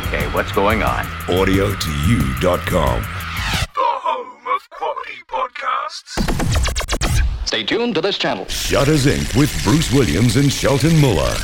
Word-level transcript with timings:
Okay, 0.00 0.24
what's 0.32 0.50
going 0.52 0.82
on? 0.82 1.04
AudioToYou.com. 1.26 3.02
The 3.02 3.06
home 3.76 4.46
of 4.56 4.70
quality 4.70 5.18
podcasts. 5.28 6.16
Stay 7.46 7.64
tuned 7.64 7.94
to 7.96 8.00
this 8.00 8.16
channel. 8.16 8.46
Shutters 8.46 9.04
Inc. 9.04 9.36
with 9.36 9.52
Bruce 9.62 9.92
Williams 9.92 10.36
and 10.36 10.50
Shelton 10.50 10.98
Muller. 11.00 11.34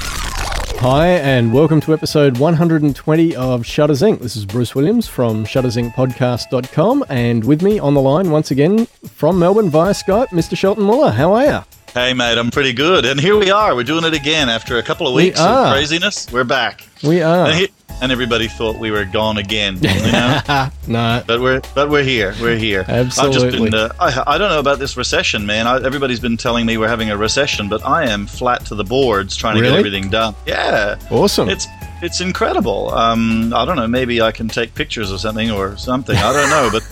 Hi, 0.78 1.08
and 1.08 1.52
welcome 1.52 1.82
to 1.82 1.92
episode 1.92 2.38
120 2.38 3.36
of 3.36 3.66
Shutters 3.66 4.00
Inc. 4.00 4.20
This 4.20 4.36
is 4.36 4.46
Bruce 4.46 4.74
Williams 4.74 5.06
from 5.06 5.44
shuttersincpodcast.com, 5.44 7.04
and 7.10 7.44
with 7.44 7.60
me 7.62 7.78
on 7.78 7.92
the 7.92 8.00
line 8.00 8.30
once 8.30 8.50
again 8.50 8.86
from 8.86 9.38
Melbourne 9.38 9.68
via 9.68 9.92
Skype, 9.92 10.28
Mr. 10.28 10.56
Shelton 10.56 10.84
Muller. 10.84 11.10
How 11.10 11.34
are 11.34 11.44
you? 11.44 11.58
Hey, 11.92 12.14
mate, 12.14 12.38
I'm 12.38 12.50
pretty 12.50 12.72
good. 12.72 13.04
And 13.04 13.20
here 13.20 13.36
we 13.38 13.50
are. 13.50 13.74
We're 13.74 13.84
doing 13.84 14.04
it 14.04 14.14
again 14.14 14.48
after 14.48 14.78
a 14.78 14.82
couple 14.82 15.06
of 15.06 15.14
We 15.14 15.24
weeks 15.24 15.40
of 15.40 15.72
craziness. 15.72 16.30
We're 16.32 16.44
back. 16.44 16.86
We 17.02 17.20
are. 17.22 17.50
And, 18.00 18.12
everybody 18.12 18.48
thought 18.48 18.78
we 18.78 18.90
were 18.90 19.04
gone 19.04 19.36
again, 19.36 19.76
you 19.76 20.12
know? 20.12 20.40
no, 20.88 21.22
but 21.26 21.40
we're 21.40 21.60
but 21.74 21.90
we're 21.90 22.02
here. 22.02 22.34
We're 22.40 22.56
here. 22.56 22.84
Absolutely. 22.88 23.36
I've 23.36 23.50
just 23.50 23.62
been. 23.62 23.74
Uh, 23.74 23.92
I, 24.00 24.34
I 24.34 24.38
don't 24.38 24.48
know 24.48 24.60
about 24.60 24.78
this 24.78 24.96
recession, 24.96 25.44
man. 25.44 25.66
I, 25.66 25.84
everybody's 25.84 26.20
been 26.20 26.36
telling 26.36 26.64
me 26.64 26.78
we're 26.78 26.88
having 26.88 27.10
a 27.10 27.16
recession, 27.16 27.68
but 27.68 27.84
I 27.84 28.08
am 28.08 28.26
flat 28.26 28.64
to 28.66 28.74
the 28.74 28.84
boards 28.84 29.36
trying 29.36 29.56
to 29.56 29.62
get 29.62 29.72
everything 29.72 30.08
done. 30.08 30.34
Yeah, 30.46 30.98
awesome. 31.10 31.48
it's 31.48 31.66
it's 32.02 32.20
incredible. 32.20 32.94
Um, 32.94 33.52
I 33.52 33.64
don't 33.64 33.76
know. 33.76 33.88
Maybe 33.88 34.22
I 34.22 34.32
can 34.32 34.48
take 34.48 34.74
pictures 34.74 35.12
or 35.12 35.18
something 35.18 35.50
or 35.50 35.76
something. 35.76 36.16
I 36.16 36.32
don't 36.32 36.50
know, 36.50 36.70
but. 36.72 36.82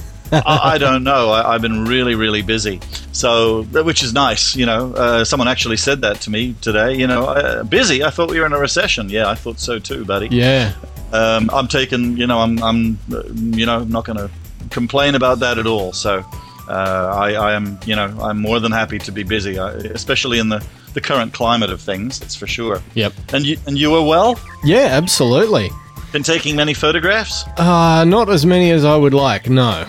I, 0.47 0.75
I 0.75 0.79
don't 0.79 1.05
know. 1.05 1.31
I, 1.31 1.55
I've 1.55 1.63
been 1.63 1.85
really, 1.85 2.15
really 2.15 2.43
busy, 2.43 2.81
so 3.13 3.63
which 3.65 4.03
is 4.03 4.13
nice. 4.13 4.57
You 4.57 4.67
know, 4.67 4.93
uh, 4.95 5.25
someone 5.25 5.49
actually 5.49 5.77
said 5.77 6.01
that 6.03 6.21
to 6.23 6.31
me 6.31 6.55
today. 6.61 6.95
You 6.95 7.07
know, 7.07 7.25
uh, 7.25 7.63
busy. 7.65 8.03
I 8.05 8.11
thought 8.11 8.31
we 8.31 8.41
were 8.41 8.47
in 8.47 8.53
a 8.53 8.59
recession. 8.59 9.09
Yeah, 9.09 9.29
I 9.29 9.35
thought 9.35 9.59
so 9.61 9.79
too, 9.79 10.05
buddy. 10.05 10.29
yeah. 10.31 10.75
Um, 11.13 11.49
I'm 11.53 11.69
taking. 11.69 12.17
You 12.17 12.27
know, 12.27 12.41
I'm. 12.41 12.63
I'm. 12.63 12.99
uh, 13.13 13.23
You 13.33 13.67
know, 13.67 13.85
not 13.85 14.05
going 14.05 14.19
to 14.19 14.31
complain 14.71 15.15
about 15.15 15.39
that 15.41 15.59
at 15.59 15.67
all. 15.67 15.93
So, 15.93 16.25
uh, 16.69 16.73
I, 17.15 17.35
I 17.35 17.53
am. 17.55 17.79
You 17.87 17.95
know, 17.97 18.07
I'm 18.21 18.41
more 18.41 18.59
than 18.61 18.73
happy 18.73 18.99
to 18.99 19.13
be 19.13 19.23
busy, 19.23 19.59
I, 19.59 19.71
especially 19.95 20.39
in 20.41 20.49
the 20.49 20.65
the 20.95 21.01
current 21.01 21.33
climate 21.33 21.71
of 21.71 21.81
things. 21.81 22.19
That's 22.19 22.35
for 22.35 22.47
sure. 22.49 22.83
Yep. 22.95 23.13
And 23.33 23.45
you 23.45 23.59
and 23.67 23.79
you 23.79 23.91
were 23.93 24.03
well. 24.03 24.39
Yeah, 24.65 24.89
absolutely. 24.91 25.71
Been 26.13 26.23
taking 26.23 26.55
many 26.57 26.75
photographs. 26.75 27.45
Uh, 27.57 28.05
not 28.05 28.29
as 28.29 28.47
many 28.47 28.71
as 28.71 28.85
I 28.85 28.97
would 28.97 29.15
like, 29.15 29.49
no. 29.51 29.85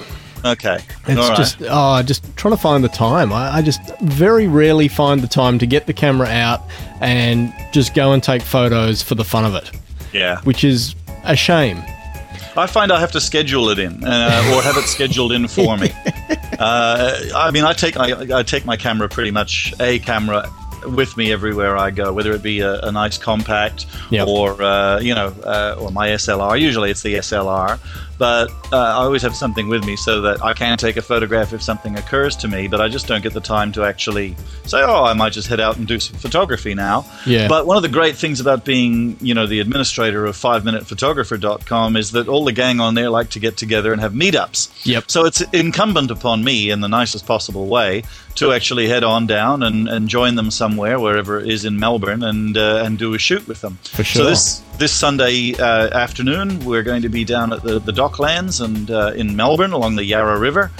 Okay. 0.45 0.77
It's 1.07 1.19
All 1.19 1.29
right. 1.29 1.37
just 1.37 1.57
oh, 1.61 2.03
just 2.03 2.35
trying 2.37 2.53
to 2.55 2.61
find 2.61 2.83
the 2.83 2.89
time. 2.89 3.33
I, 3.33 3.55
I 3.57 3.61
just 3.61 3.81
very 4.01 4.47
rarely 4.47 4.87
find 4.87 5.21
the 5.21 5.27
time 5.27 5.57
to 5.59 5.65
get 5.65 5.87
the 5.87 5.93
camera 5.93 6.27
out 6.27 6.61
and 7.01 7.51
just 7.71 7.95
go 7.95 8.13
and 8.13 8.21
take 8.21 8.43
photos 8.43 9.01
for 9.01 9.15
the 9.15 9.23
fun 9.23 9.43
of 9.43 9.55
it, 9.55 9.71
yeah. 10.13 10.39
which 10.41 10.63
is 10.63 10.95
a 11.23 11.35
shame. 11.35 11.83
I 12.57 12.67
find 12.67 12.91
I 12.91 12.99
have 12.99 13.11
to 13.13 13.19
schedule 13.21 13.69
it 13.69 13.79
in, 13.79 14.03
uh, 14.03 14.53
or 14.55 14.61
have 14.61 14.77
it 14.77 14.85
scheduled 14.85 15.31
in 15.31 15.47
for 15.47 15.77
me. 15.77 15.89
Uh, 16.57 17.19
I 17.35 17.51
mean, 17.51 17.65
I 17.65 17.73
take 17.73 17.97
I, 17.97 18.39
I 18.39 18.41
take 18.43 18.65
my 18.65 18.77
camera 18.77 19.09
pretty 19.09 19.29
much 19.29 19.73
a 19.81 19.99
camera 19.99 20.49
with 20.87 21.17
me 21.17 21.33
everywhere 21.33 21.75
I 21.75 21.91
go, 21.91 22.13
whether 22.13 22.31
it 22.31 22.41
be 22.41 22.61
a, 22.61 22.79
a 22.79 22.91
nice 22.93 23.17
compact 23.17 23.85
Yep. 24.09 24.27
or 24.27 24.61
uh, 24.61 24.99
you 25.01 25.13
know, 25.13 25.35
uh, 25.43 25.75
or 25.77 25.91
my 25.91 26.09
SLR. 26.09 26.57
Usually 26.59 26.91
it's 26.91 27.01
the 27.01 27.15
SLR, 27.15 27.77
but 28.17 28.51
uh, 28.71 28.77
I 28.77 29.03
always 29.03 29.21
have 29.21 29.35
something 29.35 29.67
with 29.67 29.85
me 29.85 29.95
so 29.95 30.21
that 30.21 30.43
I 30.43 30.53
can 30.53 30.77
take 30.77 30.97
a 30.97 31.01
photograph 31.01 31.53
if 31.53 31.61
something 31.61 31.97
occurs 31.97 32.35
to 32.37 32.47
me. 32.47 32.67
But 32.67 32.81
I 32.81 32.87
just 32.87 33.07
don't 33.07 33.21
get 33.21 33.33
the 33.33 33.41
time 33.41 33.71
to 33.73 33.83
actually 33.83 34.35
say, 34.65 34.81
"Oh, 34.81 35.03
I 35.03 35.13
might 35.13 35.33
just 35.33 35.47
head 35.47 35.59
out 35.59 35.77
and 35.77 35.87
do 35.87 35.99
some 35.99 36.17
photography 36.17 36.73
now." 36.73 37.05
Yeah. 37.25 37.47
But 37.47 37.65
one 37.65 37.77
of 37.77 37.83
the 37.83 37.89
great 37.89 38.15
things 38.15 38.39
about 38.39 38.65
being, 38.65 39.17
you 39.19 39.33
know, 39.33 39.45
the 39.45 39.59
administrator 39.59 40.25
of 40.25 40.35
5minutephotographer.com 40.35 41.95
is 41.95 42.11
that 42.11 42.27
all 42.27 42.45
the 42.45 42.51
gang 42.51 42.79
on 42.79 42.95
there 42.95 43.09
like 43.09 43.29
to 43.31 43.39
get 43.39 43.57
together 43.57 43.91
and 43.91 44.01
have 44.01 44.13
meetups. 44.13 44.85
Yep. 44.85 45.05
So 45.09 45.25
it's 45.25 45.41
incumbent 45.53 46.11
upon 46.11 46.43
me, 46.43 46.69
in 46.69 46.81
the 46.81 46.89
nicest 46.89 47.25
possible 47.25 47.67
way, 47.67 48.03
to 48.35 48.51
actually 48.51 48.87
head 48.87 49.03
on 49.03 49.27
down 49.27 49.63
and, 49.63 49.87
and 49.87 50.07
join 50.07 50.35
them 50.35 50.51
somewhere, 50.51 50.99
wherever 50.99 51.39
it 51.39 51.49
is 51.49 51.65
in 51.65 51.79
Melbourne, 51.79 52.23
and 52.23 52.57
uh, 52.57 52.83
and 52.85 52.97
do 52.97 53.13
a 53.13 53.17
shoot 53.17 53.47
with 53.47 53.61
them. 53.61 53.77
For 53.83 54.03
sure. 54.03 54.23
So 54.23 54.29
this 54.29 54.61
this 54.77 54.91
Sunday 54.91 55.53
uh, 55.57 55.89
afternoon, 55.97 56.63
we're 56.65 56.83
going 56.83 57.01
to 57.01 57.09
be 57.09 57.23
down 57.23 57.53
at 57.53 57.63
the, 57.63 57.79
the 57.79 57.93
Docklands 58.09 58.63
and 58.63 58.89
uh, 58.91 59.11
in 59.15 59.35
Melbourne 59.35 59.71
along 59.73 59.95
the 59.95 60.03
Yarra 60.03 60.39
River. 60.39 60.71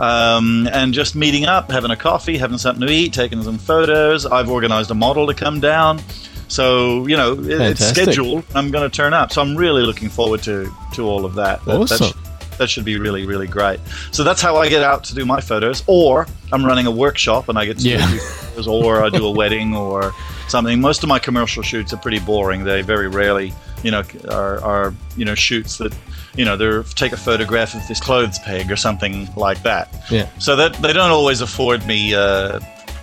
Um, 0.00 0.68
and 0.72 0.92
just 0.94 1.14
meeting 1.14 1.44
up, 1.44 1.70
having 1.70 1.90
a 1.90 1.96
coffee, 1.96 2.36
having 2.38 2.58
something 2.58 2.86
to 2.86 2.92
eat, 2.92 3.12
taking 3.12 3.42
some 3.42 3.58
photos. 3.58 4.26
I've 4.26 4.48
organized 4.50 4.90
a 4.90 4.94
model 4.94 5.26
to 5.26 5.34
come 5.34 5.60
down. 5.60 6.00
So, 6.48 7.06
you 7.06 7.16
know, 7.16 7.34
it, 7.34 7.60
it's 7.60 7.86
scheduled. 7.86 8.44
I'm 8.54 8.70
going 8.70 8.88
to 8.88 8.94
turn 8.94 9.14
up. 9.14 9.32
So 9.32 9.40
I'm 9.42 9.56
really 9.56 9.82
looking 9.82 10.08
forward 10.08 10.42
to, 10.44 10.70
to 10.94 11.04
all 11.04 11.24
of 11.24 11.34
that. 11.34 11.64
That, 11.66 11.72
that, 11.72 11.92
Awesome. 11.92 12.08
sh- 12.08 12.58
that 12.58 12.68
should 12.68 12.84
be 12.84 12.98
really, 12.98 13.26
really 13.26 13.46
great. 13.46 13.80
So 14.10 14.24
that's 14.24 14.42
how 14.42 14.56
I 14.56 14.68
get 14.68 14.82
out 14.82 15.04
to 15.04 15.14
do 15.14 15.24
my 15.24 15.40
photos. 15.40 15.82
Or 15.86 16.26
I'm 16.52 16.64
running 16.64 16.86
a 16.86 16.90
workshop 16.90 17.48
and 17.48 17.58
I 17.58 17.64
get 17.66 17.78
to 17.78 17.88
Yeah. 17.88 18.10
do 18.10 18.18
photos, 18.18 18.66
or 18.68 19.04
I 19.04 19.08
do 19.10 19.24
a 19.26 19.30
wedding 19.30 19.74
or 19.76 20.12
something. 20.52 20.80
Most 20.80 21.02
of 21.02 21.08
my 21.08 21.18
commercial 21.18 21.64
shoots 21.64 21.92
are 21.92 21.96
pretty 21.96 22.20
boring. 22.20 22.62
They 22.62 22.82
very 22.82 23.08
rarely, 23.08 23.52
you 23.82 23.90
know, 23.90 24.04
are, 24.30 24.62
are 24.62 24.94
you 25.16 25.24
know 25.24 25.34
shoots 25.34 25.78
that, 25.78 25.92
you 26.36 26.44
know, 26.44 26.56
they're 26.56 26.84
take 26.84 27.12
a 27.12 27.16
photograph 27.16 27.74
of 27.74 27.86
this 27.88 28.00
clothes 28.00 28.38
peg 28.38 28.70
or 28.70 28.76
something 28.76 29.28
like 29.34 29.60
that. 29.64 29.92
Yeah. 30.10 30.28
So 30.38 30.54
that 30.54 30.74
they 30.74 30.92
don't 30.92 31.10
always 31.10 31.40
afford 31.40 31.84
me 31.84 32.14
uh, 32.14 32.60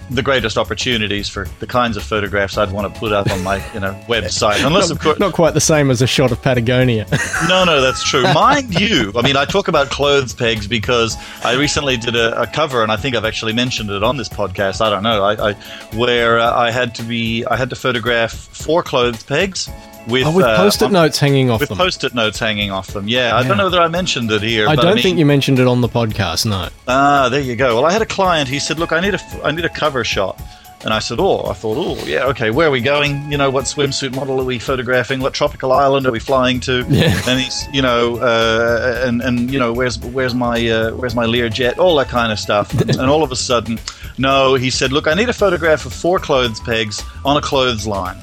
the 0.10 0.24
greatest 0.24 0.58
opportunities 0.58 1.30
for 1.30 1.48
the 1.60 1.68
kinds 1.68 1.98
of 1.98 2.04
photographs 2.04 2.58
I'd 2.58 2.72
want 2.72 2.94
to 2.94 3.00
put 3.00 3.12
up 3.12 3.30
on 3.30 3.44
my 3.44 3.58
you 3.74 3.80
know 3.80 3.94
website. 4.08 4.66
Unless 4.66 4.90
of 4.90 5.00
course 5.00 5.20
Not 5.20 5.34
quite 5.34 5.54
the 5.54 5.62
same 5.62 5.92
as 5.92 6.02
a 6.02 6.08
shot 6.08 6.32
of 6.32 6.42
Patagonia. 6.42 7.06
no, 7.48 7.64
no, 7.64 7.82
that's 7.82 8.04
true. 8.04 8.24
Mind 8.34 8.80
you, 8.80 9.12
I 9.16 9.22
mean, 9.22 9.38
I 9.38 9.46
talk 9.46 9.68
about 9.68 9.90
clothes 9.90 10.34
pegs 10.34 10.68
because 10.68 11.16
I 11.44 11.56
recently 11.56 11.98
did 11.98 12.16
a, 12.16 12.42
a 12.42 12.48
cover, 12.48 12.84
and 12.84 12.92
I 12.92 12.98
think 12.98 13.16
I've 13.16 13.26
actually 13.26 13.54
mentioned 13.54 13.90
it 13.90 14.04
on 14.04 14.18
this 14.18 14.30
podcast. 14.30 14.82
I 14.82 14.90
don't 14.90 15.04
know, 15.04 15.24
I, 15.24 15.50
I 15.50 15.54
where 15.96 16.40
uh, 16.40 16.56
I 16.56 16.72
had 16.72 16.96
to 16.96 17.04
be, 17.04 17.46
I 17.46 17.56
had 17.56 17.70
to 17.70 17.76
photograph 17.76 18.32
four 18.32 18.84
clothes 18.84 19.24
pegs 19.24 19.70
with 20.08 20.26
oh, 20.26 20.32
with 20.36 20.46
uh, 20.46 20.58
post-it 20.58 20.86
on- 20.86 20.94
notes 20.94 21.20
hanging 21.20 21.50
off 21.50 21.60
them. 21.60 21.64
with 21.64 21.70
them. 21.70 21.78
post-it 21.78 22.14
notes 22.14 22.40
hanging 22.40 22.72
off 22.72 22.88
them. 22.88 23.08
Yeah, 23.08 23.36
I 23.36 23.48
don't 23.48 23.58
know 23.58 23.66
whether 23.66 23.82
I 23.82 23.88
mentioned 23.88 24.32
it 24.32 24.42
here. 24.42 24.68
I 24.68 24.76
don't 24.76 24.96
mean, 24.96 25.04
think 25.04 25.18
you 25.20 25.26
mentioned 25.26 25.60
it 25.60 25.68
on 25.68 25.82
the 25.82 25.90
podcast. 25.90 26.46
No. 26.46 26.70
Ah, 26.88 27.30
there 27.30 27.42
you 27.42 27.56
go. 27.56 27.76
Well, 27.76 27.86
I 27.86 27.92
had 27.92 28.02
a 28.02 28.08
client. 28.08 28.50
He 28.50 28.60
said, 28.60 28.80
"Look, 28.80 28.92
I 28.92 29.00
need 29.00 29.16
a, 29.16 29.20
I 29.44 29.52
need 29.52 29.66
a 29.66 29.70
cover 29.70 30.04
shot." 30.04 30.42
And 30.82 30.94
I 30.94 31.00
said, 31.00 31.20
"Oh, 31.20 31.46
I 31.46 31.54
thought, 31.54 31.76
oh, 31.78 32.06
yeah, 32.06 32.24
okay. 32.28 32.52
Where 32.52 32.70
are 32.70 32.72
we 32.72 32.80
going? 32.80 33.30
You 33.30 33.38
know, 33.38 33.50
what 33.50 33.66
swimsuit 33.66 34.16
model 34.16 34.40
are 34.40 34.46
we 34.46 34.60
photographing? 34.60 35.20
What 35.20 35.34
tropical 35.34 35.74
island 35.74 36.06
are 36.08 36.12
we 36.12 36.20
flying 36.20 36.62
to?" 36.62 36.86
Yeah. 36.88 37.22
And 37.28 37.40
he's, 37.40 37.68
you 37.74 37.82
know, 37.82 38.18
uh, 38.18 39.04
and 39.06 39.22
and 39.22 39.52
you 39.52 39.60
know, 39.60 39.74
where's 39.74 40.00
where's 40.00 40.34
my 40.34 40.66
uh, 40.70 40.92
where's 40.92 41.16
my 41.16 41.26
Learjet? 41.26 41.78
All 41.78 41.98
that 41.98 42.08
kind 42.08 42.32
of 42.32 42.40
stuff. 42.40 42.72
And, 42.80 42.92
and 42.92 43.10
all 43.10 43.24
of 43.24 43.32
a 43.34 43.36
sudden, 43.36 43.78
no, 44.18 44.56
he 44.56 44.70
said, 44.70 44.94
"Look, 44.94 45.08
I 45.08 45.14
need 45.16 45.28
a 45.28 45.34
photograph 45.34 45.86
of 45.86 45.92
four 45.94 46.18
clothes 46.18 46.62
pegs 46.62 47.04
on 47.26 47.36
a 47.36 47.42
clothesline." 47.42 48.18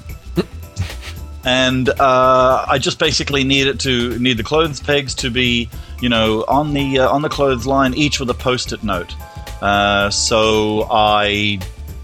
And 1.47 1.89
uh, 1.89 2.67
I 2.69 2.79
just 2.79 2.99
basically 2.99 3.45
need 3.45 3.69
it 3.69 3.79
to 3.81 4.19
need 4.19 4.37
the 4.37 4.43
clothes 4.43 4.81
pegs 4.81 5.15
to 5.17 5.31
be, 5.31 5.71
you 6.01 6.09
know, 6.09 6.45
on 6.49 6.75
the 6.75 6.99
uh, 6.99 7.09
on 7.09 7.23
the 7.23 7.29
clothesline, 7.29 7.95
each 7.95 8.19
with 8.19 8.29
a 8.29 8.35
post-it 8.35 8.83
note. 8.83 9.15
Uh, 9.63 10.11
so 10.11 10.89
I 10.91 11.61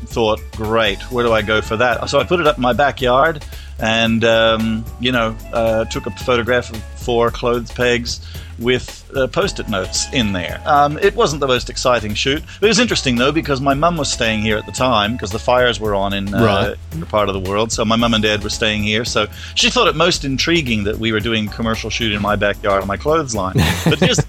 thought, 0.07 0.41
great, 0.53 0.99
where 1.11 1.25
do 1.25 1.33
I 1.33 1.43
go 1.43 1.61
for 1.61 1.77
that? 1.77 2.09
So 2.09 2.21
I 2.21 2.25
put 2.25 2.39
it 2.39 2.47
up 2.47 2.57
in 2.57 2.63
my 2.63 2.73
backyard, 2.73 3.45
and 3.81 4.25
um, 4.25 4.85
you 5.01 5.11
know, 5.11 5.37
uh, 5.53 5.87
took 5.87 6.07
a 6.07 6.13
photograph 6.13 6.71
of 6.71 6.81
four 7.03 7.31
clothes 7.31 7.71
pegs 7.73 8.21
with 8.59 9.11
uh, 9.17 9.27
post-it 9.27 9.69
notes 9.69 10.07
in 10.13 10.33
there. 10.33 10.63
Um, 10.67 10.97
it 10.99 11.17
wasn't 11.17 11.41
the 11.41 11.47
most 11.49 11.69
exciting 11.69 12.15
shoot. 12.15 12.43
It 12.61 12.67
was 12.67 12.79
interesting 12.79 13.17
though 13.17 13.33
because 13.33 13.61
my 13.61 13.75
mum 13.75 13.97
was 13.97 14.13
staying 14.13 14.43
here 14.43 14.57
at 14.57 14.67
the 14.67 14.73
time 14.73 15.13
because 15.15 15.31
the 15.33 15.39
fires 15.39 15.81
were 15.81 15.95
on 15.95 16.13
in 16.13 16.33
uh, 16.33 16.77
Right. 16.95 17.09
part 17.09 17.29
of 17.29 17.35
the 17.35 17.51
world. 17.51 17.73
So 17.73 17.85
my 17.85 17.97
mum 17.97 18.15
and 18.15 18.23
dad 18.23 18.45
were 18.45 18.51
staying 18.51 18.85
here. 18.85 19.05
So 19.05 19.27
she 19.57 19.69
thought 19.69 19.89
it 19.89 19.97
most 19.97 20.25
intriguing 20.25 20.85
that 20.85 20.99
we 20.99 21.11
were 21.13 21.19
doing 21.21 21.49
commercial 21.49 21.91
shoot 21.91 22.13
in 22.13 22.23
my 22.23 22.37
backyard 22.37 22.83
on 22.83 22.89
my 22.89 22.97
clothesline. 22.97 23.57
But 23.85 23.99
here's, 23.99 24.21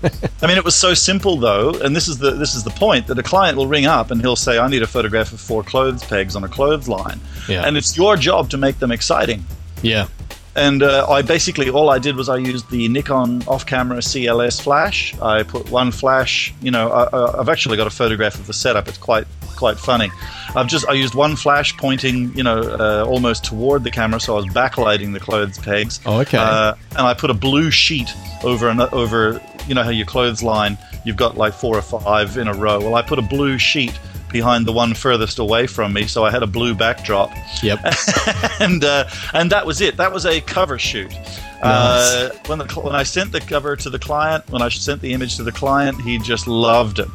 I 0.41 0.47
mean, 0.47 0.57
it 0.57 0.65
was 0.65 0.75
so 0.75 0.93
simple 0.95 1.37
though, 1.37 1.69
and 1.83 1.95
this 1.95 2.07
is 2.07 2.17
the 2.17 2.31
this 2.31 2.55
is 2.55 2.63
the 2.63 2.71
point 2.71 3.05
that 3.07 3.19
a 3.19 3.23
client 3.23 3.55
will 3.57 3.67
ring 3.67 3.85
up 3.85 4.09
and 4.09 4.19
he'll 4.19 4.35
say, 4.47 4.57
"I 4.57 4.67
need 4.67 4.81
a 4.81 4.87
photograph 4.87 5.31
of 5.31 5.39
four 5.39 5.63
clothes 5.63 6.03
pegs 6.03 6.35
on 6.35 6.43
a 6.43 6.47
clothesline," 6.47 7.19
Yeah. 7.47 7.63
and 7.67 7.77
it's 7.77 7.95
your 7.95 8.17
job 8.17 8.49
to 8.49 8.57
make 8.57 8.79
them 8.79 8.91
exciting. 8.91 9.45
Yeah. 9.83 10.07
And 10.55 10.83
uh, 10.83 11.07
I 11.09 11.21
basically 11.23 11.69
all 11.69 11.89
I 11.89 11.99
did 11.99 12.15
was 12.15 12.29
I 12.29 12.37
used 12.37 12.69
the 12.69 12.87
Nikon 12.87 13.41
off-camera 13.47 13.99
CLS 13.99 14.61
flash. 14.61 15.17
I 15.19 15.43
put 15.43 15.69
one 15.71 15.91
flash. 15.91 16.53
You 16.61 16.71
know, 16.71 16.91
I, 16.91 17.39
I've 17.39 17.49
actually 17.49 17.77
got 17.77 17.87
a 17.87 17.91
photograph 17.91 18.35
of 18.35 18.45
the 18.45 18.53
setup. 18.53 18.87
It's 18.87 18.97
quite 18.97 19.25
quite 19.55 19.79
funny. 19.79 20.11
I've 20.55 20.67
just 20.67 20.87
I 20.87 20.93
used 20.93 21.15
one 21.15 21.35
flash 21.35 21.75
pointing, 21.77 22.35
you 22.35 22.43
know, 22.43 22.59
uh, 22.61 23.05
almost 23.07 23.45
toward 23.45 23.83
the 23.83 23.91
camera, 23.91 24.19
so 24.19 24.33
I 24.33 24.35
was 24.37 24.47
backlighting 24.47 25.13
the 25.13 25.19
clothes 25.19 25.57
pegs. 25.57 25.99
Oh, 26.05 26.19
okay. 26.21 26.37
Uh, 26.37 26.75
and 26.91 27.01
I 27.01 27.13
put 27.13 27.29
a 27.29 27.33
blue 27.33 27.71
sheet 27.71 28.13
over 28.43 28.69
an, 28.69 28.81
over. 28.81 29.41
You 29.67 29.73
know 29.73 29.83
how 29.83 29.89
your 29.89 30.05
clothesline, 30.05 30.77
you've 31.05 31.15
got 31.15 31.37
like 31.37 31.53
four 31.53 31.77
or 31.77 31.81
five 31.81 32.37
in 32.37 32.47
a 32.47 32.53
row. 32.53 32.79
Well, 32.79 32.95
I 32.95 33.01
put 33.01 33.17
a 33.17 33.23
blue 33.23 33.57
sheet 33.57 33.97
behind 34.33 34.65
the 34.65 34.73
one 34.73 34.93
furthest 34.93 35.39
away 35.39 35.67
from 35.67 35.93
me, 35.93 36.07
so 36.07 36.25
I 36.25 36.31
had 36.31 36.43
a 36.43 36.47
blue 36.47 36.73
backdrop 36.75 37.31
Yep. 37.61 37.79
and 38.59 38.83
uh, 38.83 39.07
and 39.33 39.49
that 39.51 39.65
was 39.65 39.79
it. 39.79 39.95
That 39.95 40.11
was 40.11 40.25
a 40.25 40.41
cover 40.41 40.77
shoot. 40.77 41.13
Uh, 41.61 42.29
when 42.47 42.59
the 42.59 42.65
when 42.81 42.93
I 42.93 43.03
sent 43.03 43.31
the 43.31 43.39
cover 43.39 43.77
to 43.77 43.89
the 43.89 43.99
client, 43.99 44.49
when 44.49 44.61
I 44.61 44.67
sent 44.67 44.99
the 44.99 45.13
image 45.13 45.37
to 45.37 45.43
the 45.43 45.51
client, 45.51 46.01
he 46.01 46.17
just 46.17 46.47
loved 46.47 46.99
it. 46.99 47.07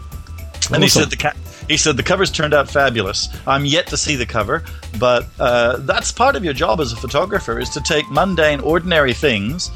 And 0.73 0.83
he 0.83 0.89
said 0.89 1.11
the 1.11 1.17
ca- 1.17 1.35
he 1.69 1.77
said 1.77 1.97
the 1.99 2.03
covers 2.03 2.31
turned 2.31 2.55
out 2.55 2.71
fabulous. 2.71 3.29
I'm 3.47 3.67
yet 3.67 3.87
to 3.89 3.97
see 3.97 4.17
the 4.17 4.25
cover, 4.25 4.65
but 4.99 5.27
uh, 5.39 5.79
that's 5.81 6.11
part 6.11 6.37
of 6.37 6.45
your 6.45 6.55
job 6.55 6.81
as 6.81 6.93
a 6.93 6.97
photographer 6.97 7.59
is 7.59 7.69
to 7.71 7.81
take 7.81 8.11
mundane, 8.11 8.61
ordinary 8.61 9.13
things 9.13 9.71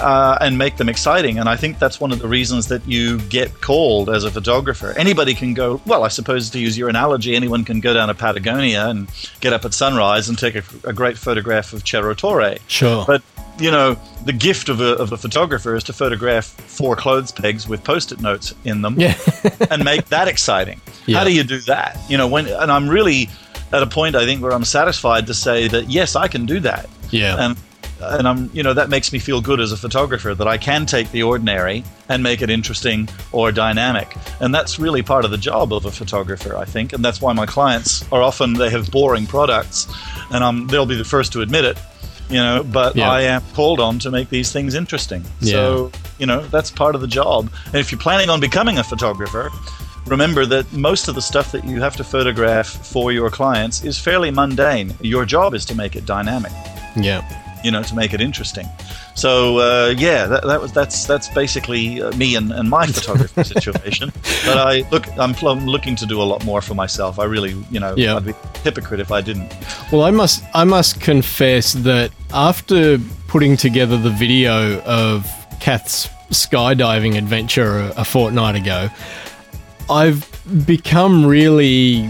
uh, 0.00 0.38
and 0.40 0.58
make 0.58 0.76
them 0.76 0.88
exciting. 0.88 1.38
And 1.38 1.48
I 1.48 1.56
think 1.56 1.78
that's 1.78 2.00
one 2.00 2.12
of 2.12 2.18
the 2.18 2.28
reasons 2.28 2.68
that 2.68 2.86
you 2.86 3.18
get 3.22 3.60
called 3.60 4.10
as 4.10 4.24
a 4.24 4.30
photographer. 4.30 4.94
Anybody 4.96 5.34
can 5.34 5.54
go. 5.54 5.80
Well, 5.86 6.04
I 6.04 6.08
suppose 6.08 6.50
to 6.50 6.58
use 6.58 6.76
your 6.76 6.88
analogy, 6.88 7.34
anyone 7.34 7.64
can 7.64 7.80
go 7.80 7.94
down 7.94 8.08
to 8.08 8.14
Patagonia 8.14 8.88
and 8.88 9.08
get 9.40 9.52
up 9.52 9.64
at 9.64 9.74
sunrise 9.74 10.28
and 10.28 10.38
take 10.38 10.54
a, 10.54 10.62
a 10.84 10.92
great 10.92 11.18
photograph 11.18 11.72
of 11.72 11.86
Cerro 11.86 12.14
Torre. 12.14 12.56
Sure. 12.66 13.04
But 13.06 13.22
you 13.58 13.70
know, 13.70 13.96
the 14.24 14.32
gift 14.32 14.68
of 14.68 14.80
a, 14.80 14.96
of 14.96 15.12
a 15.12 15.16
photographer 15.16 15.74
is 15.74 15.84
to 15.84 15.92
photograph 15.92 16.44
four 16.44 16.94
clothes 16.94 17.32
pegs 17.32 17.66
with 17.66 17.82
post-it 17.84 18.20
notes 18.20 18.54
in 18.64 18.82
them 18.82 18.98
yeah. 18.98 19.16
and 19.70 19.84
make 19.84 20.06
that 20.06 20.28
exciting. 20.28 20.80
Yeah. 21.06 21.18
How 21.18 21.24
do 21.24 21.32
you 21.32 21.42
do 21.42 21.60
that? 21.60 21.98
You 22.08 22.18
know, 22.18 22.28
when 22.28 22.46
and 22.46 22.70
I'm 22.70 22.88
really 22.88 23.28
at 23.72 23.82
a 23.82 23.86
point 23.86 24.14
I 24.14 24.24
think 24.24 24.42
where 24.42 24.52
I'm 24.52 24.64
satisfied 24.64 25.26
to 25.28 25.34
say 25.34 25.68
that 25.68 25.90
yes, 25.90 26.16
I 26.16 26.28
can 26.28 26.46
do 26.46 26.60
that. 26.60 26.88
yeah. 27.10 27.36
And 27.38 27.56
and 28.00 28.28
I'm 28.28 28.50
you 28.52 28.62
know 28.62 28.74
that 28.74 28.88
makes 28.88 29.12
me 29.12 29.18
feel 29.18 29.40
good 29.40 29.60
as 29.60 29.72
a 29.72 29.76
photographer 29.76 30.34
that 30.34 30.46
I 30.46 30.58
can 30.58 30.86
take 30.86 31.10
the 31.10 31.22
ordinary 31.22 31.84
and 32.08 32.22
make 32.22 32.42
it 32.42 32.50
interesting 32.50 33.08
or 33.32 33.52
dynamic. 33.52 34.14
And 34.40 34.54
that's 34.54 34.78
really 34.78 35.02
part 35.02 35.24
of 35.24 35.30
the 35.30 35.38
job 35.38 35.72
of 35.72 35.84
a 35.84 35.90
photographer, 35.90 36.56
I 36.56 36.64
think. 36.64 36.92
And 36.92 37.04
that's 37.04 37.20
why 37.20 37.32
my 37.32 37.46
clients 37.46 38.04
are 38.12 38.22
often 38.22 38.54
they 38.54 38.70
have 38.70 38.90
boring 38.90 39.26
products 39.26 39.86
and 40.30 40.44
I'm 40.44 40.66
they'll 40.66 40.86
be 40.86 40.96
the 40.96 41.04
first 41.04 41.32
to 41.32 41.42
admit 41.42 41.64
it. 41.64 41.78
You 42.28 42.38
know, 42.38 42.64
but 42.64 42.96
Yeah. 42.96 43.10
I 43.10 43.22
am 43.22 43.42
called 43.54 43.80
on 43.80 43.98
to 44.00 44.10
make 44.10 44.28
these 44.30 44.50
things 44.50 44.74
interesting. 44.74 45.24
Yeah. 45.40 45.52
So, 45.52 45.92
you 46.18 46.26
know, 46.26 46.40
that's 46.48 46.70
part 46.72 46.94
of 46.96 47.00
the 47.00 47.06
job. 47.06 47.50
And 47.66 47.76
if 47.76 47.92
you're 47.92 48.00
planning 48.00 48.30
on 48.30 48.40
becoming 48.40 48.78
a 48.78 48.84
photographer, 48.84 49.52
remember 50.06 50.44
that 50.46 50.72
most 50.72 51.06
of 51.06 51.14
the 51.14 51.22
stuff 51.22 51.52
that 51.52 51.64
you 51.64 51.80
have 51.80 51.94
to 51.96 52.04
photograph 52.04 52.66
for 52.66 53.12
your 53.12 53.30
clients 53.30 53.84
is 53.84 53.96
fairly 53.98 54.32
mundane. 54.32 54.92
Your 55.00 55.24
job 55.24 55.54
is 55.54 55.64
to 55.66 55.76
make 55.76 55.94
it 55.94 56.04
dynamic 56.04 56.52
yeah. 56.96 57.42
You 57.66 57.72
know, 57.72 57.82
to 57.82 57.94
make 57.96 58.14
it 58.14 58.20
interesting. 58.20 58.66
So 59.14 59.58
uh, 59.58 59.94
yeah, 59.98 60.26
that, 60.26 60.44
that 60.44 60.60
was 60.60 60.70
that's 60.72 61.04
that's 61.04 61.28
basically 61.28 62.00
uh, 62.00 62.16
me 62.16 62.36
and, 62.36 62.52
and 62.52 62.70
my 62.70 62.86
photography 62.96 63.42
situation. 63.42 64.12
But 64.46 64.56
I 64.58 64.88
look, 64.90 65.04
I'm, 65.18 65.34
I'm 65.44 65.66
looking 65.66 65.96
to 65.96 66.06
do 66.06 66.22
a 66.22 66.26
lot 66.32 66.44
more 66.44 66.62
for 66.62 66.74
myself. 66.74 67.18
I 67.18 67.24
really, 67.24 67.54
you 67.68 67.80
know, 67.80 67.94
Yeah. 67.96 68.14
I'd 68.16 68.24
be 68.24 68.30
a 68.30 68.58
hypocrite 68.58 69.00
if 69.00 69.10
I 69.10 69.20
didn't. 69.20 69.52
Well, 69.90 70.04
I 70.04 70.12
must 70.12 70.44
I 70.54 70.62
must 70.62 71.00
confess 71.00 71.72
that 71.72 72.12
after 72.32 72.98
putting 73.26 73.56
together 73.56 73.98
the 73.98 74.10
video 74.10 74.80
of 74.82 75.26
Kath's 75.58 76.08
skydiving 76.30 77.16
adventure 77.18 77.78
a, 77.78 78.02
a 78.02 78.04
fortnight 78.04 78.54
ago, 78.54 78.88
I've 79.90 80.24
become 80.66 81.26
really 81.26 82.08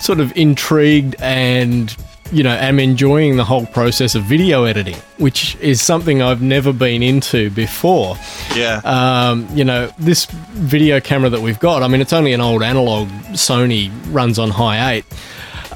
sort 0.00 0.20
of 0.20 0.36
intrigued 0.36 1.14
and 1.20 1.96
you 2.32 2.42
know 2.42 2.50
am 2.50 2.78
enjoying 2.78 3.36
the 3.36 3.44
whole 3.44 3.66
process 3.66 4.14
of 4.14 4.24
video 4.24 4.64
editing, 4.64 4.96
which 5.18 5.56
is 5.56 5.80
something 5.80 6.22
I've 6.22 6.42
never 6.42 6.72
been 6.72 7.02
into 7.02 7.50
before. 7.50 8.16
Yeah, 8.54 8.80
Um, 8.84 9.46
you 9.54 9.64
know, 9.64 9.90
this 9.98 10.26
video 10.26 11.00
camera 11.00 11.30
that 11.30 11.40
we've 11.40 11.58
got, 11.60 11.82
I 11.82 11.88
mean, 11.88 12.00
it's 12.00 12.12
only 12.12 12.32
an 12.32 12.40
old 12.40 12.62
analog 12.62 13.08
Sony, 13.32 13.90
runs 14.12 14.38
on 14.38 14.50
high 14.50 14.96
8, 14.96 15.04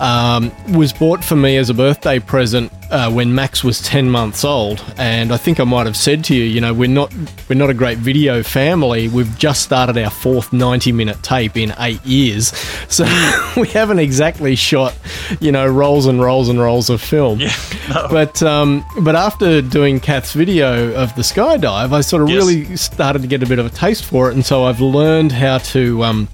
um, 0.00 0.50
was 0.76 0.92
bought 0.92 1.22
for 1.22 1.36
me 1.36 1.56
as 1.58 1.68
a 1.70 1.74
birthday 1.74 2.18
present 2.18 2.72
uh, 2.90 3.10
when 3.10 3.34
Max 3.34 3.62
was 3.62 3.80
10 3.82 4.10
months 4.10 4.44
old. 4.44 4.82
And 4.96 5.30
I 5.32 5.36
think 5.36 5.60
I 5.60 5.64
might 5.64 5.86
have 5.86 5.96
said 5.96 6.24
to 6.24 6.34
you, 6.34 6.42
you 6.42 6.60
know, 6.60 6.72
we're 6.74 6.88
not, 6.88 7.12
we're 7.48 7.54
not 7.56 7.70
a 7.70 7.74
great 7.74 7.98
video 7.98 8.42
family. 8.42 9.08
We've 9.08 9.38
just 9.38 9.62
started 9.62 9.96
our 9.98 10.10
fourth 10.10 10.52
90 10.52 10.90
minute 10.92 11.22
tape 11.22 11.56
in 11.56 11.74
eight 11.78 12.04
years. 12.04 12.52
So 12.90 13.04
we 13.56 13.68
haven't 13.68 14.00
exactly 14.00 14.56
shot, 14.56 14.98
you 15.38 15.52
know, 15.52 15.64
rolls 15.68 16.06
and 16.06 16.20
rolls 16.20 16.48
and 16.48 16.58
rolls 16.58 16.90
of 16.90 17.00
film. 17.00 17.38
yeah, 17.38 17.54
no. 17.88 18.08
But 18.10 18.42
um, 18.42 18.84
but 19.02 19.14
after 19.14 19.62
doing 19.62 20.00
Kath's 20.00 20.32
video 20.32 20.92
of 20.94 21.14
the 21.14 21.22
skydive, 21.22 21.92
I 21.92 22.00
sort 22.00 22.22
of 22.22 22.30
Yes. 22.30 22.36
really 22.44 22.76
started 22.76 23.22
to 23.22 23.28
get 23.28 23.44
a 23.44 23.46
bit 23.46 23.60
of 23.60 23.66
a 23.66 23.70
taste 23.70 24.04
for 24.04 24.28
it, 24.28 24.34
and 24.34 24.44
so 24.44 24.64
I've 24.64 24.80
learned 24.80 25.30
how 25.30 25.58
to 25.58 26.02
um, 26.02 26.28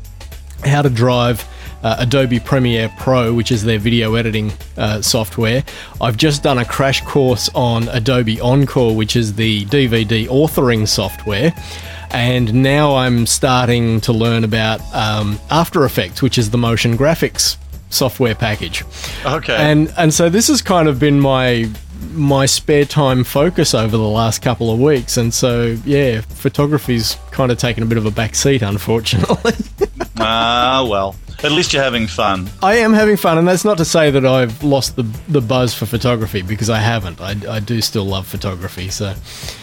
how 0.64 0.80
to 0.80 0.88
drive. 0.88 1.46
Uh, 1.86 1.94
Adobe 2.00 2.40
Premiere 2.40 2.92
Pro, 2.98 3.32
which 3.32 3.52
is 3.52 3.62
their 3.62 3.78
video 3.78 4.16
editing 4.16 4.50
uh, 4.76 5.00
software. 5.00 5.62
I've 6.00 6.16
just 6.16 6.42
done 6.42 6.58
a 6.58 6.64
crash 6.64 7.00
course 7.02 7.48
on 7.54 7.86
Adobe 7.90 8.40
Encore, 8.40 8.96
which 8.96 9.14
is 9.14 9.36
the 9.36 9.64
DVD 9.66 10.26
authoring 10.26 10.88
software. 10.88 11.54
And 12.10 12.52
now 12.54 12.96
I'm 12.96 13.24
starting 13.24 14.00
to 14.00 14.12
learn 14.12 14.42
about 14.42 14.80
um, 14.92 15.38
After 15.48 15.84
Effects, 15.84 16.22
which 16.22 16.38
is 16.38 16.50
the 16.50 16.58
motion 16.58 16.98
graphics 16.98 17.56
software 17.88 18.34
package 18.34 18.82
okay. 19.24 19.54
and 19.56 19.94
and 19.96 20.12
so 20.12 20.28
this 20.28 20.48
has 20.48 20.60
kind 20.60 20.88
of 20.88 20.98
been 20.98 21.20
my 21.20 21.70
my 22.10 22.44
spare 22.44 22.84
time 22.84 23.22
focus 23.22 23.74
over 23.74 23.96
the 23.96 24.08
last 24.08 24.42
couple 24.42 24.72
of 24.72 24.80
weeks 24.80 25.16
and 25.16 25.32
so 25.32 25.76
yeah 25.84 26.20
photography's 26.20 27.16
kind 27.30 27.52
of 27.52 27.58
taken 27.58 27.84
a 27.84 27.86
bit 27.86 27.96
of 27.96 28.04
a 28.04 28.10
back 28.10 28.34
seat 28.34 28.60
unfortunately 28.74 29.52
Ah, 30.18 30.86
well, 30.88 31.14
at 31.44 31.52
least 31.52 31.72
you're 31.72 31.82
having 31.82 32.06
fun. 32.06 32.48
i 32.62 32.76
am 32.76 32.92
having 32.92 33.16
fun 33.16 33.36
and 33.38 33.46
that's 33.46 33.64
not 33.64 33.76
to 33.78 33.84
say 33.84 34.10
that 34.10 34.24
i've 34.24 34.62
lost 34.62 34.96
the 34.96 35.02
the 35.28 35.40
buzz 35.40 35.74
for 35.74 35.84
photography 35.86 36.40
because 36.42 36.70
i 36.70 36.78
haven't 36.78 37.20
i, 37.20 37.34
I 37.56 37.60
do 37.60 37.80
still 37.82 38.04
love 38.06 38.26
photography 38.26 38.88
so 38.88 39.14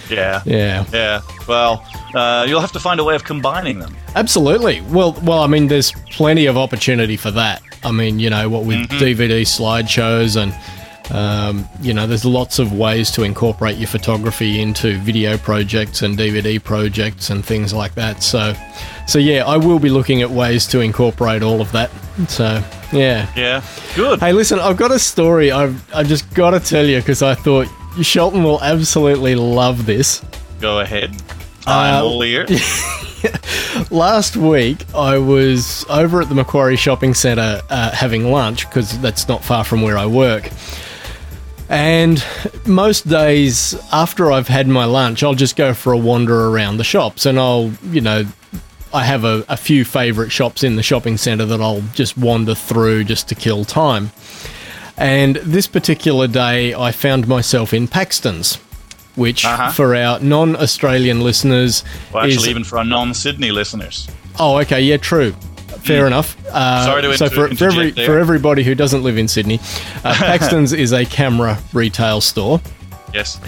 Yeah. 0.10 0.42
yeah 0.46 0.86
Yeah. 0.94 1.22
Well, 1.48 1.84
uh, 2.14 2.46
you'll 2.48 2.62
have 2.62 2.72
to 2.74 2.80
find 2.80 3.00
a 3.00 3.04
way 3.04 3.16
of 3.16 3.24
combining 3.24 3.80
them. 3.80 3.96
Absolutely. 4.16 4.82
Well, 4.92 5.14
well, 5.24 5.40
I 5.40 5.48
mean, 5.48 5.68
there's 5.68 5.92
plenty 6.12 6.46
of 6.46 6.56
opportunity 6.58 7.18
for 7.18 7.32
that. 7.32 7.62
I 7.84 7.92
mean, 7.92 8.20
you 8.20 8.30
know, 8.30 8.48
what 8.50 8.64
with 8.66 8.78
DVD 8.90 9.42
slideshows 9.42 10.36
and, 10.42 10.54
um, 11.12 11.68
you 11.82 11.94
know, 11.94 12.08
there's 12.08 12.26
lots 12.26 12.60
of 12.60 12.72
ways 12.74 13.12
to 13.12 13.24
incorporate 13.24 13.78
your 13.78 13.88
photography 13.88 14.62
into 14.62 14.98
video 15.00 15.38
projects 15.38 16.02
and 16.02 16.18
DVD 16.18 16.64
projects 16.64 17.30
and 17.30 17.44
things 17.44 17.74
like 17.74 17.94
that. 17.96 18.24
So, 18.24 18.54
so 19.08 19.20
yeah, 19.20 19.46
I 19.46 19.58
will 19.58 19.80
be 19.80 19.90
looking 19.90 20.22
at 20.22 20.30
ways 20.30 20.66
to 20.68 20.80
incorporate 20.80 21.44
all 21.44 21.60
of 21.62 21.72
that. 21.74 21.92
So, 22.30 22.64
yeah. 22.92 23.28
Yeah. 23.36 23.64
Good. 23.96 24.20
Hey, 24.22 24.32
listen, 24.34 24.60
I've 24.60 24.78
got 24.78 24.92
a 24.92 25.00
story. 25.00 25.52
I've 25.52 25.94
I 25.94 26.04
just 26.04 26.34
got 26.34 26.52
to 26.52 26.60
tell 26.60 26.86
you 26.86 27.00
because 27.00 27.22
I 27.22 27.36
thought 27.36 27.68
Shelton 28.02 28.44
will 28.44 28.62
absolutely 28.64 29.36
love 29.36 29.86
this. 29.86 30.24
Go 30.62 30.80
ahead. 30.80 31.12
I'm 31.68 31.96
Uh, 32.04 32.06
all 32.08 32.24
ear. 32.24 32.46
Last 33.90 34.36
week, 34.36 34.86
I 34.94 35.18
was 35.18 35.86
over 35.90 36.22
at 36.22 36.30
the 36.30 36.36
Macquarie 36.36 36.76
Shopping 36.76 37.14
Centre 37.14 37.62
uh, 37.70 37.92
having 37.92 38.30
lunch 38.32 38.68
because 38.68 39.00
that's 39.00 39.28
not 39.28 39.44
far 39.44 39.64
from 39.64 39.82
where 39.82 39.98
I 39.98 40.06
work. 40.06 40.50
And 41.74 42.24
most 42.68 43.08
days 43.10 43.74
after 43.92 44.32
I've 44.32 44.48
had 44.48 44.68
my 44.68 44.86
lunch, 44.86 45.24
I'll 45.24 45.34
just 45.34 45.56
go 45.56 45.74
for 45.74 45.92
a 45.92 45.98
wander 45.98 46.50
around 46.50 46.78
the 46.78 46.84
shops 46.84 47.26
and 47.26 47.40
I'll, 47.40 47.72
you 47.90 48.00
know, 48.00 48.26
I 48.94 49.04
have 49.06 49.24
a, 49.24 49.44
a 49.50 49.58
few 49.58 49.84
favourite 49.84 50.32
shops 50.32 50.64
in 50.64 50.76
the 50.76 50.84
shopping 50.84 51.18
centre 51.18 51.48
that 51.48 51.60
I'll 51.60 51.82
just 51.96 52.16
wander 52.16 52.54
through 52.54 53.06
just 53.06 53.28
to 53.30 53.36
kill 53.36 53.66
time. 53.66 54.12
And 54.98 55.38
this 55.38 55.66
particular 55.66 56.28
day, 56.28 56.76
I 56.76 56.92
found 56.92 57.28
myself 57.28 57.74
in 57.74 57.88
Paxton's, 57.88 58.58
which 59.16 59.44
Uh-huh. 59.44 59.72
for 59.72 59.96
our 59.96 60.20
non 60.20 60.56
Australian 60.56 61.22
listeners 61.22 61.84
Well, 62.14 62.24
is 62.28 62.36
actually, 62.36 62.52
even 62.52 62.64
for 62.64 62.78
our 62.78 62.86
non-Sydney 62.86 63.50
listeners. 63.50 64.08
Oh, 64.40 64.60
okay, 64.60 64.82
yeah, 64.82 64.98
true. 64.98 65.34
Fair 65.82 66.08
enough. 66.08 66.38
Uh, 66.50 66.86
Sorry 66.86 67.02
to 67.02 67.18
so 67.18 67.26
inter- 67.26 67.48
for, 67.50 67.56
for 67.56 67.66
every 67.66 67.92
for 67.92 68.18
everybody 68.20 68.64
who 68.64 68.76
doesn't 68.76 69.04
live 69.04 69.18
in 69.18 69.28
Sydney, 69.28 69.60
uh, 70.04 70.14
Paxton's 70.18 70.74
is 70.74 70.92
a 70.94 71.06
camera 71.06 71.58
retail 71.74 72.22
store, 72.22 72.62
Yes. 73.14 73.40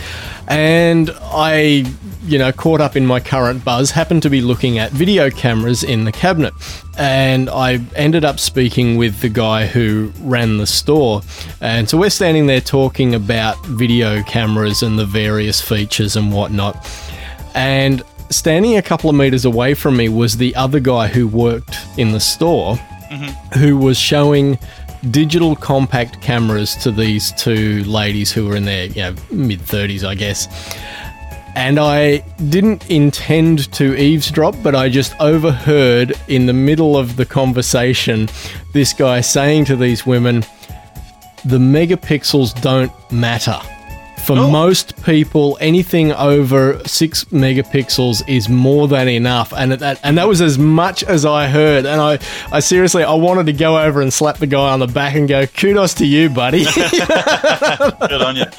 and 0.47 1.09
I, 1.21 1.85
you 2.25 2.37
know, 2.37 2.51
caught 2.51 2.81
up 2.81 2.95
in 2.95 3.05
my 3.05 3.19
current 3.19 3.63
buzz, 3.65 3.91
happened 3.91 4.21
to 4.23 4.29
be 4.29 4.41
looking 4.41 4.77
at 4.79 4.91
video 4.91 5.29
cameras 5.29 5.83
in 5.83 6.05
the 6.05 6.11
cabinet, 6.11 6.53
and 6.97 7.49
I 7.49 7.79
ended 7.95 8.25
up 8.25 8.39
speaking 8.39 8.97
with 8.97 9.21
the 9.21 9.29
guy 9.29 9.65
who 9.67 10.11
ran 10.21 10.57
the 10.57 10.67
store, 10.67 11.21
and 11.61 11.89
so 11.89 11.97
we're 11.97 12.09
standing 12.09 12.47
there 12.47 12.61
talking 12.61 13.15
about 13.15 13.63
video 13.65 14.21
cameras 14.23 14.83
and 14.83 14.99
the 14.99 15.05
various 15.05 15.61
features 15.61 16.15
and 16.15 16.31
whatnot, 16.33 16.85
and 17.55 18.03
standing 18.29 18.77
a 18.77 18.81
couple 18.81 19.09
of 19.09 19.15
meters 19.15 19.45
away 19.45 19.73
from 19.73 19.97
me 19.97 20.09
was 20.09 20.37
the 20.37 20.55
other 20.55 20.79
guy 20.79 21.07
who 21.07 21.27
worked 21.27 21.77
in 21.97 22.11
the 22.11 22.19
store 22.19 22.75
mm-hmm. 22.75 23.59
who 23.59 23.77
was 23.77 23.97
showing 23.97 24.57
digital 25.11 25.55
compact 25.55 26.21
cameras 26.21 26.75
to 26.77 26.91
these 26.91 27.31
two 27.33 27.83
ladies 27.83 28.31
who 28.31 28.47
were 28.47 28.55
in 28.55 28.65
their 28.65 28.85
you 28.87 29.01
know 29.01 29.15
mid 29.31 29.59
30s 29.59 30.03
I 30.03 30.15
guess. 30.15 30.47
And 31.55 31.79
I 31.79 32.17
didn't 32.49 32.89
intend 32.89 33.71
to 33.73 33.95
eavesdrop, 33.95 34.55
but 34.61 34.75
I 34.75 34.89
just 34.89 35.15
overheard 35.21 36.13
in 36.27 36.47
the 36.47 36.53
middle 36.53 36.97
of 36.97 37.15
the 37.15 37.25
conversation 37.25 38.27
this 38.73 38.91
guy 38.91 39.21
saying 39.21 39.63
to 39.65 39.77
these 39.77 40.05
women, 40.05 40.41
the 41.45 41.57
megapixels 41.57 42.59
don't 42.61 42.91
matter 43.09 43.57
For 44.25 44.33
Oh. 44.37 44.49
most 44.49 45.01
people, 45.03 45.55
anything 45.61 46.11
over 46.11 46.81
six 46.85 47.25
megapixels 47.25 48.27
is 48.27 48.49
more 48.49 48.87
than 48.87 49.07
enough, 49.07 49.53
and 49.55 49.71
that 49.73 49.99
and 50.03 50.17
that 50.17 50.27
was 50.27 50.41
as 50.41 50.57
much 50.57 51.03
as 51.03 51.25
I 51.25 51.47
heard. 51.47 51.85
And 51.85 52.01
I, 52.01 52.17
I 52.51 52.59
seriously, 52.59 53.03
I 53.03 53.13
wanted 53.13 53.45
to 53.45 53.53
go 53.53 53.77
over 53.79 54.01
and 54.01 54.11
slap 54.11 54.37
the 54.37 54.47
guy 54.47 54.71
on 54.71 54.79
the 54.79 54.87
back 54.87 55.13
and 55.15 55.27
go, 55.29 55.45
"Kudos 55.45 55.93
to 55.95 56.05
you, 56.07 56.29
buddy." 56.29 56.65
Good 58.09 58.21
on 58.21 58.35
you. 58.35 58.45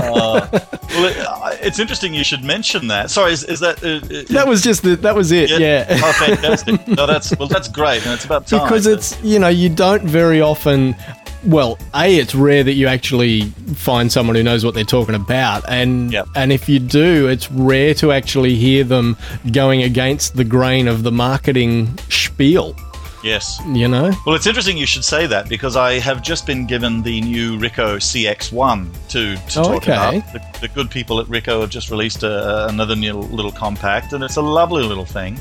Uh, 0.00 0.46
well, 0.50 1.04
it, 1.04 1.16
uh, 1.18 1.56
it's 1.60 1.78
interesting 1.78 2.12
you 2.12 2.24
should 2.24 2.42
mention 2.42 2.88
that. 2.88 3.10
Sorry, 3.10 3.32
is, 3.32 3.44
is 3.44 3.60
that? 3.60 3.82
Uh, 3.82 4.04
uh, 4.14 4.22
that 4.34 4.46
was 4.48 4.62
just 4.62 4.82
the, 4.82 4.96
that 4.96 5.14
was 5.14 5.30
it. 5.30 5.50
Yeah. 5.50 5.86
Oh, 6.02 6.12
fantastic. 6.12 6.86
No, 6.88 7.06
that's 7.06 7.36
well, 7.38 7.46
that's 7.48 7.68
great, 7.68 8.04
and 8.04 8.12
it's 8.14 8.24
about 8.24 8.46
time. 8.46 8.62
because 8.64 8.86
it's 8.86 9.20
you 9.22 9.38
know 9.38 9.48
you 9.48 9.68
don't 9.68 10.02
very 10.02 10.40
often 10.40 10.96
well 11.44 11.78
a 11.94 12.16
it's 12.18 12.34
rare 12.34 12.62
that 12.62 12.74
you 12.74 12.86
actually 12.86 13.42
find 13.74 14.12
someone 14.12 14.36
who 14.36 14.42
knows 14.42 14.64
what 14.64 14.74
they're 14.74 14.84
talking 14.84 15.14
about 15.14 15.64
and 15.68 16.12
Yep. 16.12 16.28
and 16.36 16.52
if 16.52 16.68
you 16.68 16.78
do 16.78 17.28
it's 17.28 17.50
rare 17.52 17.94
to 17.94 18.12
actually 18.12 18.56
hear 18.56 18.84
them 18.84 19.16
going 19.52 19.82
against 19.82 20.36
the 20.36 20.44
grain 20.44 20.86
of 20.88 21.02
the 21.02 21.12
marketing 21.12 21.96
spiel 22.10 22.76
yes. 23.22 23.60
you 23.66 23.88
know 23.88 24.10
Well, 24.26 24.34
it's 24.34 24.46
interesting 24.46 24.76
you 24.78 24.86
should 24.86 25.04
say 25.04 25.26
that 25.26 25.48
because 25.48 25.76
I 25.76 25.98
have 25.98 26.22
just 26.22 26.46
been 26.46 26.66
given 26.66 27.02
the 27.02 27.20
new 27.20 27.58
Ricoh 27.58 27.96
CX1 27.98 29.08
to, 29.08 29.36
to 29.36 29.60
Oh, 29.60 29.64
talk 29.64 29.82
okay. 29.82 30.18
about. 30.18 30.32
The, 30.32 30.60
the 30.62 30.68
good 30.68 30.90
people 30.90 31.20
at 31.20 31.26
Ricoh 31.26 31.60
have 31.60 31.70
just 31.70 31.90
released 31.90 32.22
a, 32.22 32.66
another 32.68 32.96
new 32.96 33.14
little 33.14 33.52
compact, 33.52 34.12
and 34.12 34.22
it's 34.24 34.36
a 34.36 34.42
lovely 34.42 34.82
little 34.82 35.04
thing, 35.04 35.38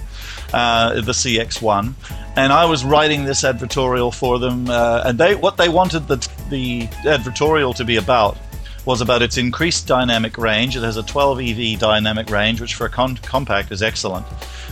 uh, 0.53 0.95
the 1.01 1.11
CX1. 1.11 1.93
And 2.35 2.53
I 2.53 2.65
was 2.65 2.83
writing 2.85 3.25
this 3.25 3.43
advertorial 3.43 4.13
for 4.13 4.39
them, 4.39 4.69
uh, 4.69 5.03
and 5.05 5.17
they 5.17 5.35
what 5.35 5.57
they 5.57 5.69
wanted 5.69 6.07
the 6.07 6.17
the 6.49 6.87
advertorial 7.03 7.75
to 7.75 7.83
be 7.85 7.97
about 7.97 8.37
was 8.89 9.01
about 9.01 9.21
its 9.21 9.37
increased 9.37 9.85
dynamic 9.85 10.35
range. 10.35 10.75
It 10.75 10.81
has 10.81 10.97
a 10.97 11.03
12 11.03 11.41
EV 11.41 11.79
dynamic 11.79 12.27
range, 12.31 12.59
which 12.59 12.73
for 12.73 12.87
a 12.87 12.89
con- 12.89 13.17
compact 13.17 13.71
is 13.71 13.83
excellent. 13.83 14.25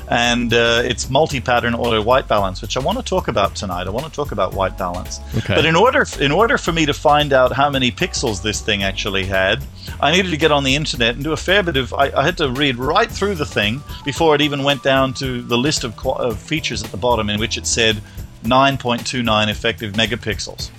And 0.07 0.51
uh, 0.55 0.81
its 0.83 1.07
multi-pattern 1.07 1.75
auto 1.75 2.01
white 2.01 2.27
balance, 2.27 2.59
which 2.59 2.77
I 2.77 2.79
want 2.79 2.97
to 2.97 3.03
talk 3.03 3.27
about 3.27 3.55
tonight. 3.55 3.86
I 3.86 3.91
want 3.91 4.07
to 4.07 4.12
talk 4.12 4.31
about 4.31 4.55
white 4.55 4.75
balance. 4.75 5.19
Okay. 5.38 5.53
But 5.53 5.65
in 5.65 5.75
order, 5.75 6.03
in 6.19 6.31
order 6.31 6.57
for 6.57 6.71
me 6.71 6.88
to 6.88 6.95
find 6.95 7.31
out 7.31 7.51
how 7.51 7.69
many 7.69 7.91
pixels 7.91 8.41
this 8.41 8.59
thing 8.59 8.81
actually 8.81 9.24
had, 9.24 9.63
I 10.01 10.12
needed 10.12 10.31
to 10.31 10.38
get 10.38 10.51
on 10.51 10.63
the 10.63 10.74
internet 10.75 11.13
and 11.13 11.24
do 11.24 11.33
a 11.33 11.38
fair 11.38 11.62
bit 11.62 11.77
of. 11.77 11.93
I, 11.93 12.09
I 12.09 12.25
had 12.25 12.38
to 12.38 12.50
read 12.50 12.77
right 12.77 13.12
through 13.12 13.36
the 13.36 13.45
thing 13.45 13.83
before 14.03 14.33
it 14.33 14.41
even 14.41 14.63
went 14.63 14.81
down 14.81 15.13
to 15.15 15.43
the 15.43 15.59
list 15.59 15.83
of, 15.83 15.95
qu- 15.95 16.13
of 16.13 16.39
features 16.39 16.81
at 16.81 16.89
the 16.89 16.97
bottom, 16.97 17.29
in 17.29 17.39
which 17.39 17.55
it 17.55 17.67
said 17.67 18.01
9.29 18.45 19.47
effective 19.47 19.93
megapixels. 19.93 20.71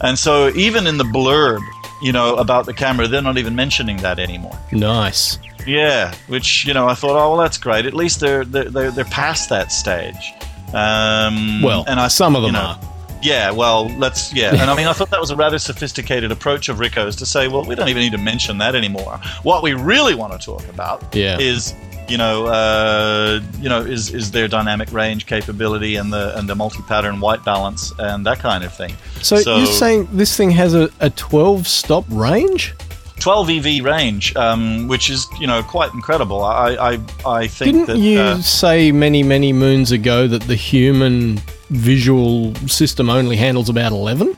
And 0.00 0.18
so 0.18 0.48
even 0.56 0.88
in 0.88 0.96
the 0.96 1.04
blurb, 1.04 1.60
you 2.04 2.12
know, 2.12 2.36
about 2.36 2.66
the 2.66 2.74
camera, 2.74 3.08
they're 3.08 3.22
not 3.22 3.38
even 3.38 3.54
mentioning 3.54 3.96
that 3.98 4.18
anymore. 4.18 4.56
nice 4.72 5.38
Yeah, 5.66 6.14
which 6.28 6.66
you 6.66 6.74
know, 6.74 6.86
I 6.86 6.94
thought, 6.94 7.16
oh 7.16 7.30
well, 7.30 7.38
that's 7.38 7.58
great. 7.58 7.86
At 7.86 7.94
least 7.94 8.20
they're 8.20 8.44
they're 8.44 8.90
they're, 8.90 9.04
past 9.06 9.48
that 9.48 9.72
stage. 9.72 10.34
Um, 10.74 11.62
well 11.62 11.84
and 11.86 11.98
I, 12.00 12.08
some 12.08 12.36
of 12.36 12.42
them 12.42 12.48
you 12.54 12.60
know, 12.60 12.66
are 12.66 12.80
Yeah, 13.22 13.50
well, 13.52 13.88
let's 13.98 14.32
yeah, 14.34 14.50
and 14.50 14.70
I 14.70 14.76
mean, 14.76 14.86
I 14.86 14.92
thought 14.92 15.10
that 15.10 15.20
was 15.20 15.30
a 15.30 15.36
rather 15.36 15.58
sophisticated 15.58 16.30
approach 16.30 16.68
of 16.68 16.76
Ricoh's 16.78 17.16
to 17.16 17.26
say, 17.26 17.48
well, 17.48 17.64
we 17.64 17.74
don't 17.74 17.88
even 17.88 18.02
need 18.02 18.12
to 18.12 18.18
mention 18.18 18.58
that 18.58 18.74
anymore. 18.74 19.18
What 19.42 19.62
we 19.62 19.72
really 19.72 20.14
want 20.14 20.32
to 20.38 20.38
talk 20.44 20.68
about 20.68 21.14
Yeah. 21.14 21.38
is 21.38 21.74
you 22.08 22.18
know, 22.18 22.46
uh, 22.46 23.40
you 23.58 23.68
know, 23.68 23.80
is 23.80 24.12
is 24.12 24.30
their 24.30 24.48
dynamic 24.48 24.92
range 24.92 25.26
capability 25.26 25.96
and 25.96 26.12
the 26.12 26.36
and 26.38 26.48
the 26.48 26.54
multi-pattern 26.54 27.20
white 27.20 27.44
balance 27.44 27.92
and 27.98 28.24
that 28.26 28.38
kind 28.38 28.64
of 28.64 28.74
thing. 28.74 28.94
so, 29.22 29.36
you're 29.36 29.66
saying 29.66 30.08
this 30.12 30.36
thing 30.36 30.50
has 30.50 30.74
a, 30.74 30.90
a 31.00 31.10
12 31.10 31.66
stop 31.66 32.04
range 32.10 32.74
12 33.20 33.50
EV 33.50 33.84
range, 33.84 34.36
um, 34.36 34.88
which 34.88 35.08
is 35.08 35.26
you 35.40 35.46
know 35.46 35.62
quite 35.62 35.94
incredible. 35.94 36.42
I 36.42 36.74
I, 36.74 37.00
I 37.26 37.46
think 37.46 37.72
didn't 37.72 37.86
that 37.86 37.98
you 37.98 38.20
uh, 38.20 38.40
say 38.42 38.92
many 38.92 39.22
many 39.22 39.52
moons 39.52 39.92
ago 39.92 40.26
that 40.28 40.42
the 40.42 40.56
human 40.56 41.40
visual 41.70 42.54
system 42.66 43.08
only 43.08 43.36
handles 43.36 43.68
about 43.68 43.90
11 43.90 44.36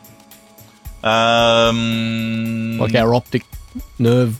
um, 1.02 2.78
like 2.78 2.94
our 2.94 3.14
optic 3.14 3.42
nerve 3.99 4.38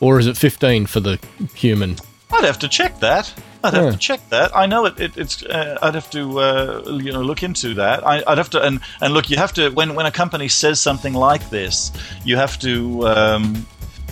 or 0.00 0.18
is 0.18 0.26
it 0.26 0.36
15 0.36 0.86
for 0.86 1.00
the 1.00 1.18
human 1.54 1.96
I'd 2.32 2.44
have 2.44 2.58
to 2.60 2.68
check 2.68 3.00
that. 3.00 3.32
I'd 3.64 3.74
have 3.74 3.84
Yeah. 3.86 3.90
to 3.92 3.96
check 3.96 4.20
that. 4.28 4.56
I 4.56 4.66
know 4.66 4.86
it. 4.86 5.00
it 5.00 5.16
it's. 5.16 5.42
Uh, 5.42 5.76
I'd 5.82 5.94
have 5.94 6.10
to 6.10 6.38
uh, 6.40 6.82
you 7.02 7.10
know 7.12 7.22
look 7.22 7.42
into 7.42 7.74
that. 7.74 8.06
I, 8.06 8.22
I'd 8.26 8.38
have 8.38 8.50
to 8.50 8.62
and 8.62 8.80
and 9.00 9.14
look. 9.14 9.30
You 9.30 9.36
have 9.38 9.52
to 9.54 9.70
when 9.70 9.94
when 9.94 10.06
a 10.06 10.10
company 10.12 10.48
says 10.48 10.78
something 10.80 11.14
like 11.14 11.50
this, 11.50 11.90
you 12.24 12.36
have 12.36 12.58
to. 12.60 13.06
Um, 13.08 13.66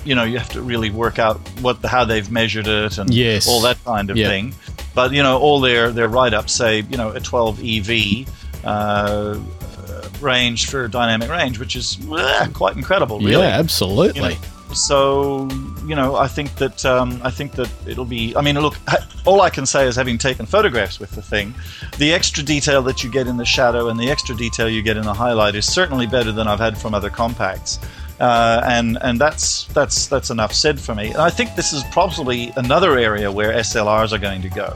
you 0.04 0.14
know, 0.14 0.22
you 0.22 0.38
have 0.38 0.50
to 0.50 0.62
really 0.62 0.90
work 0.90 1.18
out 1.18 1.38
what 1.60 1.82
the, 1.82 1.88
how 1.88 2.04
they've 2.04 2.30
measured 2.30 2.68
it 2.68 2.96
and 2.96 3.12
Yes. 3.12 3.48
all 3.48 3.60
that 3.62 3.76
kind 3.84 4.08
of 4.08 4.16
Yeah. 4.16 4.28
thing. 4.28 4.54
But 4.94 5.10
you 5.12 5.20
know, 5.22 5.36
all 5.38 5.60
their 5.60 5.90
their 5.90 6.06
write 6.08 6.32
ups 6.32 6.52
say 6.52 6.84
you 6.88 6.96
know 6.96 7.10
a 7.10 7.18
12 7.20 7.60
EV 7.64 8.28
uh, 8.64 8.68
uh, 8.68 10.08
range 10.20 10.66
for 10.70 10.86
dynamic 10.88 11.28
range, 11.28 11.58
which 11.58 11.74
is 11.76 11.98
uh, 12.10 12.46
quite 12.54 12.76
incredible. 12.76 13.18
Really 13.18 13.42
yeah 13.42 13.58
absolutely 13.58 14.22
you 14.22 14.28
know. 14.28 14.74
So 14.74 15.48
you 15.86 15.94
know, 15.94 16.16
I 16.16 16.28
think 16.28 16.54
that 16.56 16.84
um, 16.84 17.20
I 17.22 17.30
think 17.30 17.52
that 17.52 17.70
it'll 17.86 18.04
be. 18.04 18.34
I 18.36 18.40
mean, 18.42 18.58
look, 18.60 18.76
all 19.24 19.40
I 19.40 19.50
can 19.50 19.66
say 19.66 19.86
is 19.86 19.96
having 19.96 20.18
taken 20.18 20.46
photographs 20.46 20.98
with 21.00 21.10
the 21.12 21.22
thing, 21.22 21.54
the 21.98 22.12
extra 22.12 22.42
detail 22.42 22.82
that 22.82 23.02
you 23.04 23.10
get 23.10 23.26
in 23.26 23.36
the 23.36 23.44
shadow 23.44 23.88
and 23.88 23.98
the 23.98 24.10
extra 24.10 24.34
detail 24.36 24.68
you 24.68 24.82
get 24.82 24.96
in 24.96 25.04
the 25.04 25.14
highlight 25.14 25.54
is 25.54 25.64
certainly 25.64 26.06
better 26.06 26.32
than 26.32 26.46
I've 26.48 26.58
had 26.60 26.76
from 26.76 26.94
other 26.94 27.10
compacts. 27.10 27.78
Uh, 28.18 28.62
and 28.66 28.96
and 29.02 29.18
that's 29.20 29.64
that's 29.74 30.06
that's 30.06 30.30
enough 30.30 30.52
said 30.52 30.80
for 30.80 30.94
me. 30.94 31.08
And 31.08 31.18
I 31.18 31.28
think 31.30 31.54
this 31.54 31.72
is 31.72 31.84
probably 31.92 32.52
another 32.56 32.98
area 32.98 33.30
where 33.30 33.52
SLRs 33.52 34.12
are 34.12 34.18
going 34.18 34.40
to 34.42 34.48
go 34.48 34.74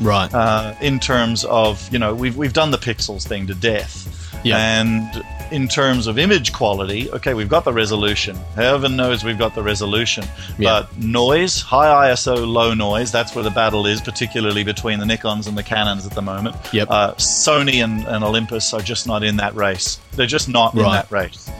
right 0.00 0.32
uh, 0.32 0.74
in 0.80 0.98
terms 0.98 1.44
of 1.44 1.86
you 1.92 1.98
know 1.98 2.14
we've 2.14 2.36
we've 2.36 2.52
done 2.54 2.70
the 2.70 2.78
pixels 2.78 3.26
thing 3.28 3.46
to 3.46 3.54
death, 3.54 4.40
Yeah. 4.44 4.56
and 4.80 5.24
in 5.50 5.68
terms 5.68 6.06
of 6.06 6.18
image 6.18 6.52
quality, 6.52 7.10
okay, 7.12 7.34
we've 7.34 7.48
got 7.48 7.64
the 7.64 7.72
resolution. 7.72 8.36
Heaven 8.54 8.96
knows 8.96 9.24
we've 9.24 9.38
got 9.38 9.54
the 9.54 9.62
resolution, 9.62 10.24
Yeah. 10.58 10.82
but 10.82 10.98
noise, 10.98 11.60
high 11.60 12.10
ISO, 12.10 12.46
low 12.46 12.74
noise, 12.74 13.10
that's 13.12 13.34
where 13.34 13.44
the 13.44 13.50
battle 13.50 13.86
is, 13.86 14.00
particularly 14.00 14.64
between 14.64 14.98
the 14.98 15.06
Nikon's 15.06 15.46
and 15.46 15.56
the 15.56 15.62
Canons 15.62 16.06
at 16.06 16.12
the 16.12 16.22
moment. 16.22 16.56
Yep. 16.72 16.88
Uh, 16.90 17.14
Sony 17.14 17.82
and, 17.82 18.06
and 18.06 18.22
Olympus 18.24 18.72
are 18.74 18.80
just 18.80 19.06
not 19.06 19.22
in 19.22 19.36
that 19.36 19.54
race. 19.54 19.98
They're 20.12 20.26
just 20.26 20.48
not 20.48 20.74
in 20.74 20.82
that 20.82 21.10
race. 21.10 21.50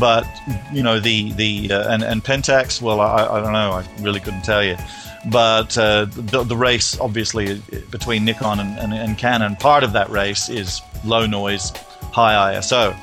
But 0.00 0.26
you 0.72 0.82
know 0.82 0.98
the 0.98 1.30
the 1.34 1.70
uh, 1.72 1.88
and 1.92 2.02
and 2.02 2.24
Pentax. 2.24 2.82
Well, 2.82 3.00
I, 3.00 3.26
I 3.26 3.40
don't 3.40 3.52
know. 3.52 3.70
I 3.72 3.86
really 4.00 4.18
couldn't 4.18 4.42
tell 4.42 4.64
you. 4.64 4.76
But 5.30 5.78
uh, 5.78 6.06
the, 6.06 6.42
the 6.42 6.56
race, 6.56 6.98
obviously, 6.98 7.62
between 7.90 8.24
Nikon 8.24 8.58
and, 8.58 8.76
and, 8.78 8.92
and 8.92 9.16
Canon, 9.16 9.54
part 9.56 9.84
of 9.84 9.92
that 9.92 10.10
race 10.10 10.48
is 10.48 10.82
low 11.04 11.26
noise, 11.26 11.70
high 12.12 12.54
ISO. 12.56 12.94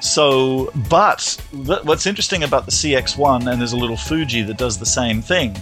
So, 0.00 0.70
but 0.88 1.38
th- 1.52 1.82
what's 1.84 2.06
interesting 2.06 2.42
about 2.42 2.66
the 2.66 2.72
CX1, 2.72 3.50
and 3.50 3.60
there's 3.60 3.72
a 3.72 3.76
little 3.76 3.96
Fuji 3.96 4.42
that 4.42 4.56
does 4.56 4.78
the 4.78 4.86
same 4.86 5.22
thing, 5.22 5.56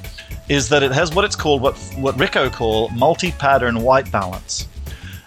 is 0.48 0.68
that 0.68 0.82
it 0.82 0.92
has 0.92 1.14
what 1.14 1.24
it's 1.24 1.36
called, 1.36 1.62
what 1.62 1.76
what 1.96 2.16
Ricoh 2.16 2.52
call 2.52 2.88
multi-pattern 2.90 3.80
white 3.80 4.10
balance, 4.10 4.68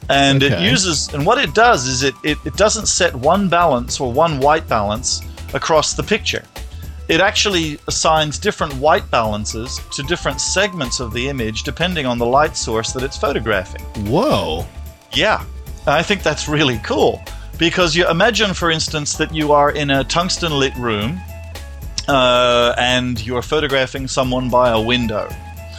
and 0.10 0.44
it 0.44 0.60
uses, 0.62 1.14
and 1.14 1.26
what 1.26 1.38
it 1.38 1.54
does 1.54 1.88
is 1.88 2.04
it, 2.04 2.14
it 2.24 2.38
it 2.46 2.56
doesn't 2.56 2.88
set 2.88 3.16
one 3.16 3.50
balance 3.50 4.00
or 4.00 4.12
one 4.12 4.40
white 4.40 4.68
balance 4.68 5.22
across 5.54 5.94
the 5.94 6.04
picture. 6.04 6.44
It 7.08 7.22
actually 7.22 7.80
assigns 7.88 8.38
different 8.38 8.74
white 8.74 9.10
balances 9.10 9.80
to 9.94 10.04
different 10.04 10.42
segments 10.42 11.00
of 11.00 11.14
the 11.14 11.30
image 11.30 11.64
depending 11.64 12.06
on 12.06 12.18
the 12.18 12.26
light 12.26 12.58
source 12.58 12.92
that 12.92 13.02
it's 13.02 13.18
photographing. 13.18 13.82
whoa. 14.08 14.66
Yeah, 15.14 15.46
I 15.88 16.04
think 16.04 16.22
that's 16.22 16.50
really 16.50 16.80
cool 16.84 17.24
because 17.58 17.96
you 17.96 18.08
imagine, 18.10 18.54
for 18.54 18.70
instance, 18.72 19.16
that 19.18 19.34
you 19.34 19.52
are 19.52 19.72
in 19.72 19.90
a 19.90 20.04
tungsten 20.04 20.52
lit 20.58 20.76
room 20.76 21.20
uh, 22.08 22.74
and 22.78 23.24
you're 23.26 23.42
photographing 23.42 24.08
someone 24.08 24.50
by 24.50 24.70
a 24.70 24.80
window. 24.80 25.28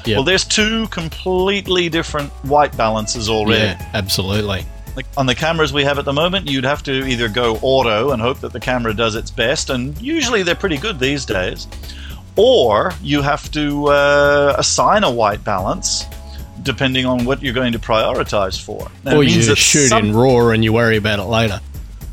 Yep. 0.05 0.17
Well, 0.17 0.25
there's 0.25 0.45
two 0.45 0.89
completely 0.89 1.89
different 1.89 2.31
white 2.45 2.77
balances 2.77 3.29
already. 3.29 3.63
yeah 3.63 3.91
absolutely 3.95 4.65
Like 4.97 5.07
on 5.17 5.27
the 5.27 5.35
cameras 5.35 5.73
we 5.73 5.85
have 5.85 5.99
at 5.99 6.05
the 6.05 6.13
moment, 6.13 6.49
you'd 6.49 6.65
have 6.65 6.83
to 6.85 7.07
either 7.07 7.29
go 7.29 7.57
auto 7.63 8.13
and 8.13 8.23
hope 8.23 8.41
that 8.41 8.53
the 8.53 8.61
camera 8.61 8.95
does 8.95 9.15
its 9.15 9.31
best, 9.31 9.71
and 9.71 10.01
usually 10.01 10.43
they're 10.43 10.55
pretty 10.55 10.79
good 10.79 10.99
these 10.99 11.25
days, 11.25 11.67
or 12.37 12.93
you 13.03 13.23
have 13.23 13.51
to 13.53 13.89
uh, 13.89 14.55
assign 14.59 15.05
a 15.05 15.11
white 15.11 15.45
balance 15.45 16.05
depending 16.63 17.07
on 17.07 17.25
what 17.25 17.41
you're 17.41 17.55
going 17.55 17.73
to 17.73 17.79
prioritize 17.79 18.61
for. 18.61 18.91
Or 19.07 19.23
you 19.23 19.43
shoot 19.55 19.89
some- 19.89 20.07
in 20.07 20.17
raw 20.17 20.49
and 20.49 20.65
you 20.65 20.73
worry 20.73 20.97
about 20.97 21.19
it 21.19 21.25
later 21.25 21.61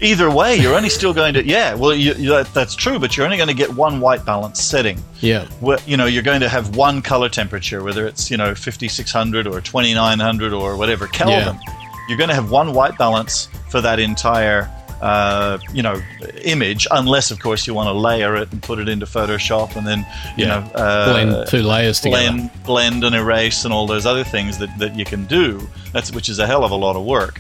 Either 0.01 0.29
way, 0.29 0.57
you're 0.57 0.75
only 0.75 0.89
still 0.89 1.13
going 1.13 1.33
to 1.35 1.45
yeah. 1.45 1.73
Well, 1.73 1.93
you, 1.93 2.13
you, 2.15 2.29
that, 2.31 2.53
that's 2.53 2.75
true, 2.75 2.99
but 2.99 3.15
you're 3.15 3.25
only 3.25 3.37
going 3.37 3.47
to 3.47 3.53
get 3.55 3.73
one 3.73 4.01
white 4.01 4.25
balance 4.25 4.61
setting. 4.61 4.99
yeah 5.21 5.45
Where, 5.61 5.77
you 5.87 5.95
know, 5.95 6.05
you're 6.05 6.23
going 6.23 6.41
to 6.41 6.49
have 6.49 6.75
one 6.75 7.01
color 7.01 7.29
temperature, 7.29 7.81
whether 7.83 8.05
it's 8.05 8.29
you 8.29 8.37
know 8.37 8.53
5600 8.55 9.47
or 9.47 9.61
2900 9.61 10.53
or 10.53 10.75
whatever 10.77 11.07
Kelvin. 11.07 11.55
Yeah. 11.67 11.73
You're 12.09 12.17
going 12.17 12.29
to 12.29 12.35
have 12.35 12.51
one 12.51 12.73
white 12.73 12.97
balance 12.97 13.47
for 13.71 13.81
that 13.81 13.99
entire 13.99 14.69
uh, 15.01 15.57
you 15.73 15.83
know, 15.83 16.01
image, 16.43 16.87
unless 16.91 17.29
of 17.29 17.39
course 17.39 17.67
you 17.67 17.73
want 17.73 17.87
to 17.87 17.93
layer 17.93 18.35
it 18.35 18.51
and 18.51 18.63
put 18.63 18.79
it 18.79 18.87
into 18.87 19.05
Photoshop 19.05 19.75
and 19.75 19.85
then 19.85 19.99
you 20.37 20.45
Yeah. 20.45 20.59
know 20.59 20.71
uh, 20.73 21.11
Blend 21.13 21.47
two 21.49 21.61
layers 21.63 21.99
together. 21.99 22.31
blend, 22.31 22.49
blend 22.65 23.03
and 23.03 23.15
erase 23.15 23.65
and 23.65 23.73
all 23.73 23.87
those 23.87 24.05
other 24.05 24.23
things 24.23 24.57
that, 24.59 24.69
that 24.79 24.95
you 24.95 25.05
can 25.05 25.25
do. 25.25 25.67
That's 25.93 26.11
which 26.11 26.29
is 26.29 26.39
a 26.39 26.47
hell 26.47 26.63
of 26.63 26.71
a 26.71 26.75
lot 26.75 26.95
of 26.95 27.03
work. 27.05 27.39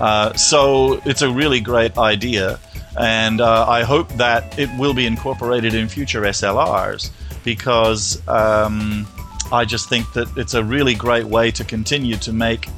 Uh, 0.00 0.32
so 0.34 1.00
it's 1.04 1.22
a 1.22 1.30
really 1.30 1.60
great 1.60 1.96
idea, 1.98 2.58
and 2.98 3.40
uh, 3.40 3.66
I 3.68 3.82
hope 3.82 4.08
that 4.14 4.58
it 4.58 4.68
will 4.78 4.94
be 4.94 5.06
incorporated 5.06 5.74
in 5.74 5.88
future 5.88 6.22
SLRs 6.22 7.10
because 7.44 8.26
um, 8.28 9.06
I 9.52 9.64
just 9.64 9.88
think 9.88 10.12
that 10.12 10.28
it's 10.36 10.54
a 10.54 10.64
really 10.64 10.94
great 10.94 11.26
way 11.26 11.50
to 11.52 11.64
continue 11.64 12.16
to 12.16 12.32
make 12.32 12.68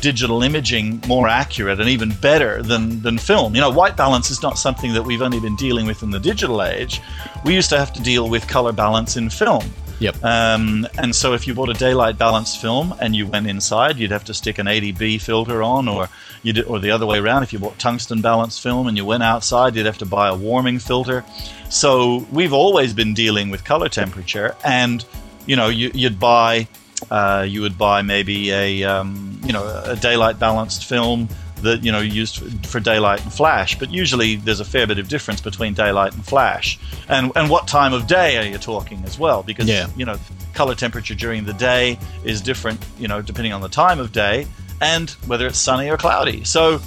digital 0.00 0.42
imaging 0.42 1.02
more 1.06 1.28
accurate 1.28 1.80
and 1.80 1.88
even 1.88 2.12
better 2.20 2.62
than, 2.62 3.00
than 3.02 3.18
film. 3.18 3.54
You 3.54 3.60
know, 3.60 3.70
white 3.70 3.96
balance 3.96 4.30
is 4.30 4.42
not 4.42 4.58
something 4.58 4.92
that 4.92 5.02
we've 5.02 5.22
only 5.22 5.40
been 5.40 5.56
dealing 5.56 5.86
with 5.86 6.02
in 6.02 6.10
the 6.10 6.20
digital 6.20 6.62
age. 6.62 7.00
We 7.44 7.54
used 7.54 7.70
to 7.70 7.78
have 7.78 7.92
to 7.94 8.02
deal 8.02 8.28
with 8.28 8.46
color 8.46 8.72
balance 8.72 9.16
in 9.16 9.30
film. 9.30 9.64
Yep. 10.00 10.22
Um, 10.22 10.86
and 10.98 11.14
so 11.14 11.34
if 11.34 11.46
you 11.46 11.54
bought 11.54 11.70
a 11.70 11.74
daylight 11.74 12.18
balanced 12.18 12.60
film 12.60 12.94
and 13.00 13.16
you 13.16 13.26
went 13.26 13.48
inside, 13.48 13.98
you'd 13.98 14.12
have 14.12 14.24
to 14.26 14.34
stick 14.34 14.58
an 14.58 14.66
80B 14.66 15.20
filter 15.20 15.62
on, 15.62 15.88
or 15.88 16.08
you 16.42 16.52
did, 16.52 16.64
or 16.66 16.78
the 16.78 16.90
other 16.90 17.06
way 17.06 17.18
around. 17.18 17.42
If 17.42 17.52
you 17.52 17.58
bought 17.58 17.78
tungsten 17.78 18.20
balanced 18.22 18.62
film 18.62 18.86
and 18.86 18.96
you 18.96 19.04
went 19.04 19.22
outside, 19.22 19.74
you'd 19.76 19.86
have 19.86 19.98
to 19.98 20.06
buy 20.06 20.28
a 20.28 20.36
warming 20.36 20.78
filter. 20.78 21.24
So 21.68 22.26
we've 22.32 22.52
always 22.52 22.94
been 22.94 23.14
dealing 23.14 23.50
with 23.50 23.64
color 23.64 23.88
temperature, 23.88 24.56
and 24.64 25.04
you 25.46 25.56
know, 25.56 25.68
you, 25.68 25.90
you'd 25.94 26.20
buy, 26.20 26.68
uh, 27.10 27.44
you 27.48 27.60
would 27.62 27.78
buy 27.78 28.02
maybe 28.02 28.50
a, 28.52 28.84
um, 28.84 29.40
you 29.44 29.52
know, 29.52 29.66
a 29.86 29.96
daylight 29.96 30.38
balanced 30.38 30.84
film 30.84 31.28
that 31.62 31.82
you 31.82 31.90
know 31.90 31.98
used 31.98 32.38
for, 32.38 32.68
for 32.68 32.80
daylight 32.80 33.20
and 33.22 33.32
flash. 33.32 33.78
But 33.78 33.90
usually 33.90 34.36
there's 34.36 34.60
a 34.60 34.64
fair 34.64 34.86
bit 34.86 34.98
of 34.98 35.08
difference 35.08 35.40
between 35.40 35.74
daylight 35.74 36.14
and 36.14 36.24
flash, 36.24 36.78
and 37.08 37.32
and 37.34 37.50
what 37.50 37.66
time 37.66 37.92
of 37.92 38.06
day 38.06 38.36
are 38.38 38.44
you 38.44 38.58
talking 38.58 39.02
as 39.04 39.18
well? 39.18 39.42
Because 39.42 39.68
Yeah. 39.68 39.88
you 39.96 40.04
know, 40.04 40.16
color 40.54 40.74
temperature 40.74 41.14
during 41.14 41.44
the 41.44 41.52
day 41.54 41.98
is 42.24 42.40
different, 42.40 42.78
you 42.98 43.08
know, 43.08 43.20
depending 43.22 43.52
on 43.52 43.60
the 43.60 43.68
time 43.68 43.98
of 43.98 44.12
day 44.12 44.46
and 44.80 45.10
whether 45.26 45.46
it's 45.46 45.58
sunny 45.58 45.88
or 45.90 45.96
cloudy. 45.96 46.44
So 46.44 46.80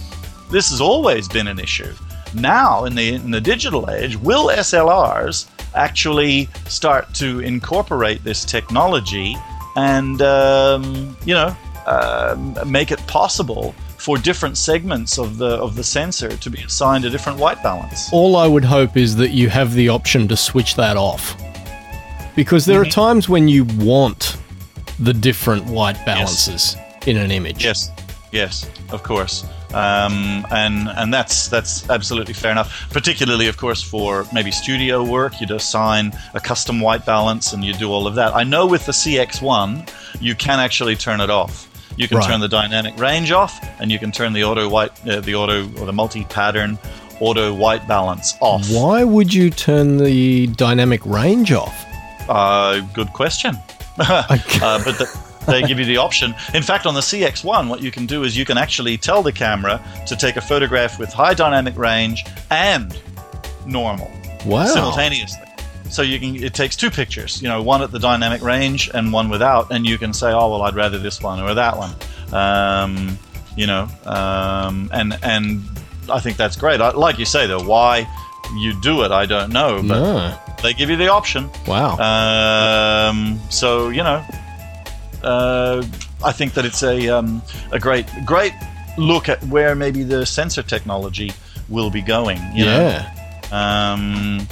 this 0.49 0.69
has 0.69 0.81
always 0.81 1.27
been 1.27 1.47
an 1.47 1.59
issue. 1.59 1.93
Now, 2.33 2.85
in 2.85 2.95
the 2.95 3.13
in 3.15 3.31
the 3.31 3.41
digital 3.41 3.89
age, 3.89 4.15
will 4.17 4.47
SLRs 4.49 5.47
actually 5.75 6.47
start 6.67 7.13
to 7.15 7.39
incorporate 7.39 8.23
this 8.23 8.45
technology 8.45 9.35
and 9.75 10.21
um, 10.21 11.15
you 11.25 11.33
know 11.33 11.55
um, 11.87 12.57
make 12.69 12.91
it 12.91 12.99
possible 13.07 13.73
for 13.97 14.17
different 14.17 14.57
segments 14.57 15.19
of 15.19 15.37
the 15.37 15.57
of 15.57 15.75
the 15.75 15.83
sensor 15.83 16.35
to 16.37 16.49
be 16.49 16.61
assigned 16.63 17.03
a 17.05 17.09
different 17.09 17.37
white 17.37 17.61
balance? 17.63 18.09
All 18.13 18.35
I 18.37 18.47
would 18.47 18.63
hope 18.65 18.95
is 18.95 19.15
that 19.17 19.31
you 19.31 19.49
have 19.49 19.73
the 19.73 19.89
option 19.89 20.27
to 20.29 20.37
switch 20.37 20.75
that 20.75 20.95
off. 20.97 21.35
Because 22.35 22.65
there 22.65 22.79
are 22.79 22.85
Mm-hmm. 22.85 22.91
times 23.01 23.27
when 23.29 23.49
you 23.49 23.65
want 23.77 24.37
the 24.99 25.13
different 25.13 25.65
white 25.65 25.97
balances 26.05 26.77
in 27.07 27.17
an 27.17 27.31
image. 27.31 27.63
Yes, 27.63 27.91
yes, 28.31 28.69
of 28.91 29.03
course, 29.03 29.43
um, 29.73 30.45
and 30.51 30.89
and 30.89 31.13
that's 31.13 31.47
that's 31.47 31.89
absolutely 31.89 32.33
fair 32.33 32.51
enough. 32.51 32.87
Particularly, 32.91 33.47
of 33.47 33.57
course, 33.57 33.81
for 33.81 34.25
maybe 34.33 34.51
studio 34.51 35.03
work, 35.03 35.39
you'd 35.41 35.51
assign 35.51 36.11
a 36.33 36.39
custom 36.39 36.79
white 36.79 37.05
balance 37.05 37.53
and 37.53 37.63
you 37.63 37.73
do 37.73 37.89
all 37.91 38.07
of 38.07 38.15
that. 38.15 38.35
I 38.35 38.43
know 38.43 38.65
with 38.67 38.85
the 38.85 38.91
CX1, 38.93 39.89
you 40.21 40.35
can 40.35 40.59
actually 40.59 40.95
turn 40.95 41.21
it 41.21 41.29
off. 41.29 41.67
You 41.97 42.07
can 42.07 42.17
Right. 42.19 42.29
turn 42.29 42.39
the 42.39 42.47
dynamic 42.47 42.97
range 42.99 43.31
off, 43.31 43.59
and 43.79 43.91
you 43.91 43.99
can 43.99 44.11
turn 44.11 44.31
the 44.33 44.43
auto 44.45 44.69
white, 44.69 44.91
uh, 45.07 45.19
the 45.19 45.35
auto 45.35 45.63
or 45.79 45.85
the 45.85 45.93
multi-pattern 45.93 46.79
auto 47.19 47.53
white 47.53 47.85
balance 47.87 48.33
off. 48.39 48.67
Why 48.71 49.03
would 49.03 49.33
you 49.33 49.49
turn 49.49 49.97
the 49.97 50.47
dynamic 50.47 51.01
range 51.05 51.51
off? 51.51 51.85
Uh, 52.29 52.79
good 52.93 53.11
question. 53.13 53.55
uh, 53.99 54.23
but 54.83 54.97
the, 54.97 55.19
they 55.47 55.61
give 55.63 55.79
you 55.79 55.85
the 55.85 55.97
option. 55.97 56.33
In 56.53 56.63
fact, 56.63 56.85
on 56.85 56.93
the 56.93 57.01
CX1, 57.01 57.67
what 57.67 57.81
you 57.81 57.91
can 57.91 58.05
do 58.05 58.23
is 58.23 58.37
you 58.37 58.45
can 58.45 58.57
actually 58.57 58.97
tell 58.97 59.23
the 59.23 59.31
camera 59.31 59.81
to 60.07 60.15
take 60.15 60.35
a 60.37 60.41
photograph 60.41 60.99
with 60.99 61.11
high 61.11 61.33
dynamic 61.33 61.77
range 61.77 62.25
and 62.49 62.97
normal 63.65 64.11
Wow. 64.45 64.65
simultaneously. 64.65 65.45
So 65.89 66.01
you 66.03 66.19
can 66.19 66.35
it 66.41 66.53
takes 66.53 66.75
two 66.75 66.89
pictures, 66.89 67.41
you 67.41 67.49
know, 67.49 67.61
one 67.61 67.81
at 67.81 67.91
the 67.91 67.99
dynamic 67.99 68.41
range 68.41 68.89
and 68.93 69.11
one 69.11 69.29
without, 69.29 69.71
and 69.71 69.85
you 69.85 69.97
can 69.97 70.13
say, 70.13 70.31
oh 70.31 70.49
well, 70.51 70.61
I'd 70.61 70.75
rather 70.75 70.97
this 70.97 71.21
one 71.21 71.39
or 71.41 71.53
that 71.53 71.75
one, 71.77 71.93
um, 72.33 73.17
you 73.57 73.67
know, 73.67 73.87
um, 74.05 74.89
and 74.93 75.17
and 75.21 75.61
I 76.09 76.19
think 76.21 76.37
that's 76.37 76.55
great. 76.55 76.79
I, 76.79 76.91
like 76.91 77.19
you 77.19 77.25
say 77.25 77.45
though, 77.45 77.61
why 77.63 78.07
you 78.55 78.73
do 78.81 79.03
it, 79.03 79.11
I 79.11 79.25
don't 79.25 79.51
know, 79.51 79.77
but 79.85 79.99
No. 79.99 80.39
they 80.63 80.73
give 80.73 80.89
you 80.89 80.95
the 80.95 81.09
option. 81.09 81.49
Wow. 81.67 81.97
Um, 81.97 83.39
so 83.49 83.89
you 83.89 84.01
know, 84.03 84.23
uh, 85.23 85.83
I 86.23 86.31
think 86.31 86.53
that 86.53 86.65
it's 86.65 86.83
a 86.83 87.09
um, 87.09 87.41
a 87.71 87.79
great 87.79 88.07
great 88.25 88.53
look 88.97 89.29
at 89.29 89.43
where 89.45 89.75
maybe 89.75 90.03
the 90.03 90.25
sensor 90.25 90.63
technology 90.63 91.31
will 91.69 91.89
be 91.89 92.01
going. 92.01 92.39
You 92.53 92.65
yeah. 92.65 93.11
um, 93.51 94.47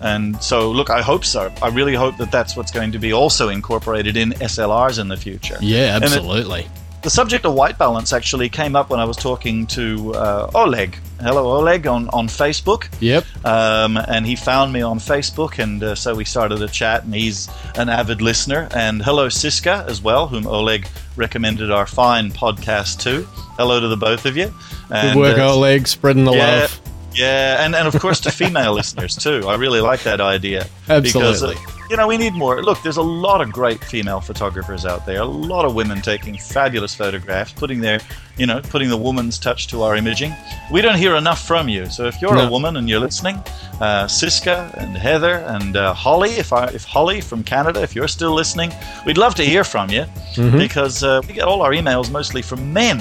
and 0.00 0.42
so 0.42 0.70
look, 0.70 0.90
I 0.90 1.02
hope 1.02 1.24
so. 1.24 1.52
I 1.62 1.68
really 1.68 1.94
hope 1.94 2.16
that 2.18 2.30
that's 2.30 2.56
what's 2.56 2.70
going 2.70 2.92
to 2.92 2.98
be 2.98 3.12
also 3.12 3.48
incorporated 3.48 4.16
in 4.16 4.30
SLRs 4.30 4.98
in 4.98 5.08
the 5.08 5.16
future. 5.16 5.56
Yeah, 5.60 5.98
absolutely. 6.02 6.68
The 7.04 7.10
subject 7.10 7.44
of 7.44 7.52
white 7.52 7.76
balance 7.76 8.14
actually 8.14 8.48
came 8.48 8.74
up 8.74 8.88
when 8.88 8.98
I 8.98 9.04
was 9.04 9.18
talking 9.18 9.66
to 9.66 10.14
uh, 10.14 10.50
Oleg. 10.54 10.96
Hello, 11.20 11.58
Oleg, 11.58 11.86
on 11.86 12.08
on 12.08 12.28
Facebook. 12.28 12.88
Yep. 12.98 13.26
Um, 13.44 13.98
and 13.98 14.26
he 14.26 14.34
found 14.34 14.72
me 14.72 14.80
on 14.80 14.98
Facebook, 14.98 15.62
and 15.62 15.82
uh, 15.82 15.94
so 15.96 16.14
we 16.14 16.24
started 16.24 16.62
a 16.62 16.66
chat. 16.66 17.04
And 17.04 17.14
he's 17.14 17.50
an 17.74 17.90
avid 17.90 18.22
listener. 18.22 18.68
And 18.74 19.02
hello, 19.02 19.28
Siska, 19.28 19.86
as 19.86 20.00
well, 20.00 20.28
whom 20.28 20.46
Oleg 20.46 20.88
recommended 21.14 21.70
our 21.70 21.84
fine 21.84 22.30
podcast 22.30 23.00
to. 23.00 23.24
Hello 23.58 23.80
to 23.80 23.88
the 23.88 23.98
both 23.98 24.24
of 24.24 24.38
you. 24.38 24.54
Good 24.88 25.16
work, 25.16 25.36
uh, 25.36 25.52
Oleg, 25.54 25.86
spreading 25.86 26.24
the 26.24 26.32
yeah, 26.32 26.60
love. 26.60 26.80
yeah, 27.12 27.66
and, 27.66 27.74
and 27.74 27.86
of 27.86 28.00
course 28.00 28.18
to 28.20 28.30
female 28.30 28.72
listeners 28.80 29.14
too. 29.14 29.46
I 29.46 29.56
really 29.56 29.82
like 29.82 30.04
that 30.04 30.22
idea. 30.22 30.68
Because, 30.86 31.14
uh, 31.14 31.28
Absolutely. 31.28 31.73
You 31.90 31.96
know, 31.96 32.06
we 32.06 32.16
need 32.16 32.34
more. 32.34 32.62
Look, 32.62 32.82
there's 32.82 32.96
a 32.96 33.02
lot 33.02 33.40
of 33.40 33.52
great 33.52 33.82
female 33.84 34.20
photographers 34.20 34.84
out 34.86 35.04
there. 35.06 35.20
A 35.20 35.24
lot 35.24 35.64
of 35.64 35.74
women 35.74 36.00
taking 36.00 36.36
fabulous 36.38 36.94
photographs, 36.94 37.52
putting 37.52 37.80
their, 37.80 38.00
you 38.38 38.46
know, 38.46 38.60
putting 38.60 38.88
the 38.88 38.96
woman's 38.96 39.38
touch 39.38 39.68
to 39.68 39.82
our 39.82 39.94
imaging. 39.96 40.32
We 40.72 40.80
don't 40.82 40.96
hear 40.96 41.14
enough 41.16 41.46
from 41.46 41.68
you. 41.68 41.86
So 41.90 42.06
if 42.06 42.20
you're 42.22 42.34
No. 42.34 42.46
a 42.46 42.50
woman 42.50 42.76
and 42.76 42.88
you're 42.88 43.00
listening, 43.00 43.36
uh, 43.80 44.06
Siska 44.06 44.72
and 44.74 44.96
Heather 44.96 45.44
and 45.46 45.76
uh, 45.76 45.92
Holly, 45.94 46.30
if 46.30 46.52
I, 46.52 46.66
if 46.68 46.84
Holly 46.84 47.20
from 47.20 47.42
Canada, 47.44 47.82
if 47.82 47.94
you're 47.94 48.08
still 48.08 48.32
listening, 48.34 48.72
we'd 49.06 49.18
love 49.18 49.34
to 49.36 49.44
hear 49.44 49.64
from 49.64 49.90
you 49.90 50.04
Mm-hmm. 50.34 50.58
because 50.58 51.04
uh, 51.04 51.20
we 51.28 51.34
get 51.34 51.44
all 51.44 51.62
our 51.62 51.70
emails 51.72 52.10
mostly 52.10 52.42
from 52.42 52.72
men. 52.72 52.98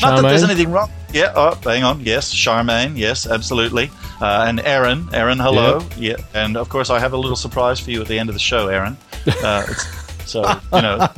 Not 0.00 0.16
that 0.16 0.22
there's 0.22 0.42
anything 0.42 0.70
wrong. 0.72 0.90
Yeah. 1.12 1.32
Oh, 1.36 1.54
hang 1.62 1.84
on. 1.84 2.00
Yes, 2.00 2.34
Charmaine. 2.34 2.96
Yes, 2.96 3.26
absolutely. 3.26 3.90
Uh, 4.20 4.46
and 4.48 4.60
Aaron. 4.60 5.08
Aaron, 5.12 5.38
hello. 5.38 5.80
Yeah. 5.96 6.16
And 6.34 6.56
of 6.56 6.68
course, 6.68 6.90
I 6.90 6.98
have 6.98 7.12
a 7.12 7.16
little 7.16 7.36
surprise 7.36 7.80
for 7.80 7.90
you 7.90 8.00
at 8.00 8.08
the 8.08 8.18
end 8.18 8.28
of 8.28 8.34
the 8.34 8.40
show, 8.40 8.68
Aaron. 8.68 8.96
Uh, 9.44 9.64
so 10.26 10.40
you 10.72 10.82
know, 10.82 11.08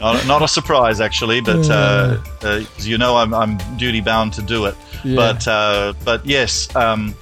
not, 0.00 0.26
not 0.26 0.42
a 0.42 0.46
surprise 0.46 1.00
actually, 1.00 1.40
but 1.40 1.68
uh, 1.68 2.20
uh, 2.42 2.60
you 2.78 2.98
know 2.98 3.16
I'm, 3.16 3.34
I'm 3.34 3.58
duty 3.78 4.00
bound 4.00 4.32
to 4.34 4.42
do 4.42 4.66
it. 4.66 4.76
Yeah. 5.04 5.16
But 5.16 5.48
uh, 5.48 5.92
but 6.04 6.24
yes. 6.24 6.74
Um, 6.76 7.14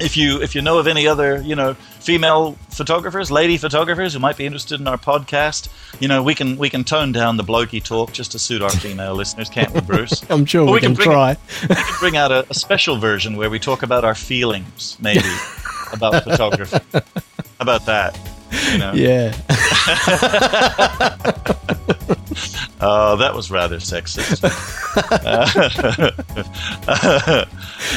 if 0.00 0.16
you 0.16 0.40
if 0.40 0.54
you 0.54 0.62
know 0.62 0.78
of 0.78 0.86
any 0.86 1.06
other 1.06 1.40
you 1.42 1.54
know 1.54 1.74
female 1.74 2.52
photographers, 2.70 3.30
lady 3.30 3.56
photographers 3.56 4.14
who 4.14 4.18
might 4.18 4.36
be 4.36 4.46
interested 4.46 4.80
in 4.80 4.88
our 4.88 4.96
podcast, 4.96 5.68
you 6.00 6.08
know 6.08 6.22
we 6.22 6.34
can 6.34 6.56
we 6.56 6.70
can 6.70 6.84
tone 6.84 7.12
down 7.12 7.36
the 7.36 7.44
blokey 7.44 7.82
talk 7.82 8.12
just 8.12 8.32
to 8.32 8.38
suit 8.38 8.62
our 8.62 8.70
female 8.70 9.14
listeners, 9.22 9.48
can't 9.48 9.72
we, 9.72 9.80
Bruce? 9.80 10.22
I'm 10.30 10.46
sure 10.46 10.64
we, 10.64 10.72
we 10.72 10.80
can, 10.80 10.94
can 10.94 11.04
try. 11.04 11.36
we 11.68 11.74
can 11.74 11.94
bring 12.00 12.16
out 12.16 12.32
a, 12.32 12.48
a 12.50 12.54
special 12.54 12.96
version 12.96 13.36
where 13.36 13.50
we 13.50 13.58
talk 13.58 13.82
about 13.82 14.04
our 14.04 14.14
feelings, 14.14 14.96
maybe 15.00 15.28
about 15.92 16.24
photography. 16.24 16.78
How 16.92 17.02
about 17.60 17.86
that? 17.86 18.18
You 18.72 18.78
know? 18.78 18.92
Yeah. 18.92 19.34
Oh, 22.84 23.14
that 23.16 23.32
was 23.32 23.48
rather 23.48 23.76
sexist. 23.76 24.42
uh, 26.88 27.44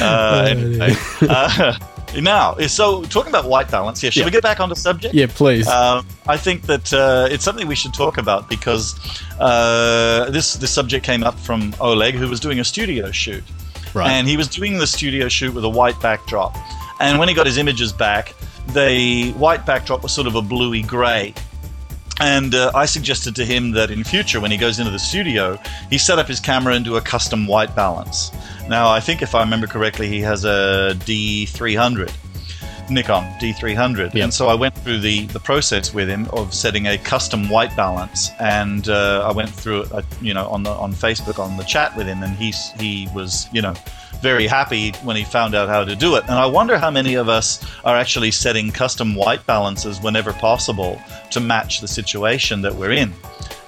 uh, 0.00 0.46
anyway, 0.48 0.94
uh, 1.22 1.76
now, 2.20 2.56
so 2.68 3.02
talking 3.02 3.30
about 3.30 3.46
white 3.46 3.68
balance, 3.68 4.00
yeah, 4.00 4.10
should 4.10 4.24
we 4.24 4.30
get 4.30 4.44
back 4.44 4.60
on 4.60 4.68
the 4.68 4.76
subject? 4.76 5.12
Yeah, 5.12 5.26
please. 5.28 5.66
Um, 5.66 6.06
I 6.28 6.36
think 6.36 6.62
that 6.62 6.92
uh, 6.92 7.26
it's 7.28 7.42
something 7.42 7.66
we 7.66 7.74
should 7.74 7.94
talk 7.94 8.16
about 8.16 8.48
because 8.48 8.94
uh, 9.40 10.30
this 10.30 10.54
this 10.54 10.70
subject 10.70 11.04
came 11.04 11.24
up 11.24 11.36
from 11.36 11.74
Oleg, 11.80 12.14
who 12.14 12.28
was 12.28 12.38
doing 12.38 12.60
a 12.60 12.64
studio 12.64 13.10
shoot, 13.10 13.42
right. 13.92 14.08
and 14.08 14.28
he 14.28 14.36
was 14.36 14.46
doing 14.46 14.78
the 14.78 14.86
studio 14.86 15.26
shoot 15.26 15.52
with 15.52 15.64
a 15.64 15.68
white 15.68 16.00
backdrop. 16.00 16.56
And 17.00 17.18
when 17.18 17.28
he 17.28 17.34
got 17.34 17.46
his 17.46 17.58
images 17.58 17.92
back, 17.92 18.34
the 18.68 19.32
white 19.32 19.66
backdrop 19.66 20.04
was 20.04 20.12
sort 20.12 20.28
of 20.28 20.36
a 20.36 20.42
bluey 20.42 20.82
grey. 20.82 21.34
And 22.20 22.54
uh, 22.54 22.72
I 22.74 22.86
suggested 22.86 23.36
to 23.36 23.44
him 23.44 23.72
that 23.72 23.90
in 23.90 24.02
future, 24.02 24.40
when 24.40 24.50
he 24.50 24.56
goes 24.56 24.78
into 24.78 24.90
the 24.90 24.98
studio, 24.98 25.58
he 25.90 25.98
set 25.98 26.18
up 26.18 26.26
his 26.26 26.40
camera 26.40 26.74
into 26.74 26.96
a 26.96 27.00
custom 27.00 27.46
white 27.46 27.74
balance. 27.76 28.30
Now, 28.68 28.88
I 28.88 29.00
think 29.00 29.20
if 29.20 29.34
I 29.34 29.40
remember 29.40 29.66
correctly, 29.66 30.08
he 30.08 30.20
has 30.20 30.44
a 30.44 30.94
D300. 31.00 32.12
Nikon 32.90 33.24
D300. 33.40 34.14
Yep. 34.14 34.24
And 34.24 34.34
so 34.34 34.48
I 34.48 34.54
went 34.54 34.74
through 34.78 35.00
the, 35.00 35.26
the 35.26 35.40
process 35.40 35.92
with 35.92 36.08
him 36.08 36.28
of 36.32 36.54
setting 36.54 36.86
a 36.86 36.98
custom 36.98 37.48
white 37.48 37.74
balance, 37.76 38.30
and 38.40 38.88
uh, 38.88 39.26
I 39.28 39.32
went 39.32 39.50
through 39.50 39.82
it, 39.82 39.92
uh, 39.92 40.02
you 40.20 40.34
know, 40.34 40.46
on 40.48 40.62
the 40.62 40.70
on 40.70 40.92
Facebook 40.92 41.38
on 41.38 41.56
the 41.56 41.64
chat 41.64 41.96
with 41.96 42.06
him, 42.06 42.22
and 42.22 42.36
he 42.36 42.52
he 42.78 43.08
was, 43.14 43.48
you 43.52 43.62
know, 43.62 43.74
very 44.20 44.46
happy 44.46 44.92
when 45.04 45.16
he 45.16 45.24
found 45.24 45.54
out 45.54 45.68
how 45.68 45.84
to 45.84 45.94
do 45.94 46.16
it. 46.16 46.24
And 46.24 46.32
I 46.32 46.46
wonder 46.46 46.78
how 46.78 46.90
many 46.90 47.14
of 47.14 47.28
us 47.28 47.64
are 47.84 47.96
actually 47.96 48.30
setting 48.30 48.70
custom 48.70 49.14
white 49.14 49.44
balances 49.46 50.00
whenever 50.00 50.32
possible 50.32 51.00
to 51.30 51.40
match 51.40 51.80
the 51.80 51.88
situation 51.88 52.62
that 52.62 52.74
we're 52.74 52.92
in. 52.92 53.12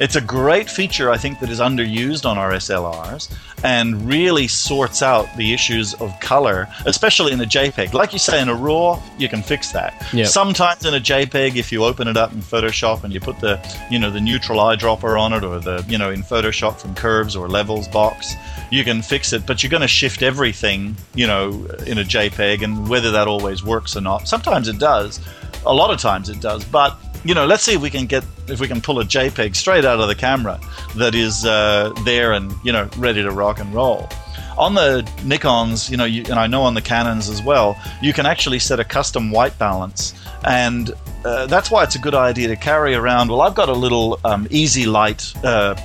It's 0.01 0.17
a 0.17 0.21
great 0.21 0.71
feature, 0.71 1.11
I 1.11 1.17
think, 1.17 1.41
that 1.41 1.51
is 1.51 1.61
underused 1.61 2.25
on 2.25 2.39
our 2.39 2.53
SLRs 2.53 3.35
and 3.65 4.09
really 4.09 4.49
sorts 4.49 5.03
out 5.03 5.27
the 5.37 5.53
issues 5.53 5.95
of 5.95 6.19
color, 6.21 6.69
especially 6.87 7.33
in 7.33 7.41
a 7.41 7.45
JPEG. 7.45 7.93
Like 7.93 8.13
you 8.13 8.19
say, 8.19 8.41
in 8.41 8.49
a 8.49 8.55
RAW, 8.55 9.03
you 9.19 9.29
can 9.29 9.43
fix 9.43 9.73
that. 9.73 9.95
Yep. 10.13 10.27
Sometimes 10.27 10.85
in 10.85 10.95
a 10.95 11.01
JPEG, 11.01 11.57
if 11.57 11.73
you 11.73 11.85
open 11.85 12.09
it 12.09 12.17
up 12.17 12.33
in 12.33 12.41
Photoshop 12.41 13.05
and 13.05 13.13
you 13.13 13.21
put 13.21 13.41
the, 13.41 13.59
you 13.91 13.99
know, 13.99 14.11
the 14.11 14.21
neutral 14.21 14.61
eyedropper 14.61 15.19
on 15.19 15.33
it, 15.33 15.43
or 15.45 15.59
the, 15.59 15.85
you 15.89 15.99
know, 15.99 16.11
in 16.11 16.23
Photoshop 16.23 16.81
from 16.81 16.95
curves 16.95 17.35
or 17.35 17.49
levels 17.49 17.89
box, 17.89 18.35
you 18.71 18.85
can 18.85 19.03
fix 19.03 19.33
it. 19.33 19.47
But 19.47 19.63
you're 19.63 19.71
going 19.71 19.83
to 19.83 19.89
shift 19.89 20.23
everything, 20.23 20.97
you 21.15 21.27
know, 21.27 21.49
in 21.87 21.99
a 21.99 22.05
JPEG, 22.05 22.63
and 22.63 22.89
whether 22.89 23.11
that 23.11 23.27
always 23.27 23.65
works 23.65 23.97
or 23.97 24.01
not. 24.01 24.29
Sometimes 24.29 24.69
it 24.69 24.79
does. 24.79 25.21
A 25.67 25.75
lot 25.75 25.91
of 25.91 25.99
times 25.99 26.29
it 26.29 26.41
does, 26.41 26.65
but 26.65 26.97
you 27.25 27.35
know, 27.35 27.47
let's 27.47 27.63
see 27.63 27.75
if 27.75 27.81
we 27.81 27.91
can 27.91 28.07
get 28.07 28.25
if 28.49 28.61
we 28.61 28.69
can 28.69 28.81
pull 28.81 29.01
a 29.01 29.05
JPEG 29.05 29.57
straight 29.57 29.85
out 29.85 30.01
of 30.01 30.09
the 30.09 30.15
camera 30.15 30.61
that 30.97 31.15
is 31.15 31.45
uh, 31.45 31.93
there 32.05 32.33
and 32.33 32.53
you 32.65 32.73
know 32.73 32.89
ready 32.97 33.23
to 33.23 33.31
rock 33.31 33.61
and 33.61 33.73
roll. 33.75 34.09
On 34.57 34.75
the 34.75 35.09
Nikon's, 35.25 35.89
you 35.89 35.97
know, 35.97 36.05
you, 36.05 36.23
and 36.25 36.35
I 36.35 36.49
know 36.49 36.63
on 36.63 36.75
the 36.75 36.83
Canons 36.83 37.29
as 37.29 37.41
well, 37.41 37.81
you 38.03 38.13
can 38.13 38.27
actually 38.27 38.59
set 38.59 38.81
a 38.81 38.85
custom 38.85 39.31
white 39.31 39.57
balance, 39.57 40.15
and 40.45 40.91
uh, 41.25 41.47
that's 41.47 41.71
why 41.71 41.85
it's 41.85 41.95
a 41.95 42.01
good 42.01 42.15
idea 42.15 42.49
to 42.49 42.57
carry 42.57 42.95
around. 42.95 43.31
Well, 43.31 43.41
I've 43.41 43.55
got 43.55 43.69
a 43.69 43.73
little 43.73 44.19
um, 44.25 44.49
Easy 44.51 44.85
Light, 44.85 45.33
uh, 45.45 45.77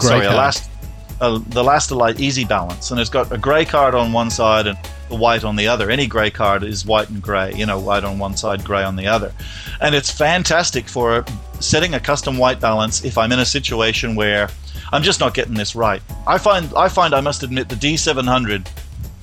sorry, 0.00 0.26
last, 0.26 0.68
uh, 1.20 1.38
the 1.38 1.62
Lastolite 1.62 2.16
EzyBalance, 2.16 2.90
and 2.90 2.98
it's 2.98 3.10
got 3.10 3.30
a 3.30 3.38
grey 3.38 3.64
card 3.64 3.94
on 3.94 4.12
one 4.12 4.30
side 4.30 4.66
and 4.66 4.76
white 5.08 5.44
on 5.44 5.56
the 5.56 5.68
other. 5.68 5.90
Any 5.90 6.06
grey 6.06 6.30
card 6.30 6.62
is 6.62 6.84
white 6.84 7.10
and 7.10 7.22
grey, 7.22 7.52
you 7.54 7.66
know, 7.66 7.78
white 7.78 8.04
on 8.04 8.18
one 8.18 8.36
side, 8.36 8.64
grey 8.64 8.82
on 8.82 8.96
the 8.96 9.06
other. 9.06 9.32
And 9.80 9.94
it's 9.94 10.10
fantastic 10.10 10.88
for 10.88 11.24
setting 11.60 11.94
a 11.94 12.00
custom 12.00 12.38
white 12.38 12.60
balance 12.60 13.04
if 13.04 13.18
I'm 13.18 13.32
in 13.32 13.38
a 13.38 13.46
situation 13.46 14.14
where 14.14 14.48
I'm 14.92 15.02
just 15.02 15.20
not 15.20 15.34
getting 15.34 15.54
this 15.54 15.74
right. 15.74 16.02
I 16.26 16.38
find 16.38 16.72
I 16.76 16.88
find 16.88 17.14
I 17.14 17.20
must 17.20 17.42
admit 17.42 17.68
the 17.68 17.74
D700 17.74 18.68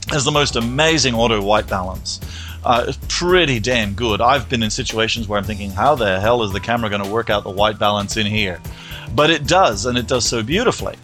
has 0.10 0.24
the 0.24 0.32
most 0.32 0.56
amazing 0.56 1.16
auto 1.16 1.42
white 1.42 1.68
balance. 1.68 2.20
Uh, 2.64 2.86
it's 2.88 3.00
pretty 3.10 3.60
damn 3.60 3.94
good. 3.94 4.22
I've 4.22 4.50
been 4.50 4.64
in 4.64 4.72
situations 4.72 5.28
where 5.28 5.38
I'm 5.38 5.46
thinking, 5.46 5.70
how 5.70 5.96
the 5.96 6.20
hell 6.20 6.42
is 6.44 6.52
the 6.52 6.60
camera 6.60 6.90
going 6.90 7.04
to 7.04 7.10
work 7.10 7.30
out 7.30 7.44
the 7.44 7.52
white 7.52 7.78
balance 7.78 8.18
in 8.18 8.26
here? 8.26 8.60
But 9.14 9.30
it 9.30 9.46
does, 9.46 9.86
and 9.86 9.98
it 9.98 10.08
does 10.08 10.26
so 10.26 10.42
beautifully. 10.42 10.96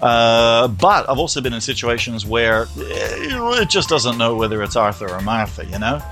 Uh, 0.00 0.68
but 0.68 1.08
I've 1.08 1.18
also 1.18 1.40
been 1.40 1.54
in 1.54 1.60
situations 1.60 2.26
where 2.26 2.62
eh, 2.78 3.62
it 3.62 3.70
just 3.70 3.88
doesn't 3.88 4.18
know 4.18 4.34
whether 4.34 4.62
it's 4.62 4.76
Arthur 4.76 5.10
or 5.10 5.20
Martha, 5.22 5.64
you 5.64 5.78
know? 5.78 6.02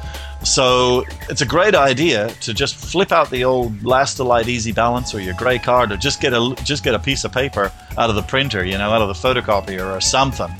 So 0.44 1.04
it's 1.30 1.40
a 1.40 1.46
great 1.46 1.74
idea 1.74 2.28
to 2.42 2.52
just 2.52 2.76
flip 2.76 3.12
out 3.12 3.30
the 3.30 3.44
old 3.44 3.78
Lastolite 3.78 4.44
EzyBalance 4.44 5.14
or 5.14 5.20
your 5.20 5.34
grey 5.34 5.58
card, 5.58 5.90
or 5.90 5.96
just 5.96 6.20
get 6.20 6.34
a 6.34 6.54
just 6.64 6.84
get 6.84 6.94
a 6.94 6.98
piece 6.98 7.24
of 7.24 7.32
paper 7.32 7.72
out 7.96 8.10
of 8.10 8.16
the 8.16 8.22
printer, 8.22 8.62
you 8.62 8.76
know, 8.76 8.90
out 8.90 9.00
of 9.00 9.08
the 9.08 9.14
photocopier 9.14 9.96
or 9.96 10.00
something, 10.02 10.50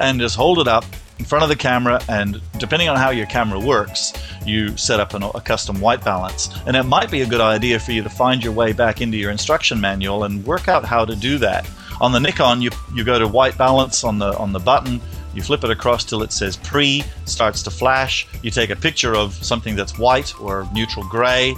and 0.00 0.18
just 0.18 0.34
hold 0.34 0.60
it 0.60 0.68
up 0.68 0.84
in 1.18 1.26
front 1.26 1.42
of 1.42 1.50
the 1.50 1.56
camera. 1.56 2.00
And 2.08 2.40
depending 2.58 2.88
on 2.88 2.96
how 2.96 3.10
your 3.10 3.26
camera 3.26 3.60
works, 3.60 4.14
you 4.46 4.74
set 4.78 4.98
up 4.98 5.12
an, 5.12 5.22
a 5.22 5.40
custom 5.42 5.78
white 5.78 6.02
balance. 6.02 6.48
And 6.66 6.74
it 6.74 6.84
might 6.84 7.10
be 7.10 7.20
a 7.20 7.26
good 7.26 7.42
idea 7.42 7.78
for 7.78 7.92
you 7.92 8.02
to 8.02 8.10
find 8.10 8.42
your 8.42 8.54
way 8.54 8.72
back 8.72 9.02
into 9.02 9.18
your 9.18 9.30
instruction 9.30 9.78
manual 9.78 10.24
and 10.24 10.44
work 10.46 10.68
out 10.68 10.86
how 10.86 11.04
to 11.04 11.14
do 11.14 11.36
that. 11.38 11.68
On 12.00 12.12
the 12.12 12.20
Nikon, 12.20 12.60
you 12.60 12.70
you 12.94 13.04
go 13.04 13.18
to 13.18 13.26
white 13.26 13.56
balance 13.56 14.04
on 14.04 14.18
the 14.18 14.36
on 14.38 14.52
the 14.52 14.58
button. 14.58 15.00
You 15.34 15.42
flip 15.42 15.64
it 15.64 15.70
across 15.70 16.04
till 16.04 16.22
it 16.22 16.32
says 16.32 16.56
pre, 16.56 17.02
starts 17.24 17.62
to 17.62 17.70
flash. 17.70 18.26
You 18.42 18.50
take 18.50 18.70
a 18.70 18.76
picture 18.76 19.14
of 19.14 19.34
something 19.34 19.74
that's 19.74 19.98
white 19.98 20.38
or 20.40 20.68
neutral 20.72 21.06
gray. 21.08 21.54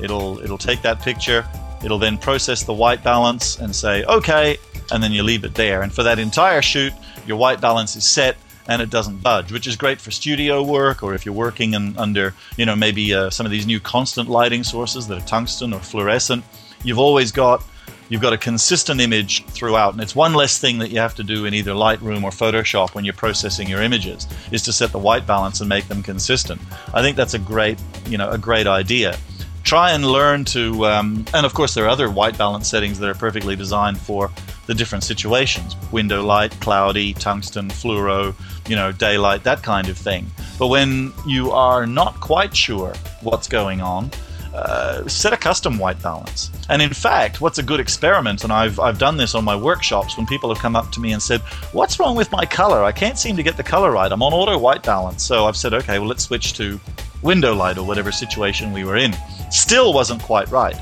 It'll 0.00 0.38
it'll 0.40 0.58
take 0.58 0.82
that 0.82 1.00
picture. 1.00 1.46
It'll 1.82 1.98
then 1.98 2.18
process 2.18 2.64
the 2.64 2.74
white 2.74 3.02
balance 3.02 3.58
and 3.58 3.74
say 3.74 4.04
okay, 4.04 4.58
and 4.92 5.02
then 5.02 5.12
you 5.12 5.22
leave 5.22 5.44
it 5.44 5.54
there. 5.54 5.82
And 5.82 5.92
for 5.92 6.02
that 6.02 6.18
entire 6.18 6.62
shoot, 6.62 6.92
your 7.26 7.36
white 7.36 7.60
balance 7.60 7.96
is 7.96 8.04
set 8.04 8.36
and 8.68 8.82
it 8.82 8.90
doesn't 8.90 9.22
budge, 9.22 9.50
which 9.50 9.66
is 9.66 9.76
great 9.76 10.00
for 10.00 10.10
studio 10.10 10.62
work 10.62 11.02
or 11.02 11.14
if 11.14 11.24
you're 11.24 11.34
working 11.34 11.74
in, 11.74 11.96
under 11.96 12.34
you 12.56 12.66
know 12.66 12.76
maybe 12.76 13.14
uh, 13.14 13.30
some 13.30 13.46
of 13.46 13.52
these 13.52 13.66
new 13.66 13.80
constant 13.80 14.28
lighting 14.28 14.62
sources 14.62 15.08
that 15.08 15.22
are 15.22 15.26
tungsten 15.26 15.72
or 15.72 15.80
fluorescent. 15.80 16.44
You've 16.84 16.98
always 16.98 17.32
got 17.32 17.64
you've 18.08 18.22
got 18.22 18.32
a 18.32 18.38
consistent 18.38 19.00
image 19.00 19.44
throughout 19.46 19.92
and 19.92 20.02
it's 20.02 20.14
one 20.14 20.34
less 20.34 20.58
thing 20.58 20.78
that 20.78 20.90
you 20.90 20.98
have 20.98 21.14
to 21.14 21.22
do 21.22 21.44
in 21.44 21.54
either 21.54 21.72
lightroom 21.72 22.22
or 22.22 22.30
photoshop 22.30 22.94
when 22.94 23.04
you're 23.04 23.14
processing 23.14 23.68
your 23.68 23.82
images 23.82 24.26
is 24.50 24.62
to 24.62 24.72
set 24.72 24.92
the 24.92 24.98
white 24.98 25.26
balance 25.26 25.60
and 25.60 25.68
make 25.68 25.86
them 25.88 26.02
consistent. 26.02 26.60
I 26.94 27.02
think 27.02 27.16
that's 27.16 27.34
a 27.34 27.38
great 27.38 27.80
you 28.06 28.18
know 28.18 28.30
a 28.30 28.38
great 28.38 28.66
idea. 28.66 29.16
Try 29.64 29.92
and 29.92 30.06
learn 30.06 30.44
to 30.46 30.86
um, 30.86 31.24
and 31.34 31.44
of 31.44 31.54
course 31.54 31.74
there 31.74 31.84
are 31.84 31.88
other 31.88 32.10
white 32.10 32.38
balance 32.38 32.68
settings 32.68 32.98
that 32.98 33.08
are 33.08 33.14
perfectly 33.14 33.56
designed 33.56 33.98
for 33.98 34.30
the 34.66 34.74
different 34.74 35.04
situations. 35.04 35.76
Window 35.92 36.22
light 36.22 36.58
cloudy 36.60 37.14
tungsten 37.14 37.68
fluoro 37.68 38.34
you 38.68 38.76
know 38.76 38.92
daylight 38.92 39.44
that 39.44 39.62
kind 39.62 39.88
of 39.88 39.98
thing. 39.98 40.26
But 40.58 40.68
when 40.68 41.12
you 41.26 41.50
are 41.52 41.86
not 41.86 42.20
quite 42.20 42.56
sure 42.56 42.94
what's 43.22 43.48
going 43.48 43.80
on 43.80 44.10
uh, 44.54 45.06
set 45.06 45.32
a 45.32 45.36
custom 45.36 45.78
white 45.78 46.00
balance. 46.02 46.50
And 46.68 46.80
in 46.80 46.92
fact, 46.92 47.40
what's 47.40 47.58
a 47.58 47.62
good 47.62 47.80
experiment, 47.80 48.44
and 48.44 48.52
I've, 48.52 48.80
I've 48.80 48.98
done 48.98 49.16
this 49.16 49.34
on 49.34 49.44
my 49.44 49.56
workshops 49.56 50.16
when 50.16 50.26
people 50.26 50.52
have 50.52 50.62
come 50.62 50.76
up 50.76 50.90
to 50.92 51.00
me 51.00 51.12
and 51.12 51.22
said, 51.22 51.40
What's 51.72 51.98
wrong 51.98 52.16
with 52.16 52.30
my 52.32 52.44
color? 52.44 52.82
I 52.82 52.92
can't 52.92 53.18
seem 53.18 53.36
to 53.36 53.42
get 53.42 53.56
the 53.56 53.62
color 53.62 53.90
right. 53.90 54.10
I'm 54.10 54.22
on 54.22 54.32
auto 54.32 54.58
white 54.58 54.82
balance. 54.82 55.22
So 55.22 55.46
I've 55.46 55.56
said, 55.56 55.74
Okay, 55.74 55.98
well, 55.98 56.08
let's 56.08 56.24
switch 56.24 56.54
to 56.54 56.80
window 57.22 57.54
light 57.54 57.78
or 57.78 57.86
whatever 57.86 58.12
situation 58.12 58.72
we 58.72 58.84
were 58.84 58.96
in. 58.96 59.14
Still 59.50 59.92
wasn't 59.92 60.22
quite 60.22 60.48
right. 60.50 60.76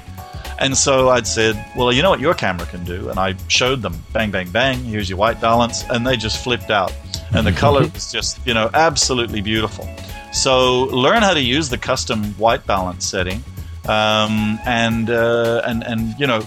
And 0.58 0.76
so 0.76 1.10
I'd 1.10 1.26
said, 1.26 1.62
Well, 1.76 1.92
you 1.92 2.02
know 2.02 2.10
what 2.10 2.20
your 2.20 2.34
camera 2.34 2.66
can 2.66 2.84
do? 2.84 3.10
And 3.10 3.18
I 3.18 3.34
showed 3.48 3.82
them, 3.82 3.94
bang, 4.12 4.30
bang, 4.30 4.50
bang, 4.50 4.82
here's 4.84 5.08
your 5.08 5.18
white 5.18 5.40
balance. 5.40 5.84
And 5.90 6.06
they 6.06 6.16
just 6.16 6.42
flipped 6.42 6.70
out. 6.70 6.92
And 7.32 7.46
the 7.46 7.52
color 7.52 7.82
was 7.94 8.10
just, 8.10 8.44
you 8.46 8.54
know, 8.54 8.70
absolutely 8.74 9.40
beautiful. 9.40 9.88
So 10.32 10.84
learn 10.84 11.22
how 11.22 11.34
to 11.34 11.40
use 11.40 11.68
the 11.68 11.78
custom 11.78 12.24
white 12.34 12.66
balance 12.66 13.06
setting 13.06 13.42
um, 13.88 14.58
and 14.66 15.10
uh, 15.10 15.62
and 15.64 15.82
and 15.84 16.18
you 16.18 16.26
know 16.26 16.46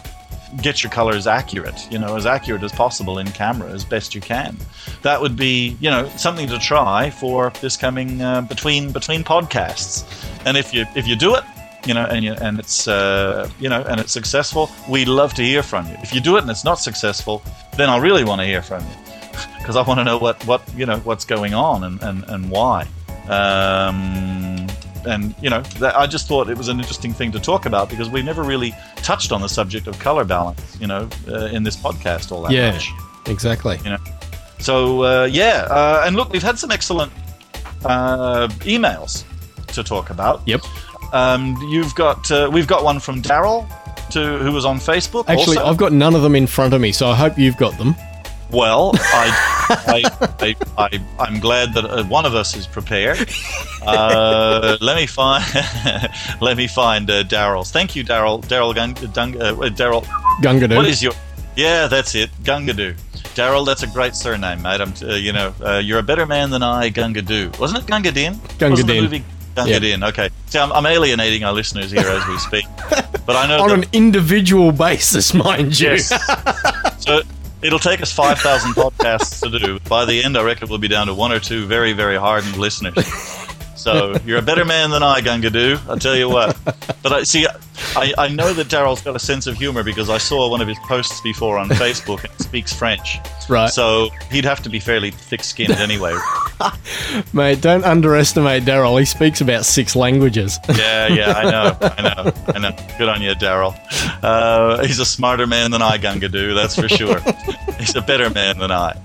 get 0.64 0.82
your 0.84 0.92
colors 0.92 1.28
accurate 1.28 1.88
you 1.92 2.00
know 2.00 2.16
as 2.16 2.26
accurate 2.26 2.64
as 2.64 2.72
possible 2.72 3.20
in 3.20 3.28
camera 3.28 3.70
as 3.72 3.86
best 3.86 4.16
you 4.16 4.22
can. 4.22 4.58
That 5.04 5.22
would 5.22 5.36
be 5.36 5.78
you 5.80 5.90
know 5.90 6.10
something 6.18 6.48
to 6.48 6.60
try 6.60 7.10
for 7.10 7.52
this 7.62 7.78
coming 7.78 8.22
uh, 8.22 8.42
between 8.42 8.92
between 8.92 9.24
podcasts. 9.24 10.04
And 10.46 10.58
if 10.58 10.74
you 10.74 10.86
if 10.96 11.08
you 11.08 11.16
do 11.16 11.36
it 11.36 11.44
you 11.86 11.94
know 11.94 12.06
and 12.06 12.26
you, 12.26 12.34
and 12.34 12.60
it's 12.60 12.88
uh, 12.88 13.50
you 13.60 13.70
know 13.70 13.82
and 13.84 14.00
it's 14.00 14.12
successful 14.12 14.70
we'd 14.90 15.08
love 15.08 15.34
to 15.36 15.44
hear 15.44 15.64
from 15.64 15.88
you. 15.88 15.96
If 16.04 16.14
you 16.14 16.22
do 16.22 16.38
it 16.38 16.42
and 16.42 16.52
it's 16.52 16.66
not 16.66 16.80
successful 16.80 17.42
then 17.78 17.90
i 17.90 17.98
really 17.98 18.24
want 18.24 18.42
to 18.42 18.46
hear 18.46 18.62
from 18.62 18.84
you. 18.84 18.96
Because 19.60 19.76
i 19.76 19.82
want 19.84 20.00
to 20.00 20.04
know 20.04 20.18
what 20.18 20.44
what 20.46 20.62
you 20.76 20.86
know 20.86 20.98
what's 21.00 21.26
going 21.26 21.54
on 21.54 21.84
and 21.84 22.02
and, 22.02 22.24
and 22.28 22.50
why. 22.50 22.88
Um, 23.30 24.49
and 25.06 25.34
you 25.42 25.50
know, 25.50 25.62
that, 25.80 25.96
I 25.98 26.08
just 26.08 26.28
thought 26.28 26.50
it 26.50 26.58
was 26.58 26.68
an 26.68 26.80
interesting 26.80 27.14
thing 27.14 27.32
to 27.34 27.40
talk 27.40 27.66
about 27.66 27.90
because 27.90 28.10
we 28.10 28.22
never 28.22 28.44
really 28.44 28.74
touched 28.98 29.32
on 29.32 29.42
the 29.42 29.50
subject 29.50 29.88
of 29.88 29.98
color 30.00 30.24
balance, 30.24 30.78
you 30.80 30.88
know, 30.88 31.08
uh, 31.28 31.46
in 31.46 31.64
this 31.64 31.76
podcast 31.76 32.32
all 32.32 32.42
that 32.44 32.52
Yeah, 32.52 32.72
much. 32.72 32.90
exactly. 33.28 33.78
You 33.84 33.92
know, 33.92 33.98
so 34.60 35.04
uh, 35.04 35.26
yeah, 35.26 35.68
uh, 35.70 36.04
and 36.06 36.16
look, 36.16 36.32
we've 36.32 36.44
had 36.44 36.58
some 36.60 36.72
excellent 36.72 37.12
uh, 37.86 38.48
emails 38.62 39.24
to 39.74 39.84
talk 39.84 40.10
about. 40.10 40.42
Yep. 40.46 40.62
Um, 41.14 41.56
you've 41.70 41.96
got 41.96 42.30
uh, 42.32 42.50
we've 42.52 42.68
got 42.68 42.84
one 42.84 43.00
from 43.00 43.22
Daryl 43.22 43.68
to 44.12 44.38
who 44.40 44.52
was 44.52 44.66
on 44.66 44.78
Facebook. 44.78 45.26
Actually, 45.28 45.58
also. 45.58 45.70
I've 45.70 45.78
got 45.78 45.92
none 45.94 46.16
of 46.16 46.22
them 46.22 46.36
in 46.36 46.46
front 46.48 46.74
of 46.74 46.82
me, 46.82 46.92
so 46.92 47.08
I 47.10 47.16
hope 47.16 47.38
you've 47.38 47.58
got 47.58 47.78
them. 47.78 47.96
Well, 48.52 48.92
I, 48.96 49.28
I, 49.70 50.04
I, 50.40 50.56
I, 50.78 51.06
I'm 51.20 51.40
glad 51.40 51.74
that 51.74 51.86
uh, 51.86 52.04
one 52.06 52.26
of 52.26 52.36
us 52.36 52.56
is 52.56 52.68
prepared. 52.68 53.30
Uh, 53.86 54.78
let 54.82 54.96
me 54.96 55.06
find, 55.06 55.44
let 56.42 56.58
me 56.58 56.68
find 56.68 57.10
uh, 57.10 57.24
Daryl's. 57.24 57.72
Thank 57.72 57.96
you, 57.96 58.04
Daryl. 58.04 58.44
Daryl 58.44 58.74
Gung, 58.76 59.14
Dung, 59.14 59.42
uh, 59.42 59.54
Daryl. 59.70 60.04
Gungadoo. 60.42 60.76
What 60.76 60.86
is 60.86 61.02
your? 61.02 61.14
Yeah, 61.56 61.88
that's 61.88 62.16
it. 62.16 62.30
Gungadoo. 62.44 62.96
Daryl, 63.36 63.66
that's 63.66 63.84
a 63.84 63.88
great 63.88 64.16
surname, 64.16 64.62
mate. 64.62 64.82
I'm, 64.82 64.94
uh, 65.02 65.16
you 65.16 65.32
know, 65.32 65.54
uh, 65.62 65.78
you're 65.78 66.00
a 66.00 66.04
better 66.04 66.26
man 66.26 66.50
than 66.50 66.64
I, 66.64 66.90
Gungadoo. 66.90 67.58
Wasn't 67.60 67.82
it 67.82 67.88
Gunga 67.88 68.12
Din? 68.12 68.34
Wasn't 68.34 68.50
the 68.50 68.58
Gunga 68.58 68.84
Din. 68.84 69.04
movie 69.04 69.24
Gunga 69.56 69.80
Din? 69.80 70.04
Okay. 70.04 70.30
See, 70.48 70.60
I'm, 70.60 70.72
I'm 70.72 70.86
alienating 70.86 71.44
our 71.44 71.54
listeners 71.54 71.92
here 71.92 72.08
as 72.08 72.28
we 72.28 72.38
speak. 72.40 72.66
But 73.26 73.36
I 73.36 73.46
know 73.46 73.62
on 73.62 73.84
an 73.84 73.86
individual 73.94 74.72
basis, 74.72 75.36
mind 75.36 75.80
you. 75.80 75.90
yes. 75.90 76.10
so 76.98 77.22
it'll 77.62 77.80
take 77.80 78.02
us 78.02 78.12
five 78.12 78.40
thousand 78.40 78.74
podcasts 78.74 79.42
to 79.42 79.60
do. 79.60 79.80
By 79.90 80.06
the 80.06 80.24
end, 80.24 80.38
I 80.38 80.44
reckon 80.44 80.70
we'll 80.70 80.80
be 80.80 80.88
down 80.88 81.08
to 81.08 81.14
one 81.14 81.32
or 81.32 81.40
two 81.40 81.66
very, 81.66 81.94
very 81.94 82.18
hardened 82.18 82.58
listeners. 82.58 83.06
So 83.76 84.16
you're 84.26 84.40
a 84.40 84.42
better 84.42 84.66
man 84.66 84.90
than 84.90 85.04
I, 85.04 85.22
Gungadoo. 85.22 85.80
I'll 85.88 86.00
tell 86.00 86.16
you 86.16 86.30
what. 86.30 86.58
But 87.02 87.14
I 87.14 87.24
see. 87.24 87.48
I, 87.96 88.14
I 88.18 88.28
know 88.28 88.54
that 88.54 88.68
Daryl's 88.68 89.02
got 89.02 89.16
a 89.16 89.20
sense 89.20 89.48
of 89.48 89.56
humor 89.56 89.84
because 89.84 90.10
I 90.10 90.18
saw 90.18 90.50
one 90.50 90.62
of 90.62 90.68
his 90.68 90.78
posts 90.80 91.22
before 91.22 91.58
on 91.58 91.70
Facebook 91.70 92.24
and 92.24 92.34
he 92.34 92.44
speaks 92.44 92.74
French. 92.74 93.18
Right. 93.48 93.70
So 93.70 94.10
he'd 94.32 94.46
have 94.46 94.62
to 94.64 94.70
be 94.70 94.80
fairly 94.80 95.12
thick-skinned 95.12 95.72
anyway. 95.80 96.16
Mate, 97.34 97.62
don't 97.62 97.84
underestimate 97.84 98.64
Daryl. 98.64 99.00
He 99.00 99.06
speaks 99.06 99.42
about 99.42 99.66
six 99.66 99.96
languages. 99.96 100.58
Yeah, 100.76 101.08
yeah, 101.08 101.32
I 101.34 101.52
know, 101.52 101.78
I 101.82 102.02
know, 102.02 102.34
I 102.56 102.60
know. 102.60 102.76
Good 102.98 103.10
on 103.10 103.22
you, 103.22 103.32
Daryl. 103.34 103.76
Uh, 104.22 104.84
he's 104.86 105.00
a 105.00 105.06
smarter 105.06 105.48
man 105.48 105.72
than 105.72 105.82
I, 105.82 105.98
Gungadoo. 105.98 106.54
That's 106.56 106.76
for 106.76 106.90
sure. 106.90 107.20
he's 107.80 107.96
a 107.96 108.02
better 108.02 108.30
man 108.30 108.60
than 108.60 108.72
I. 108.72 108.96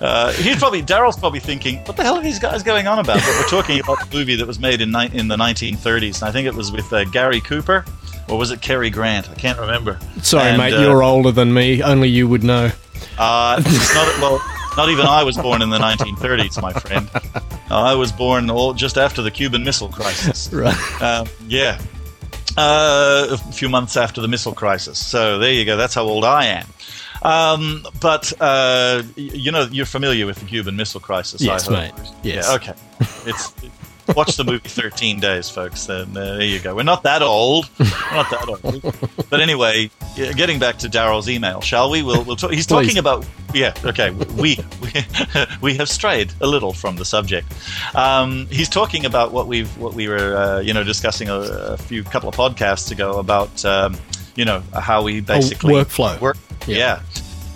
Uh, 0.00 0.32
he's 0.32 0.56
probably 0.56 0.82
Daryl's 0.82 1.16
probably 1.18 1.40
thinking, 1.40 1.78
"What 1.84 1.96
the 1.96 2.02
hell 2.04 2.16
are 2.16 2.22
these 2.22 2.38
guys 2.38 2.62
going 2.62 2.86
on 2.86 2.98
about?" 2.98 3.16
But 3.18 3.26
we're 3.38 3.48
talking 3.48 3.80
about 3.80 3.98
the 4.08 4.16
movie 4.16 4.36
that 4.36 4.46
was 4.46 4.58
made 4.58 4.80
in 4.80 4.90
ni- 4.92 5.10
in 5.12 5.28
the 5.28 5.36
1930s, 5.36 6.20
and 6.22 6.28
I 6.28 6.32
think 6.32 6.46
it 6.46 6.54
was 6.54 6.70
with 6.72 6.90
uh, 6.92 7.04
Gary 7.06 7.40
Cooper, 7.40 7.84
or 8.30 8.38
was 8.38 8.50
it 8.50 8.60
Cary 8.62 8.90
Grant? 8.90 9.28
I 9.30 9.34
can't 9.34 9.58
remember. 9.58 9.98
Sorry, 10.22 10.48
And, 10.50 10.58
mate, 10.58 10.72
uh, 10.74 10.80
you're 10.82 11.02
older 11.02 11.32
than 11.32 11.52
me. 11.52 11.82
Only 11.82 12.08
you 12.08 12.28
would 12.28 12.42
know. 12.44 12.70
Uh, 13.18 13.60
it's 13.64 13.94
not 13.94 14.20
well. 14.20 14.40
Not 14.76 14.88
even 14.88 15.04
I 15.04 15.24
was 15.24 15.36
born 15.36 15.62
in 15.62 15.70
the 15.70 15.78
1930s, 15.78 16.62
my 16.62 16.72
friend. 16.72 17.10
I 17.70 17.94
was 17.94 18.12
born 18.12 18.48
all, 18.50 18.72
just 18.72 18.96
after 18.96 19.20
the 19.20 19.30
Cuban 19.30 19.64
Missile 19.64 19.88
Crisis. 19.88 20.50
Right. 20.52 21.02
Um, 21.02 21.26
yeah. 21.48 21.80
Uh, 22.56 23.26
a 23.30 23.36
few 23.52 23.68
months 23.68 23.96
after 23.96 24.20
the 24.20 24.28
missile 24.28 24.52
crisis. 24.54 25.04
So 25.04 25.38
there 25.38 25.52
you 25.52 25.64
go. 25.64 25.76
That's 25.76 25.94
how 25.94 26.02
old 26.04 26.24
I 26.24 26.46
am. 26.46 26.66
Um, 27.22 27.86
but 28.00 28.32
uh, 28.40 29.02
you 29.16 29.52
know, 29.52 29.68
you're 29.70 29.86
familiar 29.86 30.26
with 30.26 30.38
the 30.40 30.46
Cuban 30.46 30.76
Missile 30.76 31.00
Crisis. 31.00 31.40
Yes, 31.40 31.68
I 31.68 31.86
hope. 31.88 31.96
mate. 31.98 32.10
Yes. 32.22 32.46
Yeah, 32.48 32.54
okay. 32.56 32.74
It's 33.26 33.52
watch 34.16 34.36
the 34.36 34.44
movie 34.44 34.68
13 34.68 35.20
Days, 35.20 35.48
folks. 35.50 35.88
And 35.88 36.16
uh, 36.16 36.36
there 36.36 36.42
you 36.42 36.60
go. 36.60 36.74
We're 36.74 36.82
not 36.82 37.02
that 37.04 37.22
old. 37.22 37.68
We're 37.78 37.86
not 38.12 38.30
that 38.30 38.48
old. 38.48 39.28
But 39.28 39.40
anyway, 39.40 39.90
getting 40.16 40.58
back 40.58 40.78
to 40.78 40.88
Daryl's 40.88 41.28
email, 41.28 41.60
shall 41.60 41.90
we? 41.90 42.02
We'll, 42.02 42.24
we'll 42.24 42.36
talk. 42.36 42.52
He's 42.52 42.66
Please. 42.66 42.86
talking 42.86 42.98
about. 42.98 43.26
Yeah. 43.54 43.74
Okay. 43.84 44.10
We 44.10 44.58
we 44.80 44.96
we 45.60 45.74
have 45.76 45.88
strayed 45.88 46.32
a 46.40 46.46
little 46.46 46.72
from 46.72 46.96
the 46.96 47.04
subject. 47.04 47.52
Um, 47.94 48.46
he's 48.46 48.68
talking 48.68 49.04
about 49.06 49.32
what 49.32 49.46
we've 49.46 49.76
what 49.78 49.94
we 49.94 50.08
were 50.08 50.36
uh, 50.36 50.60
you 50.60 50.72
know 50.72 50.84
discussing 50.84 51.28
a, 51.28 51.34
a 51.34 51.76
few 51.76 52.04
couple 52.04 52.28
of 52.28 52.34
podcasts 52.34 52.90
ago 52.90 53.18
about 53.18 53.64
um, 53.64 53.96
you 54.36 54.44
know 54.44 54.62
how 54.74 55.02
we 55.02 55.20
basically 55.20 55.74
workflow. 55.74 56.20
work. 56.20 56.36
Yeah. 56.66 56.76
Yeah. 56.76 57.02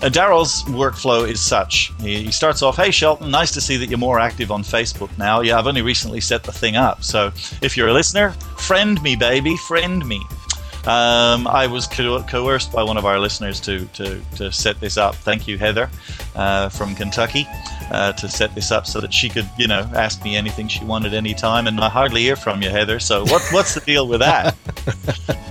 Uh, 0.02 0.10
Daryl's 0.10 0.62
workflow 0.64 1.28
is 1.28 1.40
such. 1.40 1.92
He, 2.00 2.24
he 2.24 2.32
starts 2.32 2.62
off, 2.62 2.76
"Hey 2.76 2.90
Shelton, 2.90 3.30
nice 3.30 3.52
to 3.52 3.60
see 3.60 3.76
that 3.78 3.88
you're 3.88 3.98
more 3.98 4.20
active 4.20 4.50
on 4.50 4.62
Facebook 4.62 5.16
now. 5.16 5.40
Yeah, 5.40 5.58
I've 5.58 5.66
only 5.66 5.82
recently 5.82 6.20
set 6.20 6.42
the 6.42 6.52
thing 6.52 6.76
up. 6.76 7.02
So 7.02 7.32
if 7.62 7.76
you're 7.76 7.88
a 7.88 7.92
listener, 7.92 8.30
friend 8.58 9.02
me, 9.02 9.16
baby, 9.16 9.56
friend 9.56 10.04
me." 10.06 10.20
Um, 10.86 11.46
I 11.46 11.66
was 11.66 11.86
co- 11.86 12.22
coerced 12.24 12.70
by 12.70 12.82
one 12.82 12.98
of 12.98 13.06
our 13.06 13.18
listeners 13.18 13.58
to, 13.60 13.86
to, 13.86 14.20
to 14.36 14.52
set 14.52 14.80
this 14.80 14.98
up. 14.98 15.14
Thank 15.14 15.48
you, 15.48 15.56
Heather, 15.56 15.88
uh, 16.34 16.68
from 16.68 16.94
Kentucky, 16.94 17.46
uh, 17.90 18.12
to 18.12 18.28
set 18.28 18.54
this 18.54 18.70
up 18.70 18.86
so 18.86 19.00
that 19.00 19.12
she 19.12 19.30
could, 19.30 19.48
you 19.56 19.66
know, 19.66 19.90
ask 19.94 20.22
me 20.22 20.36
anything 20.36 20.68
she 20.68 20.84
wanted 20.84 21.14
anytime. 21.14 21.66
And 21.68 21.80
I 21.80 21.88
hardly 21.88 22.20
hear 22.20 22.36
from 22.36 22.60
you, 22.60 22.68
Heather. 22.68 23.00
So 23.00 23.24
what, 23.24 23.42
what's 23.50 23.72
the 23.72 23.80
deal 23.80 24.06
with 24.06 24.20
that? 24.20 24.54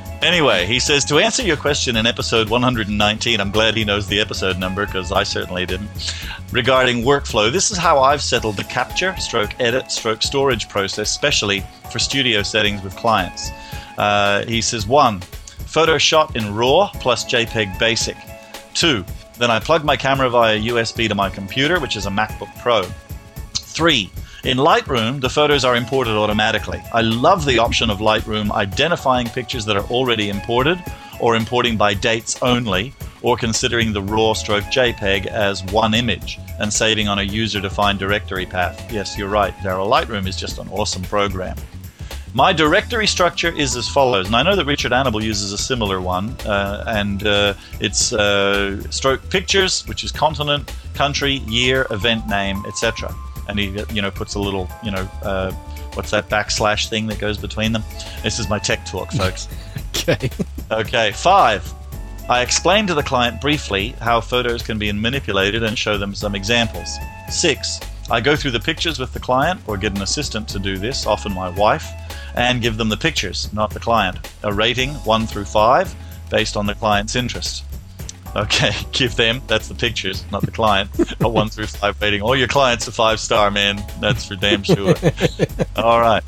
Anyway, 0.24 0.66
he 0.66 0.80
says 0.80 1.04
to 1.04 1.20
answer 1.20 1.44
your 1.44 1.58
question 1.58 1.98
in 1.98 2.06
episode 2.06 2.48
119, 2.48 3.42
I'm 3.42 3.52
glad 3.52 3.76
he 3.76 3.84
knows 3.84 4.08
the 4.08 4.22
episode 4.22 4.58
number 4.58 4.86
because 4.86 5.12
I 5.12 5.24
certainly 5.24 5.66
didn't. 5.66 5.90
Regarding 6.54 7.04
workflow, 7.04 7.52
this 7.52 7.72
is 7.72 7.78
how 7.78 8.00
I've 8.00 8.22
settled 8.22 8.56
the 8.56 8.64
capture, 8.64 9.14
stroke 9.18 9.54
edit, 9.60 9.92
stroke 9.92 10.24
storage 10.24 10.70
process, 10.70 11.12
especially 11.12 11.62
for 11.92 12.00
studio 12.00 12.42
settings 12.42 12.82
with 12.84 12.96
clients. 12.96 13.50
Uh, 13.98 14.46
he 14.46 14.62
says 14.62 14.88
one, 14.88 15.20
photo 15.68 15.98
shot 15.98 16.38
in 16.38 16.56
RAW 16.56 16.90
plus 17.02 17.26
JPEG 17.26 17.78
Basic. 17.78 18.16
Two, 18.74 19.04
then 19.38 19.52
I 19.52 19.60
plug 19.60 19.84
my 19.84 19.98
camera 19.98 20.30
via 20.30 20.58
USB 20.58 21.10
to 21.10 21.16
my 21.16 21.30
computer, 21.30 21.82
which 21.82 21.98
is 21.98 22.06
a 22.06 22.10
MacBook 22.10 22.58
Pro. 22.62 22.84
Three, 23.56 24.10
in 24.44 24.58
Lightroom, 24.58 25.22
the 25.22 25.30
photos 25.30 25.64
are 25.64 25.76
imported 25.76 26.16
automatically. 26.16 26.82
I 26.94 27.00
love 27.00 27.46
the 27.46 27.60
option 27.60 27.90
of 27.90 28.00
Lightroom 28.00 28.52
identifying 28.52 29.28
pictures 29.28 29.64
that 29.66 29.78
are 29.78 29.86
already 29.86 30.30
imported, 30.30 30.84
or 31.22 31.38
importing 31.38 31.78
by 31.78 31.94
dates 31.94 32.38
only, 32.42 32.94
or 33.22 33.38
considering 33.38 33.94
the 33.94 34.02
raw 34.02 34.34
stroke 34.34 34.66
JPEG 34.66 35.28
as 35.28 35.64
one 35.66 35.94
image 35.94 36.40
and 36.60 36.74
saving 36.74 37.08
on 37.08 37.20
a 37.20 37.24
user 37.24 37.62
defined 37.62 38.00
directory 38.00 38.46
path. 38.46 38.92
Yes, 38.92 39.18
you're 39.18 39.30
right, 39.30 39.54
Daryl. 39.60 39.90
Lightroom 39.90 40.28
is 40.28 40.36
just 40.36 40.58
an 40.58 40.68
awesome 40.70 41.04
program. 41.04 41.56
My 42.34 42.52
directory 42.52 43.08
structure 43.08 43.56
is 43.56 43.78
as 43.78 43.88
follows, 43.88 44.28
and 44.28 44.36
I 44.36 44.44
know 44.44 44.58
that 44.58 44.66
Richard 44.66 44.92
Annable 44.92 45.24
uses 45.24 45.54
a 45.54 45.58
similar 45.58 46.02
one, 46.02 46.32
uh, 46.46 46.84
and 46.88 47.26
uh, 47.26 47.54
it's 47.80 48.12
uh, 48.12 48.82
stroke 48.90 49.30
pictures, 49.30 49.88
which 49.88 50.04
is 50.04 50.12
continent, 50.12 50.74
country, 50.96 51.36
year, 51.48 51.88
event 51.92 52.28
name, 52.28 52.62
etc. 52.68 53.16
And 53.48 53.60
he, 53.60 53.84
you 53.92 54.02
know, 54.02 54.12
puts 54.12 54.36
a 54.36 54.40
little, 54.40 54.70
you 54.84 54.92
know, 54.92 55.10
uh, 55.22 55.52
what's 55.94 56.12
that 56.12 56.30
backslash 56.30 56.90
thing 56.90 57.08
that 57.08 57.20
goes 57.20 57.38
between 57.38 57.72
them? 57.72 57.84
This 58.24 58.40
is 58.40 58.50
my 58.50 58.60
tech 58.60 58.86
talk, 58.86 59.12
folks. 59.12 59.48
Okay. 59.96 60.30
Okay, 60.70 61.12
five. 61.14 61.72
I 62.28 62.42
explain 62.42 62.88
to 62.88 62.94
the 62.94 63.04
client 63.04 63.40
briefly 63.40 63.90
how 64.02 64.20
photos 64.20 64.62
can 64.62 64.78
be 64.78 64.92
manipulated 64.92 65.64
and 65.64 65.78
show 65.78 65.98
them 65.98 66.14
some 66.16 66.36
examples. 66.36 66.98
Six. 67.30 67.80
I 68.12 68.20
go 68.20 68.36
through 68.36 68.52
the 68.52 68.60
pictures 68.60 69.00
with 69.00 69.14
the 69.14 69.20
client 69.20 69.62
or 69.66 69.78
get 69.78 69.96
an 69.96 70.02
assistant 70.02 70.50
to 70.50 70.60
do 70.60 70.78
this, 70.78 71.06
often 71.06 71.34
my 71.34 71.50
wife, 71.50 71.88
and 72.36 72.62
give 72.62 72.76
them 72.78 72.90
the 72.90 72.98
pictures, 72.98 73.52
not 73.54 73.70
the 73.70 73.80
client. 73.80 74.18
A 74.44 74.54
rating, 74.54 74.92
one 75.06 75.26
through 75.26 75.46
five, 75.46 75.94
based 76.30 76.58
on 76.58 76.66
the 76.66 76.76
client's 76.76 77.16
interest. 77.16 77.64
Okay, 78.36 78.72
give 78.92 79.16
them, 79.16 79.42
that's 79.48 79.68
the 79.68 79.76
pictures, 79.76 80.26
not 80.32 80.42
the 80.42 80.52
client, 80.52 80.90
a 81.22 81.30
one 81.30 81.50
through 81.50 81.68
five 81.68 82.02
rating. 82.02 82.22
All 82.22 82.36
your 82.36 82.48
clients 82.48 82.88
are 82.88 82.92
five 82.92 83.20
star, 83.20 83.52
man. 83.52 83.84
That's 84.00 84.26
for 84.26 84.36
damn 84.36 84.64
sure. 84.64 84.96
All 85.76 86.02
right. 86.02 86.24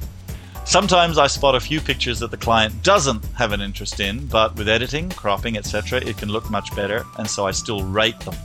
Sometimes 0.65 1.19
I 1.19 1.27
spot 1.27 1.53
a 1.53 1.59
few 1.59 1.79
pictures 1.79 2.19
that 2.19 2.31
the 2.31 2.37
client 2.37 2.81
doesn't 2.81 3.23
have 3.37 3.51
an 3.51 3.61
interest 3.61 3.99
in, 3.99 4.25
but 4.25 4.55
with 4.55 4.67
editing, 4.67 5.09
cropping, 5.11 5.57
etc., 5.57 5.99
it 5.99 6.17
can 6.17 6.29
look 6.29 6.49
much 6.49 6.75
better, 6.75 7.05
and 7.19 7.29
so 7.29 7.45
I 7.45 7.51
still 7.51 7.83
rate 7.83 8.19
them. 8.21 8.35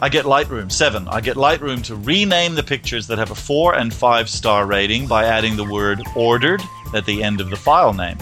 I 0.00 0.08
get 0.08 0.24
Lightroom 0.24 0.70
7. 0.70 1.06
I 1.08 1.20
get 1.20 1.36
Lightroom 1.36 1.82
to 1.84 1.94
rename 1.94 2.56
the 2.56 2.62
pictures 2.62 3.06
that 3.06 3.18
have 3.18 3.30
a 3.30 3.36
4 3.36 3.74
and 3.76 3.94
5 3.94 4.28
star 4.28 4.66
rating 4.66 5.06
by 5.06 5.24
adding 5.24 5.56
the 5.56 5.64
word 5.64 6.00
ordered 6.16 6.60
at 6.94 7.06
the 7.06 7.22
end 7.22 7.40
of 7.40 7.50
the 7.50 7.56
file 7.56 7.92
name. 7.92 8.18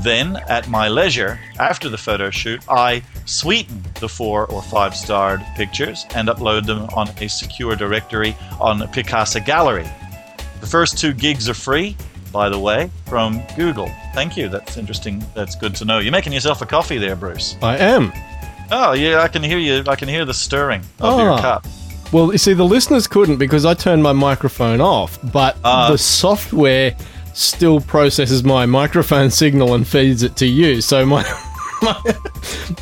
Then, 0.00 0.36
at 0.48 0.68
my 0.68 0.88
leisure, 0.88 1.40
after 1.58 1.88
the 1.88 1.98
photo 1.98 2.30
shoot, 2.30 2.60
I 2.68 3.02
sweeten 3.24 3.82
the 4.00 4.08
4 4.08 4.46
or 4.46 4.62
5 4.62 4.94
starred 4.94 5.42
pictures 5.56 6.06
and 6.14 6.28
upload 6.28 6.66
them 6.66 6.86
on 6.94 7.08
a 7.20 7.28
secure 7.28 7.74
directory 7.76 8.36
on 8.60 8.80
Picasa 8.92 9.44
Gallery. 9.44 9.86
The 10.60 10.66
first 10.66 10.98
two 10.98 11.12
gigs 11.12 11.48
are 11.48 11.54
free, 11.54 11.96
by 12.32 12.48
the 12.48 12.58
way, 12.58 12.90
from 13.06 13.42
Google. 13.56 13.90
Thank 14.14 14.36
you. 14.36 14.48
That's 14.48 14.76
interesting. 14.76 15.24
That's 15.34 15.54
good 15.56 15.74
to 15.76 15.84
know. 15.84 15.98
You're 15.98 16.12
making 16.12 16.32
yourself 16.32 16.60
a 16.62 16.66
coffee 16.66 16.98
there, 16.98 17.16
Bruce. 17.16 17.56
I 17.62 17.76
am. 17.78 18.12
Oh, 18.70 18.92
yeah, 18.92 19.20
I 19.22 19.28
can 19.28 19.42
hear 19.42 19.58
you. 19.58 19.82
I 19.86 19.96
can 19.96 20.08
hear 20.08 20.24
the 20.24 20.34
stirring 20.34 20.82
of 21.00 21.18
your 21.18 21.30
Ah. 21.32 21.40
cup. 21.40 21.66
Well, 22.12 22.30
you 22.32 22.38
see, 22.38 22.52
the 22.52 22.64
listeners 22.64 23.06
couldn't 23.06 23.36
because 23.38 23.64
I 23.64 23.74
turned 23.74 24.02
my 24.02 24.12
microphone 24.12 24.80
off, 24.80 25.18
but 25.32 25.56
Ah. 25.64 25.90
the 25.90 25.98
software 25.98 26.94
still 27.36 27.80
processes 27.80 28.42
my 28.42 28.64
microphone 28.64 29.30
signal 29.30 29.74
and 29.74 29.86
feeds 29.86 30.22
it 30.22 30.36
to 30.36 30.46
you. 30.46 30.80
So 30.80 31.04
my, 31.04 31.22
my 31.82 31.94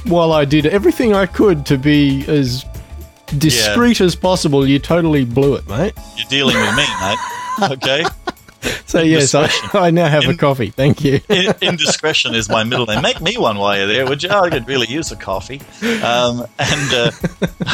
while 0.05 0.33
I 0.33 0.45
did 0.45 0.67
everything 0.67 1.13
I 1.13 1.27
could 1.27 1.67
to 1.67 1.77
be 1.77 2.25
as 2.29 2.65
discreet 3.39 4.01
as 4.01 4.15
possible, 4.15 4.67
you 4.67 4.79
totally 4.79 5.25
blew 5.25 5.55
it, 5.55 5.69
mate. 5.69 5.95
You're 6.17 6.29
dealing 6.29 6.57
with 6.57 6.77
me, 6.77 6.87
mate. 7.01 7.19
Okay. 7.63 8.05
So 8.87 9.01
yes, 9.01 9.35
I, 9.35 9.49
I 9.75 9.91
now 9.91 10.09
have 10.09 10.29
a 10.29 10.37
coffee. 10.37 10.71
Thank 10.71 11.03
you. 11.03 11.21
In- 11.29 11.55
indiscretion 11.61 12.35
is 12.35 12.49
my 12.49 12.63
middle 12.63 12.87
name. 12.87 13.03
Make 13.03 13.21
me 13.21 13.37
one 13.37 13.59
while 13.59 13.77
you're 13.77 13.87
there, 13.89 14.07
would 14.07 14.23
you? 14.23 14.31
I 14.31 14.51
could 14.51 14.69
really 14.69 14.87
use 14.87 15.11
a 15.11 15.17
coffee. 15.17 15.61
Um, 16.03 16.47
and 16.59 16.95
uh, 16.95 17.11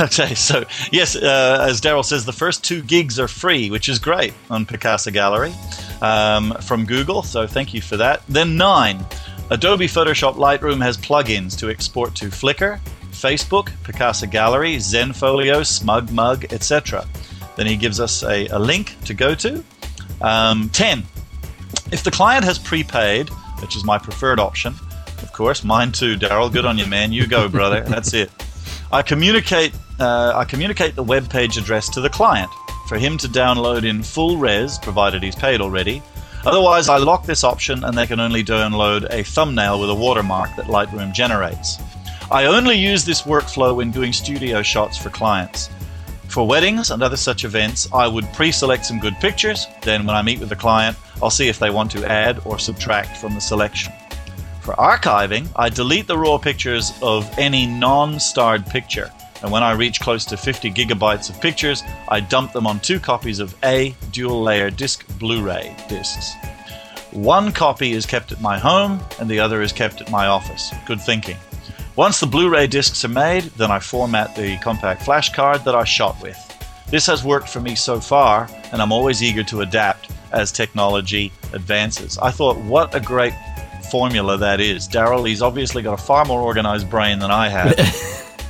okay, 0.02 0.34
so 0.34 0.64
yes, 0.90 1.16
uh, 1.16 1.66
as 1.68 1.80
Daryl 1.80 2.04
says, 2.04 2.24
the 2.24 2.32
first 2.32 2.64
two 2.64 2.82
gigs 2.82 3.18
are 3.18 3.28
free, 3.28 3.70
which 3.70 3.88
is 3.88 3.98
great 3.98 4.32
on 4.48 4.64
Picasa 4.64 5.12
Gallery 5.12 5.52
um, 6.00 6.54
from 6.62 6.86
Google. 6.86 7.22
So 7.22 7.46
thank 7.46 7.74
you 7.74 7.82
for 7.82 7.96
that. 7.98 8.22
Then 8.28 8.56
nine, 8.56 9.04
Adobe 9.50 9.86
Photoshop 9.88 10.36
Lightroom 10.36 10.80
has 10.82 10.96
plugins 10.96 11.58
to 11.58 11.68
export 11.68 12.14
to 12.16 12.26
Flickr, 12.26 12.80
Facebook, 13.10 13.70
Picasa 13.82 14.30
Gallery, 14.30 14.76
Zenfolio, 14.76 15.60
SmugMug, 15.60 16.52
etc. 16.52 17.06
Then 17.56 17.66
he 17.66 17.76
gives 17.76 18.00
us 18.00 18.22
a, 18.22 18.46
a 18.46 18.58
link 18.58 18.96
to 19.04 19.12
go 19.12 19.34
to. 19.34 19.62
Um, 20.22 20.68
10. 20.70 21.02
If 21.92 22.04
the 22.04 22.10
client 22.10 22.44
has 22.44 22.58
prepaid, 22.58 23.28
which 23.60 23.76
is 23.76 23.84
my 23.84 23.98
preferred 23.98 24.40
option, 24.40 24.74
Of 25.22 25.32
course, 25.32 25.64
mine 25.64 25.92
too, 25.92 26.16
Daryl. 26.16 26.50
Good 26.50 26.64
on 26.64 26.78
you, 26.78 26.86
man. 26.86 27.12
You 27.12 27.26
go, 27.26 27.48
brother. 27.48 27.80
That's 27.88 28.14
it. 28.14 28.30
I 28.90 29.02
communicate. 29.02 29.72
Uh, 29.98 30.32
I 30.34 30.44
communicate 30.44 30.94
the 30.96 31.02
web 31.02 31.28
page 31.28 31.58
address 31.58 31.88
to 31.90 32.00
the 32.00 32.08
client 32.08 32.50
for 32.88 32.96
him 32.98 33.18
to 33.18 33.28
download 33.28 33.84
in 33.84 34.02
full 34.02 34.36
res, 34.38 34.78
provided 34.78 35.22
he's 35.22 35.36
paid 35.36 35.60
already. 35.60 36.02
Otherwise, 36.46 36.88
I 36.88 36.96
lock 36.96 37.26
this 37.26 37.44
option 37.44 37.84
and 37.84 37.96
they 37.96 38.06
can 38.06 38.18
only 38.18 38.42
download 38.42 39.06
a 39.12 39.22
thumbnail 39.22 39.78
with 39.78 39.90
a 39.90 39.94
watermark 39.94 40.56
that 40.56 40.66
Lightroom 40.66 41.12
generates. 41.12 41.78
I 42.30 42.46
only 42.46 42.76
use 42.76 43.04
this 43.04 43.22
workflow 43.22 43.76
when 43.76 43.90
doing 43.90 44.12
studio 44.12 44.62
shots 44.62 44.96
for 44.96 45.10
clients. 45.10 45.68
For 46.30 46.46
weddings 46.46 46.92
and 46.92 47.02
other 47.02 47.16
such 47.16 47.44
events, 47.44 47.88
I 47.92 48.06
would 48.06 48.32
pre 48.32 48.52
select 48.52 48.86
some 48.86 49.00
good 49.00 49.16
pictures. 49.16 49.66
Then, 49.82 50.06
when 50.06 50.14
I 50.14 50.22
meet 50.22 50.38
with 50.38 50.48
the 50.48 50.54
client, 50.54 50.96
I'll 51.20 51.28
see 51.28 51.48
if 51.48 51.58
they 51.58 51.70
want 51.70 51.90
to 51.90 52.08
add 52.08 52.40
or 52.44 52.56
subtract 52.56 53.16
from 53.16 53.34
the 53.34 53.40
selection. 53.40 53.92
For 54.60 54.74
archiving, 54.74 55.48
I 55.56 55.70
delete 55.70 56.06
the 56.06 56.16
raw 56.16 56.38
pictures 56.38 56.92
of 57.02 57.28
any 57.36 57.66
non 57.66 58.20
starred 58.20 58.64
picture. 58.64 59.10
And 59.42 59.50
when 59.50 59.64
I 59.64 59.72
reach 59.72 60.00
close 60.00 60.24
to 60.26 60.36
50 60.36 60.70
gigabytes 60.70 61.30
of 61.30 61.40
pictures, 61.40 61.82
I 62.06 62.20
dump 62.20 62.52
them 62.52 62.66
on 62.66 62.78
two 62.78 63.00
copies 63.00 63.40
of 63.40 63.56
A 63.64 63.92
dual 64.12 64.40
layer 64.40 64.70
disc 64.70 65.04
Blu 65.18 65.42
ray 65.42 65.74
discs. 65.88 66.34
One 67.10 67.50
copy 67.50 67.90
is 67.90 68.06
kept 68.06 68.30
at 68.30 68.40
my 68.40 68.56
home, 68.56 69.00
and 69.18 69.28
the 69.28 69.40
other 69.40 69.62
is 69.62 69.72
kept 69.72 70.00
at 70.00 70.12
my 70.12 70.28
office. 70.28 70.72
Good 70.86 71.00
thinking. 71.00 71.38
Once 72.00 72.18
the 72.18 72.26
Blu 72.26 72.48
ray 72.48 72.66
discs 72.66 73.04
are 73.04 73.08
made, 73.08 73.42
then 73.58 73.70
I 73.70 73.78
format 73.78 74.34
the 74.34 74.56
compact 74.60 75.02
flash 75.02 75.34
card 75.34 75.62
that 75.66 75.74
I 75.74 75.84
shot 75.84 76.18
with. 76.22 76.34
This 76.88 77.04
has 77.04 77.22
worked 77.22 77.46
for 77.46 77.60
me 77.60 77.74
so 77.74 78.00
far, 78.00 78.48
and 78.72 78.80
I'm 78.80 78.90
always 78.90 79.22
eager 79.22 79.42
to 79.42 79.60
adapt 79.60 80.10
as 80.32 80.50
technology 80.50 81.30
advances. 81.52 82.16
I 82.16 82.30
thought, 82.30 82.56
what 82.56 82.94
a 82.94 83.00
great 83.00 83.34
formula 83.90 84.38
that 84.38 84.60
is. 84.60 84.88
Daryl, 84.88 85.28
he's 85.28 85.42
obviously 85.42 85.82
got 85.82 86.00
a 86.00 86.02
far 86.02 86.24
more 86.24 86.40
organized 86.40 86.88
brain 86.88 87.18
than 87.18 87.30
I 87.30 87.50
have. 87.50 87.78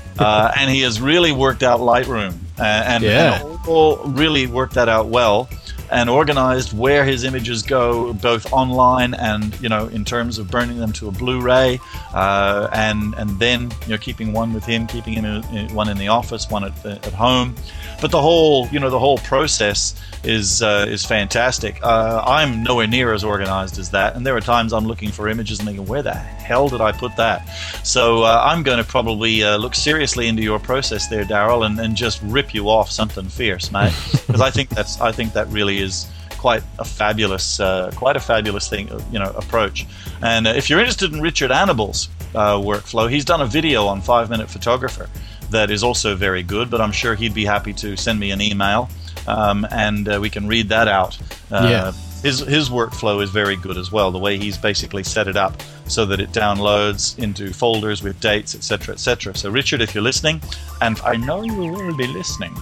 uh, 0.21 0.53
and 0.57 0.71
he 0.71 0.83
has 0.83 1.01
really 1.01 1.33
worked 1.33 1.65
out 1.65 1.81
Lightroom 1.81 2.35
uh, 2.57 2.63
and, 2.63 3.03
Yeah. 3.03 3.45
and 3.45 3.59
all 3.67 3.97
really 3.97 4.47
worked 4.47 4.75
that 4.75 4.89
out 4.89 5.07
well 5.07 5.49
and 5.91 6.09
organized 6.09 6.77
where 6.77 7.05
his 7.05 7.25
images 7.25 7.63
go 7.63 8.13
both 8.15 8.53
online 8.53 9.15
and 9.15 9.59
you 9.61 9.69
know 9.69 9.87
in 9.89 10.05
terms 10.05 10.39
of 10.39 10.51
burning 10.51 10.79
them 10.79 10.93
to 10.93 11.09
a 11.09 11.11
Blu-ray 11.11 11.79
uh, 12.15 12.69
and 12.73 13.15
and 13.15 13.31
then 13.39 13.71
you 13.83 13.91
know 13.91 13.99
keeping 13.99 14.33
one 14.33 14.53
with 14.53 14.65
him 14.65 14.87
keeping 14.87 15.15
him 15.15 15.25
in, 15.25 15.45
in- 15.57 15.75
one 15.75 15.89
in 15.89 15.99
the 15.99 16.09
office 16.09 16.49
one 16.51 16.65
at, 16.65 16.87
at 16.87 17.05
home. 17.13 17.55
But 18.01 18.11
the 18.11 18.21
whole 18.21 18.67
you 18.69 18.79
know 18.81 18.91
the 18.91 18.99
whole 18.99 19.19
process 19.19 19.95
is 20.25 20.63
uh, 20.63 20.87
is 20.89 21.05
fantastic. 21.05 21.79
Uh, 21.83 22.23
I'm 22.27 22.63
nowhere 22.63 22.87
near 22.87 23.13
as 23.13 23.25
organized 23.25 23.79
as 23.79 23.91
that 23.91 24.17
and 24.17 24.25
there 24.27 24.37
are 24.37 24.41
times 24.41 24.73
I'm 24.73 24.87
looking 24.87 25.11
for 25.11 25.29
images 25.29 25.59
and 25.59 25.69
thinking 25.69 25.87
where 25.87 26.03
the 26.03 26.15
hell 26.51 26.69
did 26.69 26.83
I 26.89 26.93
put 26.93 27.13
that 27.17 27.41
so 27.85 28.03
uh, 28.31 28.43
I'm 28.51 28.63
going 28.63 28.81
to 28.85 28.89
probably 28.97 29.35
uh, 29.43 29.57
look 29.65 29.75
seriously 29.75 30.25
into 30.31 30.43
your 30.43 30.61
process 30.71 31.09
there 31.09 31.25
Daryl 31.25 31.65
and, 31.67 31.79
and 31.81 31.97
just 32.07 32.19
rip 32.37 32.49
you 32.57 32.69
off 32.77 32.89
something 32.91 33.27
fierce 33.29 33.67
mate 33.77 33.95
because 34.27 34.43
I 34.49 34.51
think 34.51 34.69
that's 34.77 35.01
I 35.01 35.13
think 35.13 35.33
that 35.39 35.47
really 35.49 35.79
is 35.79 36.07
quite 36.41 36.63
a 36.79 36.85
fabulous, 36.85 37.61
uh, 37.61 37.91
quite 37.95 38.17
a 38.17 38.21
fabulous 38.21 38.67
thing, 38.67 38.91
uh, 38.91 38.99
you 39.13 39.19
know, 39.19 39.31
approach. 39.37 39.87
And 40.23 40.47
uh, 40.47 40.55
if 40.57 40.71
you're 40.71 40.79
interested 40.79 41.13
in 41.13 41.21
Richard 41.21 41.51
Annable's 41.51 42.09
uh, 42.35 42.57
workflow, 42.57 43.11
he's 43.11 43.27
done 43.27 43.43
a 43.43 43.47
video 43.47 43.87
on 43.87 44.01
Five 44.01 44.31
Minute 44.31 44.49
Photographer 44.49 45.11
that 45.51 45.71
is 45.71 45.83
also 45.83 46.17
very 46.17 46.43
good. 46.43 46.71
But 46.71 46.81
I'm 46.81 46.93
sure 46.93 47.15
he'd 47.15 47.35
be 47.35 47.45
happy 47.45 47.75
to 47.75 47.95
send 47.95 48.19
me 48.19 48.31
an 48.31 48.41
email, 48.41 48.89
um, 49.27 49.67
and 49.71 50.09
uh, 50.09 50.19
we 50.19 50.31
can 50.31 50.49
read 50.49 50.71
that 50.71 50.89
out. 50.89 51.19
Uh, 51.51 51.69
Yeah. 51.71 51.93
His, 52.23 52.41
his 52.41 52.69
workflow 52.69 53.23
is 53.23 53.31
very 53.31 53.57
good 53.57 53.79
as 53.79 53.91
well. 53.91 54.11
The 54.11 54.19
way 54.19 54.37
he's 54.37 54.59
basically 54.59 55.05
set 55.05 55.27
it 55.27 55.37
up 55.39 55.55
so 55.91 56.07
that 56.07 56.21
it 56.21 56.31
downloads 56.33 57.19
into 57.19 57.53
folders 57.53 58.03
with 58.03 58.19
dates, 58.21 58.55
etc., 58.55 58.95
etc. 58.95 59.35
So, 59.35 59.51
Richard, 59.51 59.81
if 59.81 59.95
you're 59.95 60.05
listening, 60.05 60.41
and 60.81 61.01
I 61.01 61.17
know 61.17 61.43
you 61.43 61.55
will 61.55 61.97
be 61.97 62.07
listening, 62.07 62.57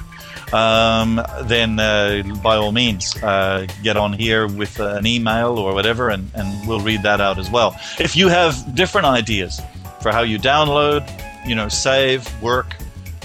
um, 0.52 1.20
then 1.42 1.78
uh, 1.78 2.22
by 2.42 2.56
all 2.56 2.72
means 2.72 3.14
uh, 3.22 3.66
get 3.82 3.96
on 3.96 4.12
here 4.12 4.46
with 4.46 4.80
uh, 4.80 4.94
an 4.94 5.06
email 5.06 5.58
or 5.58 5.74
whatever, 5.74 6.08
and, 6.08 6.30
and 6.34 6.68
we'll 6.68 6.80
read 6.80 7.02
that 7.02 7.20
out 7.20 7.38
as 7.38 7.50
well. 7.50 7.76
If 7.98 8.16
you 8.16 8.28
have 8.28 8.74
different 8.74 9.06
ideas 9.06 9.60
for 10.00 10.12
how 10.12 10.22
you 10.22 10.38
download, 10.38 11.06
you 11.46 11.54
know, 11.54 11.68
save, 11.68 12.26
work, 12.42 12.76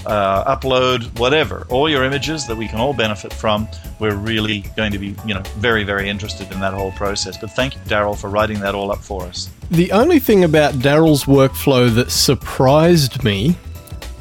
uh, 0.06 0.56
upload, 0.56 1.18
whatever, 1.18 1.66
all 1.70 1.88
your 1.88 2.04
images 2.04 2.46
that 2.46 2.56
we 2.56 2.68
can 2.68 2.80
all 2.80 2.92
benefit 2.92 3.32
from, 3.32 3.68
we're 3.98 4.16
really 4.16 4.60
going 4.76 4.92
to 4.92 4.98
be, 4.98 5.14
you 5.26 5.34
know, 5.34 5.42
very, 5.56 5.84
very 5.84 6.08
interested 6.08 6.50
in 6.52 6.60
that 6.60 6.74
whole 6.74 6.92
process. 6.92 7.36
But 7.36 7.50
thank 7.52 7.74
you, 7.74 7.80
Daryl, 7.82 8.16
for 8.18 8.28
writing 8.28 8.60
that 8.60 8.74
all 8.74 8.92
up 8.92 9.02
for 9.02 9.24
us. 9.24 9.50
The 9.70 9.92
only 9.92 10.18
thing 10.18 10.44
about 10.44 10.74
Daryl's 10.74 11.24
workflow 11.24 11.94
that 11.94 12.10
surprised 12.10 13.24
me 13.24 13.56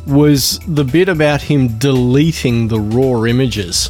was 0.07 0.59
the 0.67 0.83
bit 0.83 1.09
about 1.09 1.41
him 1.41 1.77
deleting 1.79 2.67
the 2.67 2.79
raw 2.79 3.23
images 3.23 3.89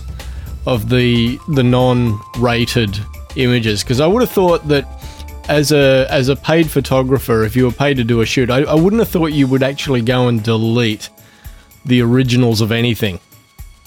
of 0.66 0.90
the 0.90 1.40
the 1.50 1.64
non-rated 1.64 2.98
images 3.36 3.84
because 3.84 4.00
I 4.00 4.08
would 4.08 4.22
have 4.22 4.32
thought 4.32 4.68
that 4.68 4.88
as 5.50 5.72
a 5.72 6.08
as 6.10 6.30
a 6.30 6.36
paid 6.36 6.70
photographer 6.70 7.44
if 7.44 7.56
you 7.56 7.66
were 7.66 7.72
paid 7.72 7.98
to 7.98 8.04
do 8.04 8.22
a 8.22 8.26
shoot 8.26 8.50
I, 8.50 8.60
I 8.64 8.76
wouldn't 8.76 9.00
have 9.00 9.10
thought 9.10 9.28
you 9.28 9.48
would 9.48 9.64
actually 9.64 10.02
go 10.02 10.28
and 10.28 10.42
delete 10.42 11.10
the 11.86 12.02
originals 12.02 12.62
of 12.62 12.72
anything 12.72 13.20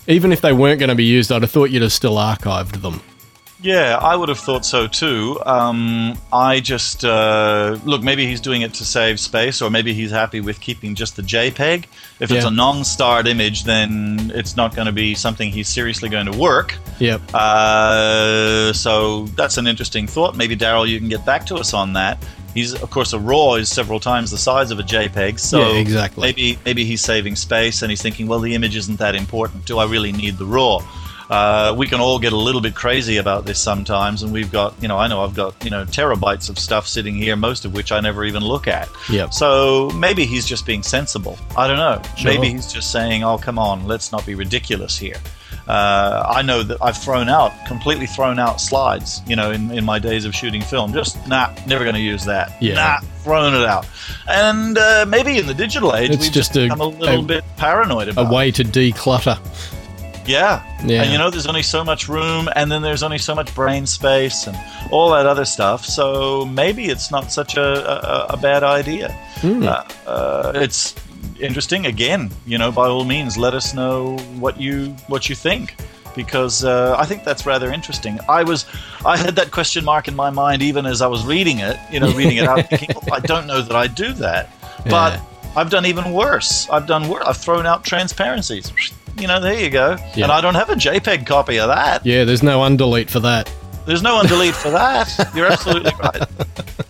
even 0.06 0.32
if 0.32 0.40
they 0.40 0.52
weren't 0.52 0.78
going 0.78 0.88
to 0.88 0.94
be 0.94 1.04
used 1.04 1.32
I'd 1.32 1.42
have 1.42 1.50
thought 1.50 1.70
you'd 1.70 1.82
have 1.82 1.92
still 1.92 2.16
archived 2.16 2.82
them 2.82 3.00
Yeah, 3.62 3.96
I 3.96 4.14
would 4.14 4.28
have 4.28 4.38
thought 4.38 4.66
so 4.66 4.86
too. 4.86 5.40
Um, 5.46 6.18
I 6.30 6.60
just 6.60 7.04
uh, 7.06 7.78
look. 7.84 8.02
Maybe 8.02 8.26
he's 8.26 8.40
doing 8.40 8.60
it 8.60 8.74
to 8.74 8.84
save 8.84 9.18
space, 9.18 9.62
or 9.62 9.70
maybe 9.70 9.94
he's 9.94 10.10
happy 10.10 10.40
with 10.40 10.60
keeping 10.60 10.94
just 10.94 11.16
the 11.16 11.22
JPEG. 11.22 11.86
If 12.20 12.30
it's 12.30 12.44
a 12.44 12.50
non-starred 12.50 13.26
image, 13.26 13.64
then 13.64 14.30
it's 14.34 14.56
not 14.56 14.76
going 14.76 14.86
to 14.86 14.92
be 14.92 15.14
something 15.14 15.50
he's 15.50 15.68
seriously 15.68 16.10
going 16.10 16.26
to 16.30 16.36
work. 16.36 16.76
yep 16.98 17.22
Uh, 17.32 18.74
so 18.74 19.24
that's 19.36 19.56
an 19.56 19.66
interesting 19.66 20.06
thought. 20.06 20.36
Maybe 20.36 20.54
Daryl, 20.54 20.86
you 20.86 20.98
can 20.98 21.08
get 21.08 21.24
back 21.24 21.46
to 21.46 21.54
us 21.56 21.72
on 21.72 21.94
that. 21.94 22.22
He's, 22.56 22.74
of 22.74 22.90
course, 22.90 23.12
a 23.12 23.18
RAW 23.18 23.54
is 23.54 23.68
several 23.70 24.00
times 24.00 24.30
the 24.30 24.38
size 24.38 24.70
of 24.70 24.78
a 24.78 24.82
JPEG. 24.82 25.38
So 25.38 25.58
Yeah, 25.72 25.78
exactly. 25.78 26.22
maybe 26.22 26.58
maybe 26.64 26.84
he's 26.84 27.02
saving 27.02 27.36
space 27.36 27.82
and 27.82 27.90
he's 27.90 28.02
thinking, 28.02 28.26
well, 28.26 28.40
the 28.40 28.54
image 28.54 28.74
isn't 28.76 28.98
that 28.98 29.14
important. 29.14 29.66
Do 29.66 29.78
I 29.78 29.84
really 29.84 30.10
need 30.12 30.38
the 30.38 30.46
RAW? 30.46 30.82
Uh, 31.28 31.74
we 31.76 31.88
can 31.88 32.00
all 32.00 32.18
get 32.20 32.32
a 32.32 32.36
little 32.36 32.60
bit 32.60 32.74
crazy 32.76 33.16
about 33.16 33.44
this 33.44 33.58
sometimes, 33.58 34.22
and 34.22 34.32
we've 34.32 34.52
got, 34.52 34.80
you 34.80 34.86
know, 34.86 34.96
I 34.96 35.08
know 35.08 35.24
I've 35.24 35.34
got, 35.34 35.56
you 35.64 35.70
know, 35.70 35.84
terabytes 35.84 36.48
of 36.48 36.56
stuff 36.56 36.86
sitting 36.86 37.16
here, 37.16 37.34
most 37.34 37.64
of 37.64 37.74
which 37.74 37.90
I 37.90 37.98
never 37.98 38.24
even 38.24 38.44
look 38.44 38.68
at. 38.68 38.88
Yep. 39.10 39.34
So 39.34 39.90
maybe 39.90 40.24
he's 40.24 40.46
just 40.46 40.64
being 40.64 40.84
sensible. 40.84 41.36
I 41.56 41.66
don't 41.66 41.78
know. 41.78 42.00
Sure. 42.16 42.32
Maybe 42.32 42.50
he's 42.50 42.72
just 42.72 42.92
saying, 42.92 43.24
"Oh, 43.24 43.38
come 43.38 43.58
on, 43.58 43.86
let's 43.88 44.12
not 44.12 44.24
be 44.24 44.36
ridiculous 44.36 44.96
here." 44.96 45.16
Uh, 45.68 46.24
I 46.28 46.42
know 46.42 46.62
that 46.62 46.78
I've 46.80 46.96
thrown 46.96 47.28
out, 47.28 47.52
completely 47.66 48.06
thrown 48.06 48.38
out 48.38 48.60
slides, 48.60 49.20
you 49.26 49.34
know, 49.34 49.50
in, 49.50 49.70
in 49.72 49.84
my 49.84 49.98
days 49.98 50.24
of 50.24 50.34
shooting 50.34 50.62
film. 50.62 50.92
Just 50.92 51.26
nah, 51.26 51.52
never 51.66 51.82
going 51.84 51.96
to 51.96 52.00
use 52.00 52.24
that. 52.26 52.52
Yeah. 52.62 52.74
Nah, 52.74 53.00
thrown 53.24 53.52
it 53.54 53.66
out. 53.66 53.86
And 54.28 54.78
uh, 54.78 55.04
maybe 55.08 55.38
in 55.38 55.46
the 55.46 55.54
digital 55.54 55.96
age, 55.96 56.10
It's 56.10 56.22
we've 56.22 56.32
just 56.32 56.52
just 56.52 56.56
a- 56.56 56.62
become 56.66 56.80
a 56.80 56.86
little 56.86 57.20
a- 57.24 57.26
bit 57.26 57.44
paranoid 57.56 58.08
a 58.08 58.10
about. 58.12 58.26
it. 58.32 58.34
way 58.34 58.50
to 58.52 58.62
declutter 58.62 59.38
Yeah. 60.26 60.62
Yeah. 60.84 61.02
And 61.02 61.12
you 61.12 61.18
know, 61.18 61.30
there's 61.30 61.46
only 61.46 61.62
so 61.62 61.82
much 61.84 62.08
room, 62.08 62.48
and 62.54 62.70
then 62.70 62.82
there's 62.82 63.02
only 63.02 63.18
so 63.18 63.34
much 63.34 63.52
brain 63.54 63.86
space, 63.86 64.46
and 64.46 64.56
all 64.92 65.10
that 65.10 65.26
other 65.26 65.44
stuff. 65.44 65.84
So 65.84 66.44
maybe 66.46 66.86
it's 66.86 67.10
not 67.10 67.32
such 67.32 67.56
a, 67.56 67.62
a, 68.30 68.34
a 68.34 68.36
bad 68.36 68.62
idea. 68.62 69.10
Hmm. 69.40 69.62
Uh, 69.64 69.82
uh, 70.06 70.52
it's 70.54 70.94
interesting. 71.40 71.86
Again, 71.86 72.30
you 72.46 72.58
know, 72.58 72.70
by 72.72 72.86
all 72.88 73.04
means, 73.04 73.36
let 73.36 73.54
us 73.54 73.74
know 73.74 74.16
what 74.38 74.60
you 74.60 74.90
what 75.08 75.28
you 75.28 75.34
think. 75.34 75.74
Because 76.14 76.64
uh, 76.64 76.96
I 76.98 77.04
think 77.04 77.24
that's 77.24 77.44
rather 77.44 77.70
interesting. 77.70 78.18
I 78.26 78.42
was, 78.42 78.64
I 79.04 79.18
had 79.18 79.36
that 79.36 79.50
question 79.50 79.84
mark 79.84 80.08
in 80.08 80.16
my 80.16 80.30
mind 80.30 80.62
even 80.62 80.86
as 80.86 81.02
I 81.02 81.06
was 81.08 81.26
reading 81.26 81.58
it. 81.58 81.76
You 81.92 82.00
know, 82.00 82.10
reading 82.12 82.38
it 82.38 82.44
out, 82.46 82.66
thinking, 82.70 82.88
oh, 82.96 83.12
I 83.12 83.20
don't 83.20 83.46
know 83.46 83.60
that 83.60 83.76
I 83.76 83.86
do 83.86 84.14
that. 84.14 84.48
But 84.84 85.12
Yeah. 85.14 85.22
I've 85.56 85.68
done 85.70 85.84
even 85.84 86.12
worse. 86.12 86.68
I've 86.70 86.86
done 86.86 87.08
worse. 87.08 87.22
I've 87.26 87.36
thrown 87.36 87.66
out 87.66 87.84
transparencies. 87.84 88.72
You 89.18 89.26
know, 89.26 89.40
there 89.40 89.58
you 89.58 89.70
go. 89.70 89.96
Yeah. 90.14 90.24
And 90.24 90.32
I 90.32 90.42
don't 90.42 90.56
have 90.56 90.68
a 90.68 90.74
JPEG 90.74 91.26
copy 91.26 91.58
of 91.58 91.68
that. 91.68 92.04
yeah 92.04 92.24
there's 92.24 92.42
no 92.42 92.58
undelete 92.60 93.08
for 93.08 93.20
that 93.20 93.50
There's 93.86 94.02
no 94.02 94.20
undelete 94.22 94.52
for 94.52 94.68
that. 94.72 95.08
You're 95.34 95.46
absolutely 95.46 95.92
right. 95.98 96.22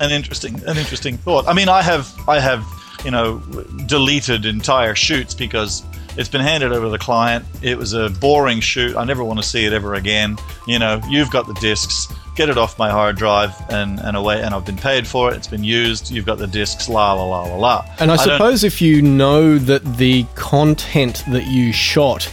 An 0.01 0.11
interesting, 0.11 0.55
an 0.67 0.77
interesting 0.77 1.19
thought. 1.19 1.47
I 1.47 1.53
mean, 1.53 1.69
I 1.69 1.83
have, 1.83 2.13
I 2.29 2.41
have, 2.41 2.65
you 3.05 3.11
know, 3.11 3.39
deleted 3.87 4.47
entire 4.47 4.95
shoots 4.95 5.35
because 5.35 5.85
it's 6.17 6.29
been 6.29 6.41
handed 6.41 6.73
over 6.73 6.87
to 6.87 6.91
the 6.91 6.99
client. 6.99 7.45
It 7.63 7.77
was 7.77 7.93
a 7.93 8.11
boring 8.11 8.61
shoot. 8.61 8.97
I 8.97 9.05
never 9.05 9.23
want 9.23 9.39
to 9.39 9.45
see 9.45 9.65
it 9.65 9.73
ever 9.73 9.95
again. 9.95 10.37
You 10.67 10.79
know, 10.79 11.01
you've 11.09 11.31
got 11.31 11.47
the 11.47 11.55
discs. 11.55 12.09
Get 12.35 12.49
it 12.49 12.59
off 12.59 12.79
my 12.79 12.91
hard 12.91 13.17
drive 13.17 13.55
and, 13.71 13.99
and 14.01 14.17
away. 14.17 14.43
And 14.43 14.55
I've 14.55 14.65
been 14.65 14.77
paid 14.77 15.07
for 15.07 15.33
it. 15.33 15.37
It's 15.37 15.47
been 15.47 15.65
used. 15.65 16.11
You've 16.11 16.27
got 16.27 16.39
the 16.39 16.47
discs. 16.47 16.89
La 16.89 17.13
la 17.15 17.25
la 17.25 17.45
la 17.45 17.57
la. 17.57 17.85
And 17.99 18.11
I 18.11 18.17
don't- 18.17 18.25
suppose 18.25 18.65
if 18.65 18.81
you 18.81 19.03
know 19.03 19.59
that 19.59 19.97
the 19.97 20.25
content 20.35 21.23
that 21.31 21.47
you 21.47 21.73
shot 21.73 22.33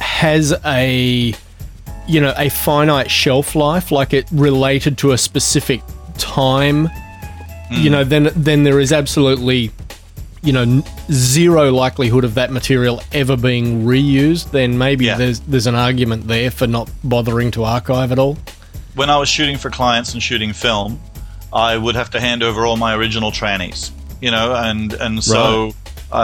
has 0.00 0.54
a 0.64 1.34
you 2.06 2.20
know 2.20 2.32
a 2.38 2.48
finite 2.48 3.10
shelf 3.10 3.54
life 3.54 3.90
like 3.90 4.14
it 4.14 4.26
related 4.32 4.96
to 4.96 5.12
a 5.12 5.18
specific 5.18 5.82
time 6.16 6.88
you 7.70 7.84
hmm. 7.84 7.92
know, 7.92 8.04
then 8.04 8.30
then 8.34 8.62
there 8.64 8.80
is 8.80 8.92
absolutely, 8.92 9.70
you 10.42 10.52
know, 10.52 10.82
zero 11.10 11.70
likelihood 11.72 12.24
of 12.24 12.34
that 12.34 12.50
material 12.52 13.02
ever 13.12 13.36
being 13.36 13.84
reused. 13.84 14.50
Then 14.52 14.78
maybe 14.78 15.06
Yeah. 15.06 15.16
there's 15.16 15.40
there's 15.40 15.66
an 15.66 15.74
argument 15.74 16.28
there 16.28 16.50
for 16.50 16.66
not 16.66 16.88
bothering 17.04 17.50
to 17.52 17.64
archive 17.64 18.12
it 18.12 18.18
all. 18.18 18.36
when 18.94 19.10
I 19.10 19.16
was 19.16 19.28
shooting 19.28 19.56
for 19.56 19.70
clients 19.70 20.12
and 20.12 20.20
shooting 20.22 20.52
film, 20.52 20.98
I 21.52 21.76
would 21.76 21.94
have 21.94 22.10
to 22.10 22.20
hand 22.20 22.42
over 22.42 22.66
all 22.66 22.76
my 22.76 22.94
original 22.96 23.30
trannies, 23.30 23.90
you 24.20 24.30
know, 24.30 24.54
and 24.56 24.92
and 24.94 25.22
so 25.22 25.72
uh, 26.12 26.16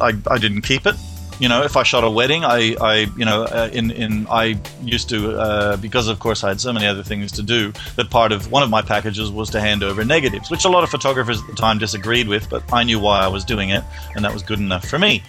I, 0.00 0.08
I 0.08 0.12
I 0.30 0.38
didn't 0.38 0.62
keep 0.62 0.86
it. 0.86 0.94
You 1.40 1.48
know, 1.48 1.62
if 1.62 1.76
I 1.76 1.82
shot 1.82 2.04
a 2.04 2.10
wedding, 2.10 2.44
I, 2.44 2.76
I 2.80 2.94
you 3.16 3.24
know, 3.24 3.44
uh, 3.44 3.70
in 3.72 3.90
in 3.90 4.26
I 4.28 4.60
used 4.82 5.08
to 5.08 5.38
uh, 5.38 5.76
because 5.78 6.06
of 6.06 6.18
course 6.18 6.44
I 6.44 6.48
had 6.48 6.60
so 6.60 6.72
many 6.72 6.86
other 6.86 7.02
things 7.02 7.32
to 7.32 7.42
do 7.42 7.72
that 7.96 8.10
part 8.10 8.30
of 8.30 8.52
one 8.52 8.62
of 8.62 8.70
my 8.70 8.82
packages 8.82 9.30
was 9.30 9.48
to 9.50 9.60
hand 9.60 9.82
over 9.82 10.04
negatives, 10.04 10.50
which 10.50 10.64
a 10.64 10.68
lot 10.68 10.84
of 10.84 10.90
photographers 10.90 11.40
at 11.40 11.46
the 11.46 11.54
time 11.54 11.78
disagreed 11.78 12.28
with, 12.28 12.48
but 12.50 12.62
I 12.72 12.84
knew 12.84 13.00
why 13.00 13.20
I 13.20 13.28
was 13.28 13.44
doing 13.44 13.70
it, 13.70 13.82
and 14.14 14.24
that 14.24 14.32
was 14.32 14.42
good 14.42 14.58
enough 14.58 14.86
for 14.86 14.98
me. 14.98 15.22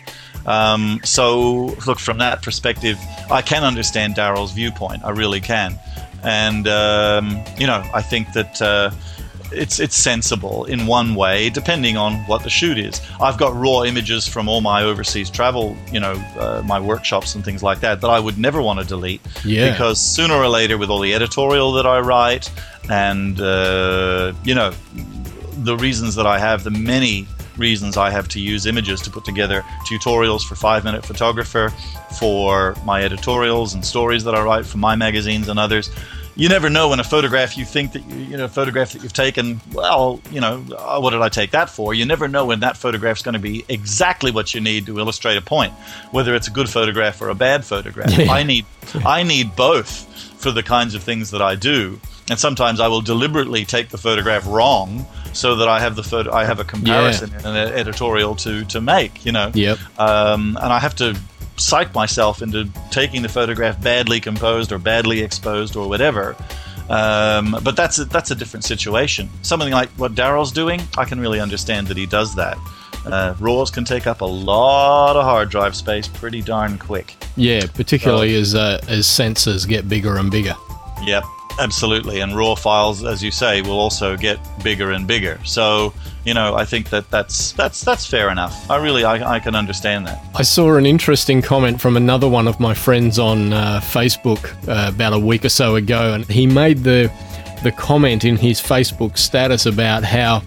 Um, 0.46 1.00
so, 1.04 1.76
look, 1.88 2.00
from 2.00 2.18
that 2.18 2.42
perspective, 2.42 2.98
I 3.30 3.42
can 3.42 3.64
understand 3.64 4.16
Daryl's 4.16 4.52
viewpoint. 4.52 5.04
I 5.04 5.12
really 5.12 5.40
can. 5.40 5.80
And, 6.24 6.68
um, 6.68 7.44
you 7.58 7.68
know, 7.68 7.84
I 7.94 8.02
think 8.02 8.34
that 8.34 8.62
uh, 8.62 8.92
it's, 9.52 9.80
it's 9.80 9.96
sensible 9.96 10.66
in 10.66 10.88
one 10.88 11.16
way, 11.16 11.50
depending 11.50 11.98
on 11.98 12.16
what 12.28 12.44
the 12.44 12.50
shoot 12.50 12.78
is. 12.78 13.02
I've 13.20 13.38
got 13.38 13.56
raw 13.56 13.84
images 13.84 14.28
from 14.28 14.48
all 14.48 14.62
my 14.62 14.84
overseas 14.84 15.30
travel, 15.30 15.76
you 15.92 16.00
know, 16.00 16.14
uh, 16.38 16.62
my 16.66 16.80
workshops 16.80 17.36
and 17.36 17.44
things 17.44 17.62
like 17.62 17.80
that, 17.82 18.02
that 18.02 18.10
I 18.10 18.20
would 18.20 18.38
never 18.38 18.62
want 18.62 18.80
to 18.80 18.86
delete. 18.86 19.22
Yeah. 19.44 19.72
Because 19.72 20.00
sooner 20.00 20.36
or 20.36 20.48
later, 20.48 20.78
with 20.78 20.90
all 20.90 21.00
the 21.00 21.14
editorial 21.14 21.72
that 21.74 21.86
I 21.86 22.00
write 22.00 22.52
and, 22.90 23.40
uh, 23.40 24.34
you 24.44 24.56
know, 24.56 24.74
the 25.64 25.78
reasons 25.78 26.16
that 26.16 26.26
I 26.26 26.40
have, 26.40 26.64
the 26.64 26.72
many 26.72 27.28
reasons 27.58 27.98
I 27.98 28.10
have 28.10 28.28
to 28.30 28.40
use 28.40 28.66
images 28.66 29.02
to 29.02 29.10
put 29.10 29.26
together 29.26 29.64
tutorials 29.86 30.48
for 30.48 30.56
Five 30.56 30.84
Minute 30.84 31.06
Photographer, 31.06 31.72
for 32.18 32.76
my 32.86 33.04
editorials 33.04 33.74
and 33.74 33.86
stories 33.86 34.24
that 34.24 34.34
I 34.36 34.44
write 34.44 34.66
for 34.66 34.78
my 34.78 34.96
magazines 34.96 35.48
and 35.48 35.60
others. 35.60 35.90
You 36.36 36.50
never 36.50 36.70
know 36.70 36.90
when 36.90 37.00
a 37.00 37.04
photograph 37.04 37.58
you 37.58 37.66
think 37.66 37.94
that 37.94 38.04
you, 38.10 38.18
you 38.18 38.38
know, 38.38 38.46
a 38.46 38.50
photograph 38.50 38.94
that 38.94 39.04
you've 39.04 39.14
taken, 39.14 39.62
well, 39.74 40.22
you 40.32 40.40
know, 40.40 40.64
uh, 40.78 41.00
what 41.00 41.12
did 41.12 41.22
I 41.22 41.30
take 41.30 41.52
that 41.52 41.70
for? 41.70 41.94
You 41.94 42.06
never 42.06 42.28
know 42.28 42.46
when 42.46 42.62
that 42.62 42.78
photograph's 42.78 43.22
going 43.22 43.34
to 43.34 43.40
be 43.40 43.66
exactly 43.70 44.32
what 44.32 44.54
you 44.54 44.62
need 44.62 44.86
to 44.86 44.98
illustrate 45.00 45.38
a 45.38 45.42
point, 45.42 45.74
whether 46.12 46.34
it's 46.34 46.48
a 46.48 46.52
good 46.52 46.70
photograph 46.70 47.22
or 47.22 47.30
a 47.30 47.36
bad 47.36 47.66
photograph. 47.66 48.12
Yeah. 48.22 48.32
I 48.32 48.44
need, 48.44 48.66
I 49.06 49.24
need 49.24 49.56
both 49.56 50.06
for 50.42 50.52
the 50.52 50.62
kinds 50.62 50.96
of 50.96 51.04
things 51.04 51.32
that 51.32 51.42
I 51.42 51.56
do. 51.56 52.00
And 52.30 52.40
sometimes 52.40 52.80
I 52.80 52.88
will 52.88 53.02
deliberately 53.02 53.66
take 53.66 53.90
the 53.90 53.98
photograph 53.98 54.46
wrong 54.48 55.06
so 55.34 55.56
that 55.56 55.68
I 55.68 55.80
have 55.80 55.96
the 55.96 56.04
photo, 56.04 56.32
I 56.32 56.46
have 56.46 56.60
a 56.60 56.64
comparison 56.64 57.34
and 57.34 57.46
an 57.46 57.74
editorial 57.74 58.36
to 58.38 58.66
to 58.66 58.82
make. 58.82 59.26
You 59.26 59.32
know. 59.32 59.52
Yep. 59.54 59.80
Um, 60.00 60.58
and 60.62 60.72
I 60.72 60.80
have 60.80 60.96
to 60.98 61.18
psych 61.62 61.94
myself 61.94 62.42
into 62.42 62.70
taking 62.90 63.22
the 63.22 63.30
photograph 63.30 63.82
badly 63.82 64.20
composed 64.20 64.72
or 64.72 64.80
badly 64.80 65.22
exposed 65.22 65.76
or 65.76 65.88
whatever. 65.88 66.36
Um, 66.90 67.56
but 67.64 67.76
that's 67.76 68.00
a, 68.00 68.06
that's 68.06 68.32
a 68.32 68.36
different 68.36 68.66
situation. 68.66 69.30
Something 69.44 69.72
like 69.72 69.90
what 69.92 70.14
Daryl's 70.14 70.52
doing, 70.52 70.82
I 70.98 71.06
can 71.06 71.20
really 71.20 71.40
understand 71.40 71.88
that 71.88 71.98
he 71.98 72.06
does 72.06 72.36
that. 72.36 72.58
Uh, 73.06 73.34
RAWs 73.40 73.72
can 73.72 73.84
take 73.84 74.06
up 74.06 74.22
a 74.22 74.26
lot 74.26 75.16
of 75.16 75.24
hard 75.24 75.50
drive 75.50 75.76
space 75.76 76.08
pretty 76.08 76.42
darn 76.42 76.78
quick. 76.78 77.16
Yeah, 77.36 77.66
particularly 77.74 78.36
as 78.36 78.54
uh, 78.54 78.80
as 78.88 79.08
sensors 79.08 79.68
get 79.68 79.90
bigger 79.90 80.18
and 80.18 80.30
bigger. 80.30 80.54
Yep, 81.04 81.24
absolutely. 81.60 82.20
And 82.20 82.36
raw 82.36 82.56
files, 82.56 83.04
as 83.04 83.24
you 83.24 83.32
say, 83.32 83.62
will 83.62 83.80
also 83.80 84.18
get 84.18 84.38
bigger 84.64 84.92
and 84.92 85.08
bigger. 85.08 85.40
So, 85.46 85.94
you 86.26 86.34
know, 86.34 86.56
I 86.56 86.66
think 86.66 86.90
that 86.90 87.10
that's 87.10 87.52
that's 87.54 87.82
that's 87.82 88.06
fair 88.06 88.30
enough. 88.30 88.70
I 88.70 88.78
really 88.78 89.04
I, 89.04 89.36
I 89.36 89.40
can 89.40 89.56
understand 89.56 90.06
that. 90.08 90.24
I 90.36 90.44
saw 90.44 90.76
an 90.76 90.86
interesting 90.86 91.42
comment 91.42 91.82
from 91.82 91.98
another 91.98 92.30
one 92.30 92.48
of 92.48 92.60
my 92.60 92.74
friends 92.74 93.18
on 93.18 93.54
uh, 93.54 93.80
Facebook 93.84 94.54
uh, 94.68 94.94
about 94.94 95.14
a 95.14 95.20
week 95.20 95.46
or 95.46 95.50
so 95.50 95.76
ago, 95.76 96.14
and 96.14 96.26
he 96.26 96.46
made 96.46 96.80
the 96.80 97.12
the 97.64 97.72
comment 97.72 98.24
in 98.24 98.38
his 98.38 98.62
Facebook 98.62 99.18
status 99.18 99.66
about 99.66 100.04
how 100.04 100.42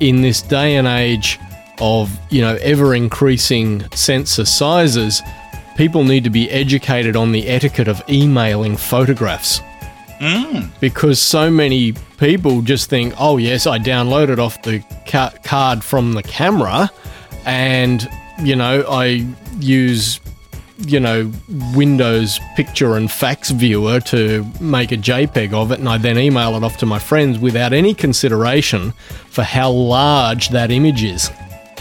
in 0.00 0.22
this 0.22 0.42
day 0.42 0.76
and 0.76 0.86
age 0.86 1.38
of 1.80 2.10
you 2.30 2.40
know 2.40 2.56
ever 2.62 2.94
increasing 2.94 3.88
sensor 3.92 4.44
sizes, 4.44 5.22
people 5.76 6.02
need 6.02 6.24
to 6.24 6.30
be 6.30 6.50
educated 6.50 7.14
on 7.14 7.32
the 7.32 7.46
etiquette 7.46 7.88
of 7.88 8.02
emailing 8.08 8.76
photographs. 8.76 9.60
Because 10.80 11.20
so 11.20 11.50
many 11.50 11.92
people 12.18 12.62
just 12.62 12.88
think, 12.90 13.14
oh, 13.18 13.36
yes, 13.36 13.66
I 13.66 13.78
downloaded 13.78 14.38
off 14.38 14.62
the 14.62 14.82
ca- 15.06 15.34
card 15.44 15.84
from 15.84 16.12
the 16.12 16.22
camera 16.22 16.90
and, 17.44 18.08
you 18.42 18.56
know, 18.56 18.84
I 18.88 19.26
use, 19.58 20.20
you 20.78 21.00
know, 21.00 21.30
Windows 21.74 22.38
picture 22.56 22.96
and 22.96 23.10
fax 23.10 23.50
viewer 23.50 24.00
to 24.00 24.44
make 24.60 24.92
a 24.92 24.96
JPEG 24.96 25.52
of 25.52 25.72
it 25.72 25.78
and 25.78 25.88
I 25.88 25.98
then 25.98 26.18
email 26.18 26.54
it 26.56 26.64
off 26.64 26.76
to 26.78 26.86
my 26.86 26.98
friends 26.98 27.38
without 27.38 27.72
any 27.72 27.94
consideration 27.94 28.92
for 29.30 29.42
how 29.42 29.70
large 29.70 30.48
that 30.50 30.70
image 30.70 31.02
is. 31.02 31.30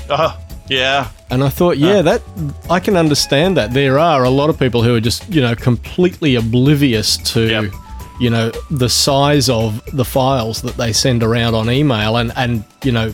Oh, 0.09 0.39
yeah. 0.67 1.09
And 1.29 1.43
I 1.43 1.49
thought, 1.49 1.77
yeah, 1.77 1.95
uh. 1.95 2.01
that 2.03 2.21
I 2.69 2.79
can 2.79 2.95
understand 2.95 3.57
that. 3.57 3.73
There 3.73 3.97
are 3.97 4.23
a 4.23 4.29
lot 4.29 4.49
of 4.49 4.59
people 4.59 4.83
who 4.83 4.95
are 4.95 4.99
just, 5.01 5.27
you 5.33 5.41
know, 5.41 5.55
completely 5.55 6.35
oblivious 6.35 7.17
to, 7.33 7.47
Yep. 7.47 7.73
You 8.19 8.29
know, 8.29 8.51
the 8.71 8.89
size 8.89 9.49
of 9.49 9.83
the 9.95 10.05
files 10.05 10.61
that 10.61 10.75
they 10.77 10.93
send 10.93 11.23
around 11.23 11.55
on 11.55 11.69
email, 11.69 12.17
and 12.17 12.31
and 12.35 12.63
you 12.83 12.91
know, 12.91 13.13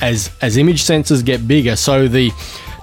as 0.00 0.30
as 0.42 0.56
image 0.56 0.82
sensors 0.82 1.24
get 1.24 1.46
bigger, 1.46 1.76
so 1.76 2.08
the 2.08 2.30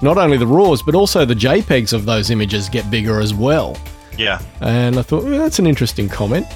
not 0.02 0.18
only 0.18 0.38
the 0.38 0.48
RAWs 0.48 0.82
but 0.82 0.96
also 0.96 1.26
the 1.26 1.34
JPEGs 1.34 1.94
of 1.94 2.06
those 2.06 2.30
images 2.30 2.70
get 2.70 2.90
bigger 2.90 3.20
as 3.20 3.34
well. 3.34 3.78
Yeah. 4.18 4.42
And 4.62 4.98
I 4.98 5.02
thought 5.02 5.24
well, 5.24 5.40
that's 5.40 5.60
an 5.60 5.68
interesting 5.68 6.10
comment. 6.10 6.48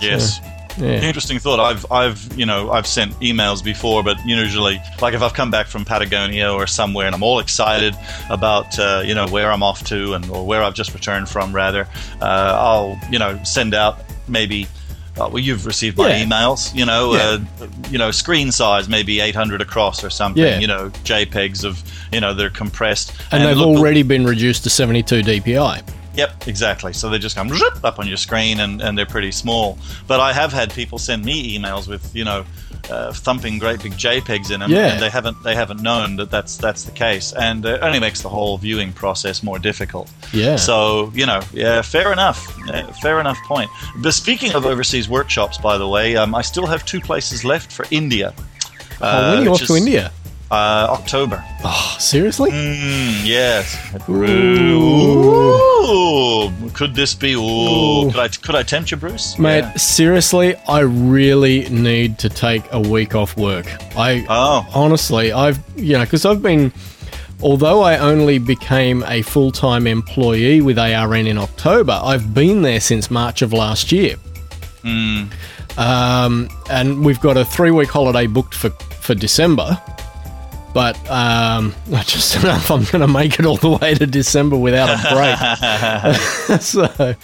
Yes. 0.00 0.40
Yeah. 0.78 1.02
Interesting 1.02 1.38
thought. 1.38 1.60
I've, 1.60 1.90
I've, 1.90 2.38
you 2.38 2.46
know, 2.46 2.70
I've 2.70 2.86
sent 2.86 3.12
emails 3.20 3.62
before, 3.62 4.02
but 4.02 4.16
usually, 4.24 4.80
like 5.02 5.14
if 5.14 5.20
I've 5.20 5.34
come 5.34 5.50
back 5.50 5.66
from 5.66 5.84
Patagonia 5.84 6.50
or 6.50 6.66
somewhere 6.66 7.06
and 7.06 7.14
I'm 7.14 7.22
all 7.22 7.40
excited 7.40 7.94
about, 8.30 8.78
uh, 8.78 9.02
you 9.04 9.14
know, 9.14 9.26
where 9.26 9.50
I'm 9.50 9.62
off 9.62 9.84
to 9.86 10.14
and 10.14 10.28
or 10.30 10.46
where 10.46 10.62
I've 10.62 10.74
just 10.74 10.94
returned 10.94 11.28
from, 11.28 11.52
rather, 11.52 11.86
uh, 12.22 12.56
I'll, 12.56 12.98
you 13.10 13.18
know, 13.18 13.38
send 13.42 13.74
out 13.74 13.98
maybe. 14.28 14.66
Uh, 15.18 15.28
well, 15.28 15.38
you've 15.38 15.66
received 15.66 15.98
my 15.98 16.08
Yeah. 16.08 16.24
emails, 16.24 16.74
you 16.74 16.86
know, 16.86 17.14
Yeah. 17.14 17.20
uh, 17.60 17.66
you 17.90 17.98
know, 17.98 18.10
screen 18.12 18.52
size 18.52 18.88
maybe 18.88 19.20
800 19.20 19.60
across 19.60 20.04
or 20.04 20.08
something, 20.08 20.42
Yeah. 20.42 20.60
you 20.60 20.66
know, 20.68 20.90
JPEGs 21.04 21.64
of, 21.64 21.82
you 22.12 22.20
know, 22.20 22.32
they're 22.32 22.48
compressed, 22.48 23.12
And, 23.32 23.44
they've 23.44 23.56
look- 23.56 23.66
already 23.76 24.02
been 24.02 24.24
reduced 24.24 24.62
to 24.64 24.70
72 24.70 25.22
DPI. 25.22 25.82
Yep, 26.14 26.46
exactly. 26.48 26.92
So 26.92 27.08
they 27.10 27.18
just 27.18 27.36
come 27.36 27.50
up 27.84 27.98
on 27.98 28.06
your 28.06 28.16
screen 28.16 28.60
and, 28.60 28.80
and 28.80 28.96
they're 28.96 29.04
pretty 29.06 29.32
small. 29.32 29.78
But 30.06 30.20
I 30.20 30.32
have 30.32 30.52
had 30.52 30.72
people 30.72 30.98
send 30.98 31.24
me 31.24 31.58
emails 31.58 31.86
with, 31.88 32.14
you 32.14 32.24
know, 32.24 32.44
uh, 32.88 33.12
thumping 33.12 33.58
great 33.58 33.82
big 33.82 33.92
JPEGs 33.94 34.50
in 34.50 34.60
them, 34.60 34.70
Yeah. 34.70 34.92
and 34.92 35.02
they 35.02 35.10
haven't 35.10 35.42
they 35.42 35.54
haven't 35.54 35.82
known 35.82 36.16
that 36.16 36.30
that's 36.30 36.56
that's 36.56 36.84
the 36.84 36.92
case, 36.92 37.32
and 37.32 37.64
it 37.64 37.80
only 37.82 38.00
makes 38.00 38.22
the 38.22 38.28
whole 38.28 38.56
viewing 38.58 38.92
process 38.92 39.42
more 39.42 39.58
difficult. 39.58 40.10
Yeah. 40.32 40.56
So 40.56 41.10
you 41.14 41.26
know, 41.26 41.40
yeah, 41.52 41.82
fair 41.82 42.12
enough, 42.12 42.38
Uh, 42.68 42.86
fair 43.02 43.20
enough 43.20 43.38
point. 43.46 43.70
But 44.02 44.14
speaking 44.14 44.54
of 44.54 44.64
overseas 44.66 45.08
workshops, 45.08 45.58
by 45.58 45.76
the 45.78 45.88
way, 45.88 46.16
um, 46.16 46.34
I 46.34 46.42
still 46.42 46.66
have 46.66 46.84
two 46.84 47.00
places 47.00 47.44
left 47.44 47.72
for 47.72 47.84
India. 47.90 48.32
oh, 49.02 49.30
when 49.30 49.38
are 49.40 49.42
you 49.44 49.50
off 49.52 49.66
to 49.66 49.76
India? 49.76 50.12
Uh, 50.50 50.88
October. 50.90 51.44
Oh, 51.64 51.96
seriously? 52.00 52.50
Mm, 52.50 53.24
yes. 53.24 53.76
Ooh. 54.08 54.12
Ooh. 55.86 56.70
Could 56.74 56.94
this 56.94 57.14
be? 57.14 57.34
Ooh. 57.34 57.40
Ooh. 57.40 58.10
Could 58.10 58.20
I 58.20 58.28
could 58.28 58.54
I 58.56 58.62
tempt 58.64 58.90
you, 58.90 58.96
Bruce? 58.96 59.38
Mate, 59.38 59.58
Yeah. 59.60 59.72
seriously, 59.76 60.56
I 60.68 60.80
really 60.80 61.68
need 61.68 62.18
to 62.18 62.28
take 62.28 62.64
a 62.72 62.80
week 62.80 63.14
off 63.14 63.36
work. 63.36 63.66
I 63.96 64.26
Oh. 64.28 64.66
honestly, 64.74 65.32
I've 65.32 65.58
you 65.76 65.92
know, 65.94 66.00
because 66.04 66.24
I've 66.26 66.42
been, 66.42 66.72
although 67.42 67.82
I 67.82 67.98
only 67.98 68.38
became 68.38 69.04
a 69.06 69.22
full 69.22 69.52
time 69.52 69.86
employee 69.86 70.60
with 70.60 70.78
ARN 70.78 71.26
in 71.28 71.38
October, 71.38 72.00
I've 72.02 72.34
been 72.34 72.62
there 72.62 72.80
since 72.80 73.08
March 73.10 73.42
of 73.42 73.52
last 73.52 73.92
year. 73.92 74.16
Hmm. 74.82 75.24
Um, 75.78 76.48
and 76.68 77.04
we've 77.04 77.20
got 77.20 77.36
a 77.36 77.44
three 77.44 77.70
week 77.70 77.90
holiday 77.90 78.26
booked 78.26 78.54
for 78.54 78.70
for 79.00 79.14
December. 79.14 79.80
But 80.72 80.96
um, 81.10 81.74
I 81.94 82.02
just 82.02 82.34
don't 82.34 82.44
know 82.44 82.54
if 82.54 82.70
I'm 82.70 82.84
going 82.84 83.00
to 83.00 83.08
make 83.08 83.38
it 83.38 83.46
all 83.46 83.56
the 83.56 83.70
way 83.70 83.94
to 83.94 84.06
December 84.06 84.56
without 84.56 84.88
a 84.88 85.14
break. 85.14 86.60
so, 86.60 87.14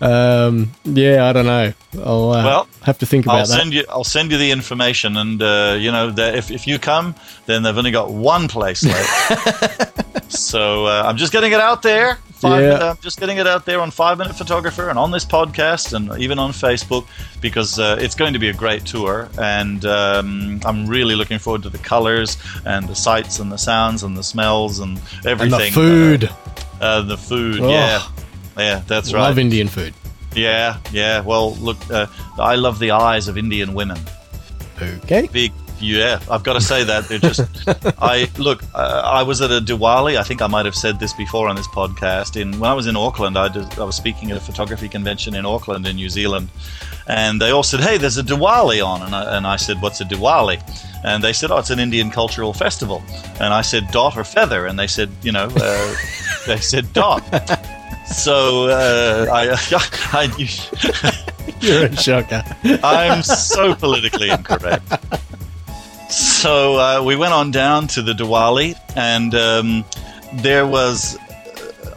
um, 0.00 0.70
yeah, 0.84 1.28
I 1.28 1.32
don't 1.32 1.46
know. 1.46 1.72
I'll 2.04 2.30
uh, 2.30 2.44
Well, 2.44 2.68
have 2.82 2.98
to 2.98 3.06
think 3.06 3.24
about 3.26 3.40
I'll 3.40 3.46
that. 3.46 3.58
send 3.58 3.72
you. 3.72 3.84
I'll 3.88 4.04
send 4.04 4.30
you 4.30 4.38
the 4.38 4.50
information, 4.50 5.16
and 5.16 5.42
uh, 5.42 5.76
you 5.78 5.90
know, 5.90 6.14
if 6.16 6.50
if 6.50 6.66
you 6.66 6.78
come, 6.78 7.14
then 7.46 7.62
they've 7.62 7.76
only 7.76 7.90
got 7.90 8.12
one 8.12 8.48
place 8.48 8.84
left. 8.84 10.32
so 10.32 10.86
uh, 10.86 11.02
I'm 11.06 11.16
just 11.16 11.32
getting 11.32 11.52
it 11.52 11.60
out 11.60 11.82
there 11.82 12.18
Five, 12.40 12.62
Yeah. 12.62 12.68
uh, 12.74 12.90
I'm 12.92 12.96
just 13.02 13.20
getting 13.20 13.36
it 13.38 13.46
out 13.46 13.66
there 13.66 13.80
on 13.80 13.90
Five 13.90 14.16
Minute 14.18 14.34
Photographer 14.34 14.88
and 14.88 14.98
on 14.98 15.10
this 15.10 15.24
podcast 15.24 15.92
and 15.92 16.18
even 16.20 16.38
on 16.38 16.52
Facebook 16.52 17.06
because 17.40 17.78
uh, 17.78 17.98
it's 18.00 18.14
going 18.14 18.32
to 18.32 18.38
be 18.38 18.48
a 18.48 18.54
great 18.54 18.86
tour. 18.86 19.28
And 19.38 19.84
um, 19.84 20.60
I'm 20.64 20.86
really 20.86 21.14
looking 21.14 21.38
forward 21.38 21.62
to 21.64 21.68
the 21.70 21.78
colors 21.78 22.38
and 22.64 22.88
the 22.88 22.94
sights 22.96 23.38
and 23.40 23.52
the 23.52 23.58
sounds 23.58 24.02
and 24.02 24.16
the 24.16 24.22
smells 24.22 24.78
and 24.80 24.98
everything. 25.26 25.52
And 25.52 25.62
the 25.62 25.70
food. 25.70 26.24
Uh, 26.24 26.84
uh, 26.84 27.02
the 27.02 27.18
food, 27.18 27.60
Oh. 27.60 27.68
yeah. 27.68 28.02
Yeah, 28.56 28.82
that's 28.86 29.12
right. 29.12 29.20
Love 29.22 29.38
Indian 29.38 29.68
food. 29.68 29.92
Yeah, 30.34 30.78
yeah. 30.92 31.20
Well, 31.20 31.54
look, 31.56 31.76
uh, 31.90 32.06
I 32.38 32.54
love 32.54 32.78
the 32.78 32.92
eyes 32.92 33.28
of 33.28 33.36
Indian 33.36 33.74
women. 33.74 33.98
Okay. 34.80 35.28
Big, 35.32 35.52
yeah. 35.80 36.20
I've 36.30 36.42
got 36.42 36.54
to 36.54 36.60
say 36.60 36.84
that 36.84 37.08
they're 37.08 37.18
just. 37.18 37.40
I 38.02 38.30
look. 38.38 38.62
Uh, 38.74 39.02
I 39.04 39.22
was 39.22 39.40
at 39.40 39.50
a 39.50 39.60
Diwali. 39.60 40.18
I 40.18 40.22
think 40.22 40.42
I 40.42 40.46
might 40.46 40.66
have 40.66 40.74
said 40.74 41.00
this 41.00 41.12
before 41.12 41.48
on 41.48 41.56
this 41.56 41.68
podcast. 41.68 42.40
In 42.40 42.58
when 42.60 42.70
I 42.70 42.74
was 42.74 42.86
in 42.86 42.96
Auckland, 42.96 43.36
I, 43.38 43.48
did, 43.48 43.78
I 43.78 43.84
was 43.84 43.96
speaking 43.96 44.30
at 44.30 44.36
a 44.36 44.40
photography 44.40 44.88
convention 44.88 45.34
in 45.34 45.46
Auckland, 45.46 45.86
in 45.86 45.96
New 45.96 46.08
Zealand, 46.08 46.48
and 47.06 47.40
they 47.40 47.50
all 47.50 47.62
said, 47.62 47.80
"Hey, 47.80 47.98
there's 47.98 48.18
a 48.18 48.22
Diwali 48.22 48.84
on," 48.84 49.02
and 49.02 49.14
I, 49.14 49.36
and 49.36 49.46
I 49.46 49.56
said, 49.56 49.80
"What's 49.80 50.00
a 50.00 50.04
Diwali?" 50.04 50.60
And 51.04 51.24
they 51.24 51.32
said, 51.32 51.50
"Oh, 51.50 51.58
it's 51.58 51.70
an 51.70 51.78
Indian 51.78 52.10
cultural 52.10 52.52
festival." 52.52 53.02
And 53.40 53.54
I 53.54 53.62
said, 53.62 53.88
"Dot 53.90 54.16
or 54.16 54.24
feather?" 54.24 54.66
And 54.66 54.78
they 54.78 54.86
said, 54.86 55.10
"You 55.22 55.32
know," 55.32 55.48
uh, 55.56 55.94
they 56.46 56.58
said, 56.58 56.92
"Dot." 56.92 57.22
So 58.06 58.68
uh, 58.68 59.26
I, 59.32 59.56
I, 60.12 60.24
You're 61.60 61.86
a 61.86 61.96
shocker. 61.96 62.42
I'm 62.82 63.22
so 63.22 63.74
politically 63.74 64.30
incorrect. 64.30 64.92
So 66.40 66.76
uh, 66.78 67.02
we 67.04 67.16
went 67.16 67.34
on 67.34 67.50
down 67.50 67.86
to 67.88 68.00
the 68.00 68.14
Diwali, 68.14 68.74
and 68.96 69.34
um, 69.34 69.84
there 70.36 70.66
was. 70.66 71.18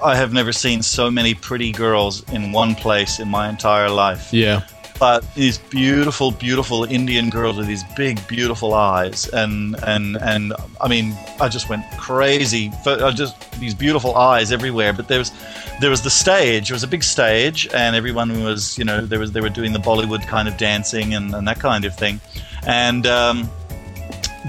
I 0.03 0.17
have 0.17 0.33
never 0.33 0.51
seen 0.51 0.83
so 0.83 1.09
many 1.09 1.33
pretty 1.33 1.71
girls 1.71 2.29
in 2.33 2.51
one 2.51 2.75
place 2.75 3.21
in 3.21 3.29
my 3.29 3.47
entire 3.47 3.89
life. 3.89 4.33
Yeah. 4.33 4.63
But 4.99 5.23
these 5.33 5.59
beautiful, 5.59 6.31
beautiful 6.31 6.83
Indian 6.83 7.29
girls 7.29 7.55
with 7.55 7.67
these 7.67 7.85
big, 7.95 8.27
beautiful 8.27 8.73
eyes, 8.73 9.29
and 9.29 9.77
and 9.83 10.17
and 10.17 10.51
I 10.81 10.89
mean, 10.89 11.15
I 11.39 11.47
just 11.47 11.69
went 11.69 11.85
crazy. 11.97 12.69
For, 12.83 13.01
I 13.01 13.11
just 13.11 13.57
these 13.61 13.73
beautiful 13.73 14.17
eyes 14.17 14.51
everywhere. 14.51 14.91
But 14.91 15.07
there 15.07 15.19
was 15.19 15.31
there 15.79 15.89
was 15.89 16.01
the 16.01 16.09
stage. 16.09 16.69
It 16.69 16.73
was 16.73 16.83
a 16.83 16.87
big 16.87 17.03
stage, 17.03 17.69
and 17.73 17.95
everyone 17.95 18.43
was, 18.43 18.77
you 18.77 18.83
know, 18.83 19.05
there 19.05 19.19
was 19.19 19.31
they 19.31 19.39
were 19.39 19.47
doing 19.47 19.71
the 19.71 19.79
Bollywood 19.79 20.27
kind 20.27 20.49
of 20.49 20.57
dancing 20.57 21.13
and, 21.13 21.33
and 21.33 21.47
that 21.47 21.59
kind 21.59 21.85
of 21.85 21.95
thing, 21.95 22.19
and 22.67 23.07
um, 23.07 23.49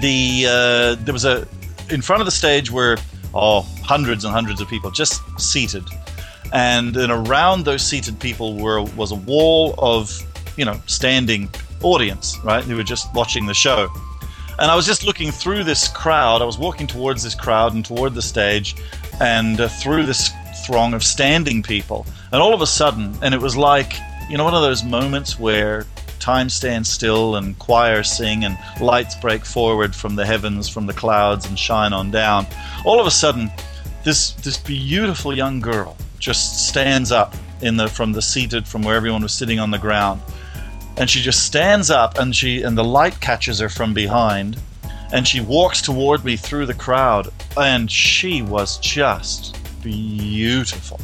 the 0.01 0.45
uh, 0.47 0.95
there 1.03 1.13
was 1.13 1.25
a 1.25 1.47
in 1.89 2.01
front 2.01 2.21
of 2.21 2.25
the 2.25 2.31
stage 2.31 2.71
were 2.71 2.97
oh 3.33 3.61
hundreds 3.83 4.25
and 4.25 4.33
hundreds 4.33 4.61
of 4.61 4.67
people 4.67 4.91
just 4.91 5.21
seated, 5.39 5.83
and 6.53 6.93
then 6.93 7.11
around 7.11 7.65
those 7.65 7.85
seated 7.85 8.19
people 8.19 8.57
were 8.57 8.81
was 8.81 9.11
a 9.11 9.15
wall 9.15 9.75
of 9.77 10.11
you 10.57 10.65
know 10.65 10.79
standing 10.85 11.49
audience, 11.81 12.37
right? 12.43 12.63
Who 12.63 12.75
were 12.75 12.83
just 12.83 13.13
watching 13.13 13.45
the 13.45 13.53
show. 13.53 13.87
And 14.57 14.71
I 14.71 14.75
was 14.75 14.85
just 14.85 15.03
looking 15.03 15.31
through 15.31 15.65
this 15.65 15.89
crowd. 15.89 16.41
I 16.41 16.45
was 16.45 16.57
walking 16.57 16.87
towards 16.87 17.21
this 17.23 17.35
crowd 17.35 17.73
and 17.73 17.83
toward 17.83 18.13
the 18.13 18.21
stage, 18.21 18.75
and 19.19 19.59
uh, 19.59 19.67
through 19.67 20.05
this 20.05 20.31
throng 20.65 20.93
of 20.93 21.03
standing 21.03 21.61
people. 21.61 22.05
And 22.31 22.41
all 22.41 22.53
of 22.53 22.61
a 22.61 22.67
sudden, 22.67 23.13
and 23.21 23.33
it 23.33 23.41
was 23.41 23.57
like, 23.57 23.93
you 24.29 24.37
know, 24.37 24.45
one 24.45 24.53
of 24.53 24.61
those 24.61 24.83
moments 24.83 25.37
where 25.37 25.85
time 26.19 26.49
stands 26.49 26.89
still 26.89 27.35
and 27.35 27.57
choirs 27.59 28.11
sing 28.11 28.45
and 28.45 28.57
lights 28.81 29.15
break 29.15 29.45
forward 29.45 29.95
from 29.95 30.15
the 30.15 30.25
heavens, 30.25 30.69
from 30.69 30.85
the 30.85 30.93
clouds, 30.93 31.45
and 31.45 31.57
shine 31.57 31.93
on 31.93 32.11
down. 32.11 32.47
All 32.85 32.99
of 32.99 33.07
a 33.07 33.11
sudden, 33.11 33.51
this 34.03 34.31
this 34.31 34.57
beautiful 34.57 35.35
young 35.35 35.59
girl 35.59 35.97
just 36.19 36.67
stands 36.67 37.11
up 37.11 37.35
in 37.61 37.77
the 37.77 37.87
from 37.87 38.13
the 38.13 38.21
seated 38.21 38.67
from 38.67 38.83
where 38.83 38.95
everyone 38.95 39.23
was 39.23 39.33
sitting 39.33 39.59
on 39.59 39.71
the 39.71 39.79
ground. 39.79 40.21
And 40.97 41.09
she 41.09 41.21
just 41.21 41.45
stands 41.45 41.91
up 41.91 42.17
and 42.17 42.35
she 42.35 42.61
and 42.61 42.77
the 42.77 42.83
light 42.83 43.19
catches 43.19 43.59
her 43.59 43.69
from 43.69 43.93
behind 43.93 44.59
and 45.11 45.27
she 45.27 45.41
walks 45.41 45.81
toward 45.81 46.23
me 46.23 46.37
through 46.37 46.65
the 46.65 46.73
crowd. 46.73 47.29
And 47.57 47.89
she 47.91 48.41
was 48.41 48.77
just 48.79 49.57
beautiful 49.81 50.99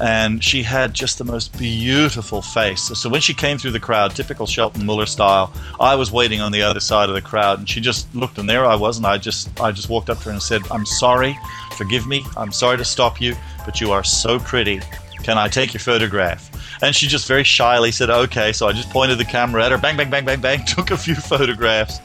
and 0.00 0.42
she 0.42 0.62
had 0.62 0.94
just 0.94 1.18
the 1.18 1.24
most 1.24 1.56
beautiful 1.58 2.42
face. 2.42 2.82
So 2.82 3.08
when 3.08 3.20
she 3.20 3.34
came 3.34 3.58
through 3.58 3.72
the 3.72 3.80
crowd 3.80 4.14
typical 4.14 4.46
shelton 4.46 4.84
muller 4.84 5.06
style 5.06 5.52
i 5.80 5.94
was 5.94 6.10
waiting 6.12 6.40
on 6.40 6.52
the 6.52 6.62
other 6.62 6.80
side 6.80 7.08
of 7.08 7.14
the 7.14 7.22
crowd 7.22 7.58
and 7.58 7.68
she 7.68 7.80
just 7.80 8.12
looked 8.14 8.38
and 8.38 8.48
there 8.48 8.64
i 8.66 8.74
was 8.74 8.96
and 8.96 9.06
i 9.06 9.18
just 9.18 9.60
i 9.60 9.70
just 9.72 9.88
walked 9.88 10.10
up 10.10 10.18
to 10.18 10.24
her 10.24 10.30
and 10.30 10.42
said 10.42 10.62
i'm 10.70 10.86
sorry. 10.86 11.38
Forgive 11.76 12.08
me. 12.08 12.24
I'm 12.36 12.50
sorry 12.50 12.76
to 12.76 12.84
stop 12.84 13.20
you 13.20 13.36
but 13.64 13.80
you 13.80 13.92
are 13.92 14.04
so 14.04 14.38
pretty. 14.38 14.80
Can 15.22 15.38
i 15.38 15.48
take 15.48 15.72
your 15.72 15.80
photograph? 15.80 16.50
And 16.82 16.94
she 16.94 17.06
just 17.06 17.26
very 17.26 17.44
shyly 17.44 17.90
said, 17.90 18.08
okay. 18.08 18.52
So 18.52 18.68
I 18.68 18.72
just 18.72 18.90
pointed 18.90 19.18
the 19.18 19.24
camera 19.24 19.64
at 19.64 19.72
her, 19.72 19.78
bang, 19.78 19.96
bang, 19.96 20.10
bang, 20.10 20.24
bang, 20.24 20.40
bang, 20.40 20.64
took 20.66 20.90
a 20.90 20.96
few 20.96 21.14
photographs. 21.14 21.98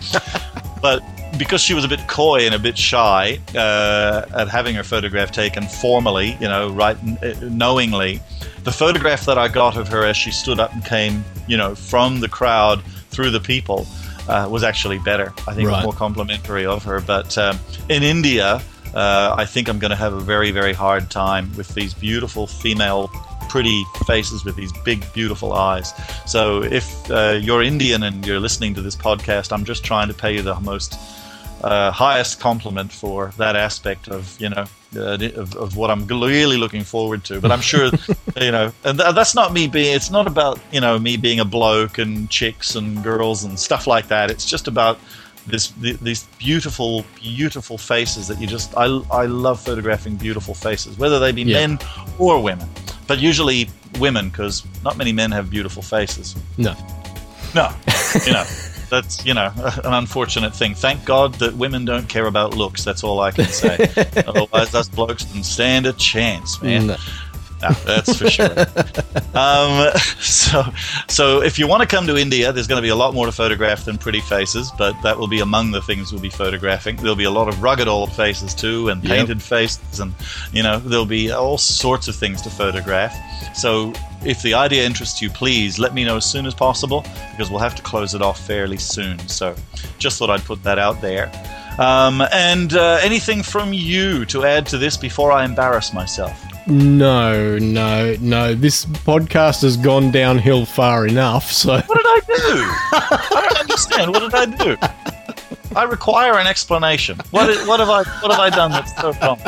but 0.82 1.04
because 1.38 1.62
she 1.62 1.74
was 1.74 1.84
a 1.84 1.88
bit 1.88 2.08
coy 2.08 2.46
and 2.46 2.54
a 2.54 2.60
bit 2.60 2.78
shy 2.78 3.40
uh, 3.56 4.26
at 4.36 4.48
having 4.48 4.76
her 4.76 4.84
photograph 4.84 5.32
taken 5.32 5.64
formally, 5.68 6.38
you 6.40 6.48
know, 6.48 6.70
right, 6.72 6.98
uh, 7.24 7.34
knowingly, 7.42 8.22
the 8.64 8.72
photograph 8.72 9.26
that 9.26 9.38
I 9.38 9.48
got 9.48 9.76
of 9.78 9.88
her 9.90 10.06
as 10.06 10.16
she 10.16 10.32
stood 10.32 10.60
up 10.60 10.74
and 10.74 10.84
came, 10.86 11.24
you 11.48 11.58
know, 11.58 11.76
from 11.76 12.20
the 12.20 12.28
crowd 12.30 12.84
through 13.10 13.32
the 13.32 13.40
people 13.40 13.88
uh, 14.28 14.48
was 14.50 14.64
actually 14.64 15.00
better. 15.00 15.34
I 15.48 15.54
think 15.54 15.68
it 15.68 15.72
Right. 15.72 15.78
was 15.78 15.84
more 15.86 15.94
complimentary 15.94 16.66
of 16.66 16.84
her. 16.84 17.02
But 17.02 17.38
um, 17.38 17.60
in 17.90 18.04
India, 18.04 18.62
uh, 18.94 19.36
I 19.38 19.46
think 19.46 19.68
I'm 19.68 19.80
going 19.80 19.92
to 19.92 19.98
have 19.98 20.14
a 20.14 20.20
very, 20.20 20.52
very 20.52 20.74
hard 20.74 21.10
time 21.10 21.52
with 21.58 21.74
these 21.74 21.94
beautiful 21.94 22.48
female, 22.48 23.10
pretty 23.50 23.84
faces 24.06 24.46
with 24.46 24.56
these 24.56 24.72
big, 24.86 25.04
beautiful 25.14 25.54
eyes. 25.54 25.94
So 26.26 26.64
if 26.64 27.10
uh, 27.12 27.40
you're 27.42 27.64
Indian 27.64 28.04
and 28.04 28.26
you're 28.26 28.40
listening 28.40 28.74
to 28.76 28.82
this 28.82 28.96
podcast, 28.96 29.52
I'm 29.52 29.66
just 29.66 29.84
trying 29.84 30.08
to 30.08 30.14
pay 30.14 30.34
you 30.36 30.42
the 30.42 30.56
most 30.62 30.96
uh, 31.64 31.92
highest 31.92 32.40
compliment 32.40 32.92
for 32.92 33.32
that 33.38 33.56
aspect 33.56 34.08
of 34.10 34.36
you 34.40 34.50
know 34.50 34.66
uh, 34.96 35.18
of, 35.36 35.56
of 35.56 35.76
what 35.78 35.90
I'm 35.90 36.06
really 36.08 36.58
looking 36.58 36.84
forward 36.84 37.24
to. 37.26 37.40
But 37.42 37.52
I'm 37.52 37.62
sure 37.62 37.90
you 38.42 38.52
know, 38.52 38.72
and 38.84 39.00
th- 39.00 39.16
that's 39.16 39.34
not 39.36 39.54
me 39.54 39.68
being. 39.68 39.96
It's 39.96 40.12
not 40.12 40.28
about 40.28 40.60
you 40.72 40.82
know 40.82 41.00
me 41.00 41.18
being 41.18 41.40
a 41.40 41.46
bloke 41.46 41.98
and 41.98 42.30
chicks 42.30 42.76
and 42.76 43.04
girls 43.04 43.44
and 43.44 43.60
stuff 43.60 43.88
like 43.88 44.08
that. 44.10 44.30
It's 44.30 44.46
just 44.46 44.68
about 44.68 45.00
this 45.48 45.68
th- 45.82 46.00
these 46.00 46.24
beautiful, 46.38 47.06
beautiful 47.22 47.78
faces 47.78 48.28
that 48.28 48.40
you 48.42 48.48
just. 48.48 48.74
I 48.78 48.86
I 49.12 49.26
love 49.26 49.60
photographing 49.60 50.16
beautiful 50.16 50.54
faces, 50.54 50.98
whether 50.98 51.20
they 51.20 51.32
be 51.32 51.44
Yeah. 51.44 51.68
men 51.68 51.80
or 52.20 52.42
women, 52.42 52.70
but 53.08 53.20
usually 53.20 53.70
women 54.00 54.30
because 54.30 54.64
not 54.84 54.98
many 54.98 55.14
men 55.14 55.32
have 55.32 55.50
beautiful 55.50 55.82
faces. 55.84 56.36
No. 56.58 56.76
No, 57.56 57.70
you 58.26 58.34
know, 58.34 58.44
that's 58.94 59.26
you 59.26 59.34
know 59.34 59.52
an 59.84 59.94
unfortunate 59.94 60.56
thing. 60.56 60.76
Thank 60.76 61.04
God 61.04 61.34
that 61.36 61.56
women 61.56 61.86
don't 61.86 62.08
care 62.08 62.28
about 62.28 62.56
looks. 62.56 62.84
That's 62.84 63.04
all 63.04 63.20
I 63.20 63.32
can 63.32 63.46
say. 63.46 63.92
Otherwise, 64.28 64.74
us 64.74 64.88
blokes 64.88 65.26
don't 65.26 65.44
stand 65.44 65.86
a 65.86 65.94
chance, 65.94 66.62
man. 66.62 66.88
No. 66.88 66.98
No, 67.64 67.70
that's 67.86 68.18
for 68.18 68.30
sure. 68.30 68.50
um, 69.36 69.90
so, 70.20 70.64
so 71.08 71.42
if 71.42 71.58
you 71.58 71.66
want 71.66 71.82
to 71.82 71.88
come 71.88 72.06
to 72.08 72.18
India, 72.18 72.52
there's 72.52 72.68
going 72.68 72.78
to 72.78 72.82
be 72.86 72.90
a 72.90 72.96
lot 72.96 73.14
more 73.14 73.26
to 73.26 73.32
photograph 73.32 73.86
than 73.86 73.98
pretty 73.98 74.20
faces, 74.20 74.70
but 74.78 74.94
that 75.02 75.18
will 75.18 75.30
be 75.30 75.40
among 75.40 75.72
the 75.72 75.82
things 75.82 76.12
we'll 76.12 76.22
be 76.22 76.30
photographing. 76.30 76.98
There'll 76.98 77.16
be 77.16 77.24
a 77.24 77.32
lot 77.32 77.48
of 77.48 77.64
rugged 77.64 77.88
old 77.88 78.12
faces 78.12 78.54
too, 78.54 78.90
and 78.90 79.02
Yep. 79.04 79.12
painted 79.18 79.42
faces, 79.42 80.00
and 80.02 80.14
you 80.52 80.62
know 80.62 80.78
there'll 80.80 81.06
be 81.06 81.32
all 81.32 81.58
sorts 81.58 82.08
of 82.10 82.16
things 82.16 82.42
to 82.42 82.50
photograph. 82.50 83.16
So, 83.56 83.94
if 84.26 84.42
the 84.42 84.54
idea 84.56 84.86
interests 84.86 85.22
you, 85.22 85.30
please 85.30 85.80
let 85.80 85.94
me 85.94 86.04
know 86.04 86.18
as 86.18 86.26
soon 86.26 86.46
as 86.46 86.54
possible 86.54 87.06
because 87.32 87.50
we'll 87.50 87.60
have 87.60 87.76
to 87.76 87.82
close 87.82 88.14
it 88.14 88.22
off 88.22 88.46
fairly 88.46 88.78
soon. 88.78 89.20
So, 89.30 89.56
just 90.00 90.20
thought 90.20 90.30
I'd 90.30 90.44
put 90.44 90.64
that 90.64 90.80
out 90.80 91.02
there. 91.02 91.32
Um, 91.80 92.22
and 92.32 92.74
uh, 92.74 93.00
anything 93.02 93.42
from 93.42 93.74
you 93.74 94.26
to 94.26 94.44
add 94.46 94.66
to 94.68 94.78
this 94.78 94.96
before 94.98 95.32
I 95.32 95.44
embarrass 95.46 95.94
myself? 95.94 96.40
No, 96.68 97.58
no, 97.58 98.16
no. 98.22 98.56
This 98.56 98.86
podcast 98.86 99.64
has 99.64 99.76
gone 99.76 100.12
downhill 100.12 100.66
far 100.66 101.06
enough. 101.06 101.52
So 101.52 101.74
What 101.86 101.98
did 101.98 102.06
I 102.06 102.20
do? 102.26 102.34
I 102.96 103.48
don't 103.50 103.60
understand. 103.60 104.12
What 104.12 104.20
did 104.20 104.34
I 104.34 104.46
do? 104.46 104.78
I 105.76 105.84
require 105.84 106.38
an 106.38 106.48
explanation. 106.48 107.18
What, 107.32 107.50
what 107.68 107.80
have 107.80 107.90
I 107.90 108.04
what 108.22 108.32
have 108.32 108.40
I 108.40 108.50
done 108.50 108.72
that's 108.72 108.96
so 109.02 109.12
wrong? 109.22 109.40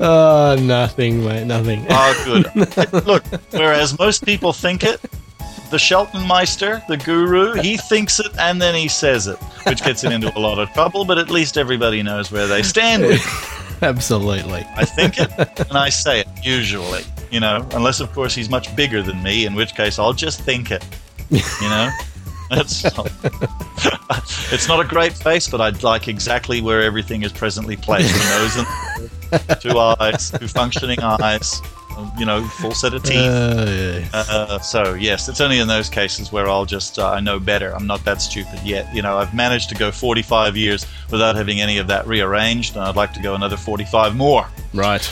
uh, 0.00 0.56
nothing, 0.60 1.24
mate. 1.24 1.46
Nothing. 1.46 1.86
Oh, 1.88 2.22
good. 2.24 2.92
Look, 3.06 3.24
whereas 3.50 3.98
most 3.98 4.24
people 4.24 4.52
think 4.52 4.82
it, 4.82 5.00
the 5.70 5.78
Shelton 5.78 6.26
Meister, 6.26 6.82
the 6.88 6.96
guru, 6.96 7.54
he 7.54 7.76
thinks 7.76 8.18
it 8.20 8.36
and 8.38 8.60
then 8.60 8.74
he 8.74 8.88
says 8.88 9.26
it, 9.28 9.36
which 9.66 9.82
gets 9.84 10.02
him 10.02 10.12
into 10.12 10.36
a 10.36 10.40
lot 10.40 10.58
of 10.58 10.70
trouble. 10.72 11.04
But 11.04 11.18
at 11.18 11.30
least 11.30 11.56
everybody 11.56 12.02
knows 12.02 12.30
where 12.32 12.46
they 12.48 12.62
stand. 12.62 13.04
Absolutely. 13.82 14.64
I 14.76 14.84
think 14.84 15.18
it 15.18 15.30
and 15.38 15.78
I 15.78 15.88
say 15.88 16.20
it 16.20 16.28
usually. 16.42 17.02
You 17.30 17.40
know, 17.40 17.66
unless 17.72 18.00
of 18.00 18.12
course 18.12 18.34
he's 18.34 18.50
much 18.50 18.74
bigger 18.76 19.02
than 19.02 19.22
me, 19.22 19.46
in 19.46 19.54
which 19.54 19.74
case 19.74 19.98
I'll 19.98 20.12
just 20.12 20.42
think 20.42 20.70
it. 20.70 20.84
You 21.30 21.68
know. 21.68 21.90
It's 22.52 22.82
not, 22.82 23.12
it's 24.50 24.66
not 24.66 24.80
a 24.80 24.84
great 24.84 25.12
face, 25.12 25.48
but 25.48 25.60
I'd 25.60 25.84
like 25.84 26.08
exactly 26.08 26.60
where 26.60 26.82
everything 26.82 27.22
is 27.22 27.30
presently 27.30 27.76
placed. 27.76 28.12
A 28.12 28.38
nose 28.40 28.56
and 28.56 29.60
two 29.60 29.78
eyes, 29.78 30.32
two 30.32 30.48
functioning 30.48 30.98
eyes, 31.00 31.62
you 32.18 32.24
know, 32.26 32.42
full 32.44 32.74
set 32.74 32.94
of 32.94 33.02
teeth. 33.02 33.16
Uh, 33.16 33.64
yeah. 33.68 34.08
Uh, 34.12 34.58
so 34.58 34.94
yes, 34.94 35.28
it's 35.28 35.40
only 35.40 35.58
in 35.58 35.68
those 35.68 35.88
cases 35.88 36.30
where 36.32 36.48
I'll 36.48 36.66
just 36.66 36.98
uh, 36.98 37.10
I 37.10 37.20
know 37.20 37.38
better. 37.40 37.74
I'm 37.74 37.86
not 37.86 38.04
that 38.04 38.20
stupid 38.20 38.60
yet. 38.64 38.92
You 38.94 39.02
know, 39.02 39.18
I've 39.18 39.34
managed 39.34 39.68
to 39.70 39.74
go 39.74 39.90
45 39.90 40.56
years 40.56 40.86
without 41.10 41.36
having 41.36 41.60
any 41.60 41.78
of 41.78 41.86
that 41.88 42.06
rearranged, 42.06 42.76
and 42.76 42.84
I'd 42.84 42.96
like 42.96 43.12
to 43.14 43.20
go 43.22 43.34
another 43.34 43.56
45 43.56 44.16
more. 44.16 44.46
Right. 44.74 45.04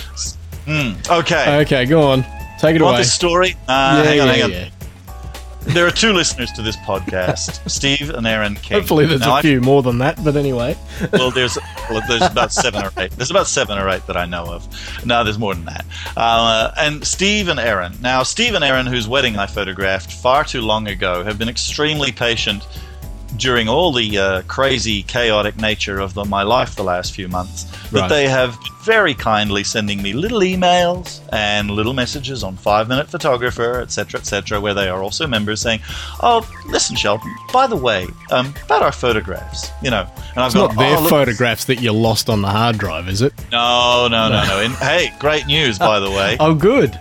Hmm. 0.66 0.92
Okay. 1.10 1.60
Okay, 1.62 1.84
go 1.86 2.02
on. 2.02 2.24
Take 2.60 2.76
it 2.76 2.82
Want 2.82 2.94
away. 2.94 3.02
this 3.02 3.12
story? 3.12 3.54
Uh, 3.68 4.02
yeah, 4.02 4.02
hang 4.04 4.20
on, 4.20 4.26
yeah, 4.26 4.32
hang 4.32 4.42
on. 4.42 4.50
yeah. 4.50 4.68
There 5.62 5.86
are 5.86 5.90
two 5.90 6.12
listeners 6.12 6.50
to 6.52 6.62
this 6.62 6.76
podcast, 6.78 7.68
Steve 7.70 8.10
and 8.10 8.26
Aaron 8.26 8.54
King. 8.54 8.78
Hopefully, 8.78 9.04
there's 9.06 9.20
Now, 9.20 9.32
a 9.32 9.34
I- 9.38 9.42
few 9.42 9.60
more 9.60 9.82
than 9.82 9.98
that, 9.98 10.22
but 10.24 10.34
anyway. 10.36 10.76
well, 11.12 11.30
there's 11.30 11.58
well, 11.90 12.00
there's 12.08 12.22
about 12.30 12.52
seven 12.52 12.82
or 12.84 12.90
eight. 12.96 13.10
There's 13.12 13.30
about 13.30 13.48
seven 13.48 13.76
or 13.76 13.88
eight 13.90 14.06
that 14.06 14.16
I 14.16 14.24
know 14.24 14.44
of. 14.44 14.66
No, 15.04 15.24
there's 15.24 15.38
more 15.38 15.54
than 15.54 15.66
that. 15.66 15.84
Uh, 16.16 16.70
and 16.78 17.04
Steve 17.06 17.48
and 17.48 17.60
Aaron. 17.60 17.92
Now, 18.00 18.22
Steve 18.22 18.54
and 18.54 18.64
Aaron, 18.64 18.86
whose 18.86 19.06
wedding 19.08 19.36
I 19.36 19.46
photographed 19.46 20.12
far 20.12 20.42
too 20.44 20.62
long 20.62 20.88
ago, 20.88 21.22
have 21.24 21.38
been 21.38 21.48
extremely 21.50 22.12
patient 22.12 22.66
during 23.36 23.68
all 23.68 23.92
the 23.92 24.18
uh, 24.18 24.42
crazy, 24.48 25.02
chaotic 25.02 25.56
nature 25.58 25.98
of 26.00 26.14
the, 26.14 26.24
my 26.24 26.42
life 26.42 26.74
the 26.74 26.82
last 26.82 27.14
few 27.14 27.28
months. 27.28 27.64
That 27.90 28.00
Right. 28.00 28.08
they 28.08 28.28
have 28.28 28.56
very 28.84 29.14
kindly 29.14 29.64
sending 29.64 30.02
me 30.02 30.12
little 30.12 30.40
emails 30.40 31.20
and 31.32 31.70
little 31.70 31.92
messages 31.94 32.42
on 32.42 32.56
Five 32.56 32.88
Minute 32.88 33.08
Photographer, 33.08 33.80
etc., 33.80 34.20
etc., 34.20 34.60
where 34.60 34.74
they 34.74 34.88
are 34.88 35.02
also 35.02 35.26
members 35.26 35.60
saying, 35.60 35.80
"Oh, 36.22 36.48
listen, 36.68 36.96
Shelton. 36.96 37.34
By 37.52 37.66
the 37.66 37.76
way, 37.76 38.06
um, 38.30 38.54
about 38.64 38.82
our 38.82 38.92
photographs, 38.92 39.70
you 39.82 39.90
know." 39.90 40.06
And 40.34 40.38
I've 40.38 40.46
It's 40.46 40.54
gone, 40.54 40.74
not 40.74 40.78
their 40.78 40.96
"Oh, 40.98 41.08
photographs 41.08 41.64
that 41.66 41.80
you 41.80 41.92
lost 41.92 42.28
on 42.30 42.42
the 42.42 42.48
hard 42.48 42.78
drive, 42.78 43.08
is 43.08 43.20
it? 43.22 43.32
no, 43.52 44.08
no, 44.08 44.28
no, 44.28 44.44
no. 44.46 44.58
And, 44.64 44.74
hey, 44.76 45.12
great 45.18 45.46
news, 45.46 45.78
by 45.78 46.00
the 46.00 46.10
way. 46.10 46.36
Oh, 46.40 46.54
good. 46.54 46.98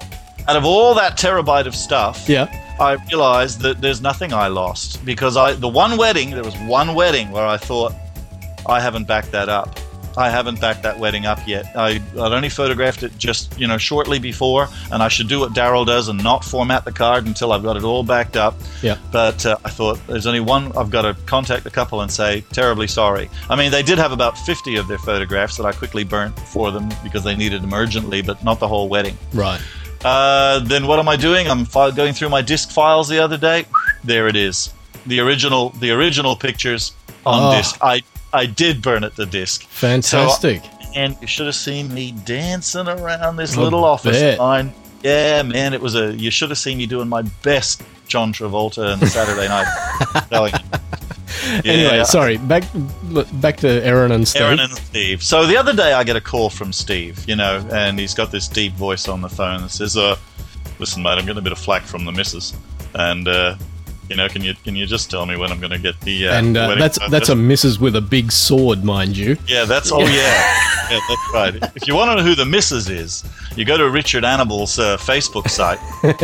Out 0.47 0.55
of 0.55 0.63
all 0.65 0.93
that 0.95 1.17
terabyte 1.17 1.65
of 1.67 1.75
stuff, 1.75 2.27
Yeah. 2.29 2.47
I 2.79 2.93
realized 3.09 3.61
that 3.61 3.81
there's 3.81 4.01
nothing 4.01 4.33
I 4.33 4.47
lost 4.47 5.03
because 5.05 5.37
I 5.37 5.53
the 5.53 5.67
one 5.67 5.97
wedding 5.97 6.31
there 6.31 6.43
was 6.43 6.57
one 6.59 6.93
wedding 6.95 7.31
where 7.31 7.45
I 7.45 7.57
thought 7.57 7.93
I 8.67 8.79
haven't 8.79 9.07
backed 9.07 9.31
that 9.31 9.49
up. 9.49 9.79
I 10.17 10.31
haven't 10.31 10.59
backed 10.59 10.81
that 10.81 10.97
wedding 10.97 11.27
up 11.27 11.47
yet. 11.47 11.71
I, 11.75 12.01
I'd 12.19 12.33
only 12.33 12.49
photographed 12.49 13.03
it 13.03 13.15
just 13.19 13.57
you 13.59 13.67
know 13.67 13.77
shortly 13.77 14.17
before, 14.17 14.67
and 14.91 15.03
I 15.03 15.09
should 15.09 15.27
do 15.27 15.39
what 15.39 15.53
Daryl 15.53 15.85
does 15.85 16.07
and 16.07 16.21
not 16.23 16.43
format 16.43 16.85
the 16.85 16.91
card 16.91 17.27
until 17.27 17.51
I've 17.51 17.61
got 17.61 17.77
it 17.77 17.83
all 17.83 18.03
backed 18.03 18.35
up. 18.35 18.55
Yeah. 18.81 18.97
But 19.11 19.45
uh, 19.45 19.57
I 19.63 19.69
thought 19.69 19.99
there's 20.07 20.25
only 20.25 20.39
one. 20.39 20.75
I've 20.75 20.89
got 20.89 21.03
to 21.03 21.13
contact 21.27 21.63
the 21.63 21.69
couple 21.69 22.01
and 22.01 22.11
say 22.11 22.41
terribly 22.51 22.87
sorry. 22.87 23.29
I 23.47 23.55
mean, 23.55 23.69
they 23.71 23.83
did 23.83 23.99
have 23.99 24.11
about 24.11 24.37
50 24.39 24.77
of 24.77 24.87
their 24.87 24.97
photographs 24.97 25.55
that 25.57 25.67
I 25.67 25.71
quickly 25.71 26.03
burnt 26.03 26.37
for 26.39 26.71
them 26.71 26.89
because 27.03 27.23
they 27.23 27.35
needed 27.35 27.61
them 27.61 27.73
urgently, 27.73 28.23
but 28.23 28.43
not 28.43 28.59
the 28.59 28.67
whole 28.67 28.89
wedding. 28.89 29.15
Right. 29.33 29.61
Uh, 30.05 30.59
then 30.59 30.87
what 30.87 30.99
am 30.99 31.09
I 31.09 31.15
doing? 31.15 31.47
I'm 31.47 31.65
fi- 31.65 31.91
going 31.91 32.13
through 32.13 32.29
my 32.29 32.41
disk 32.41 32.71
files 32.71 33.07
the 33.09 33.19
other 33.19 33.37
day. 33.37 33.65
There 34.03 34.27
it 34.27 34.35
is, 34.35 34.73
the 35.05 35.19
original, 35.19 35.69
the 35.79 35.91
original 35.91 36.35
pictures 36.35 36.93
on 37.25 37.53
Oh. 37.53 37.57
disk. 37.57 37.77
I 37.81 38.03
I 38.33 38.45
did 38.45 38.81
burn 38.81 39.03
it 39.03 39.15
to 39.15 39.25
disk, 39.25 39.63
Fantastic. 39.69 40.61
and 40.95 41.15
you 41.21 41.27
should 41.27 41.45
have 41.45 41.55
seen 41.55 41.93
me 41.93 42.11
dancing 42.25 42.87
around 42.87 43.37
this 43.37 43.57
I 43.57 43.61
little 43.61 43.83
office 43.85 44.17
bet. 44.19 44.33
of 44.33 44.39
mine. 44.39 44.73
Yeah, 45.03 45.43
man, 45.43 45.73
it 45.73 45.81
was 45.81 45.95
a. 45.95 46.13
You 46.15 46.29
should 46.31 46.49
have 46.49 46.57
seen 46.57 46.77
me 46.77 46.85
doing 46.85 47.07
my 47.07 47.21
best 47.43 47.81
John 48.07 48.33
Travolta 48.33 48.93
on 48.93 49.07
Saturday 49.07 49.47
night. 49.47 49.67
Anyway, 51.65 52.03
sorry. 52.03 52.37
Back 52.37 52.63
back 53.33 53.57
to 53.57 53.67
Aaron 53.85 54.11
and 54.11 54.27
Steve. 54.27 54.41
Aaron 54.41 54.59
and 54.59 54.73
Steve. 54.73 55.23
So 55.23 55.45
the 55.45 55.57
other 55.57 55.73
day 55.73 55.93
I 55.93 56.03
get 56.03 56.15
a 56.15 56.21
call 56.21 56.49
from 56.49 56.73
Steve, 56.73 57.23
you 57.27 57.35
know, 57.35 57.65
and 57.71 57.99
he's 57.99 58.13
got 58.13 58.31
this 58.31 58.47
deep 58.47 58.73
voice 58.73 59.07
on 59.07 59.21
the 59.21 59.29
phone 59.29 59.61
that 59.61 59.69
says, 59.69 59.97
uh, 59.97 60.17
listen, 60.79 61.01
mate, 61.03 61.11
I'm 61.11 61.25
getting 61.25 61.37
a 61.37 61.41
bit 61.41 61.51
of 61.51 61.59
flack 61.59 61.83
from 61.83 62.05
the 62.05 62.11
missus. 62.11 62.53
And, 62.93 63.27
uh, 63.27 63.55
you 64.09 64.15
know, 64.15 64.27
can 64.29 64.41
you 64.43 64.53
can 64.63 64.75
you 64.75 64.85
just 64.85 65.09
tell 65.11 65.25
me 65.25 65.35
when 65.37 65.51
I'm 65.51 65.59
going 65.59 65.71
to 65.71 65.79
get 65.79 65.99
the 66.01 66.27
uh, 66.29 66.33
and 66.35 66.55
uh, 66.57 66.75
that's 66.75 66.99
that's 67.09 67.29
a 67.29 67.35
missus 67.35 67.79
with 67.79 67.95
a 67.95 68.01
big 68.01 68.31
sword, 68.31 68.83
mind 68.83 69.15
you. 69.17 69.37
yeah, 69.47 69.65
that's 69.65 69.91
oh 69.91 69.99
yeah, 69.99 70.07
yeah, 70.91 70.99
that's 71.09 71.33
right. 71.33 71.71
If 71.75 71.87
you 71.87 71.95
want 71.95 72.11
to 72.11 72.15
know 72.17 72.23
who 72.23 72.35
the 72.35 72.45
missus 72.45 72.89
is, 72.89 73.23
you 73.55 73.65
go 73.65 73.77
to 73.77 73.89
Richard 73.89 74.23
Annable's 74.23 74.79
uh, 74.79 74.97
Facebook 74.97 75.49
site 75.49 75.79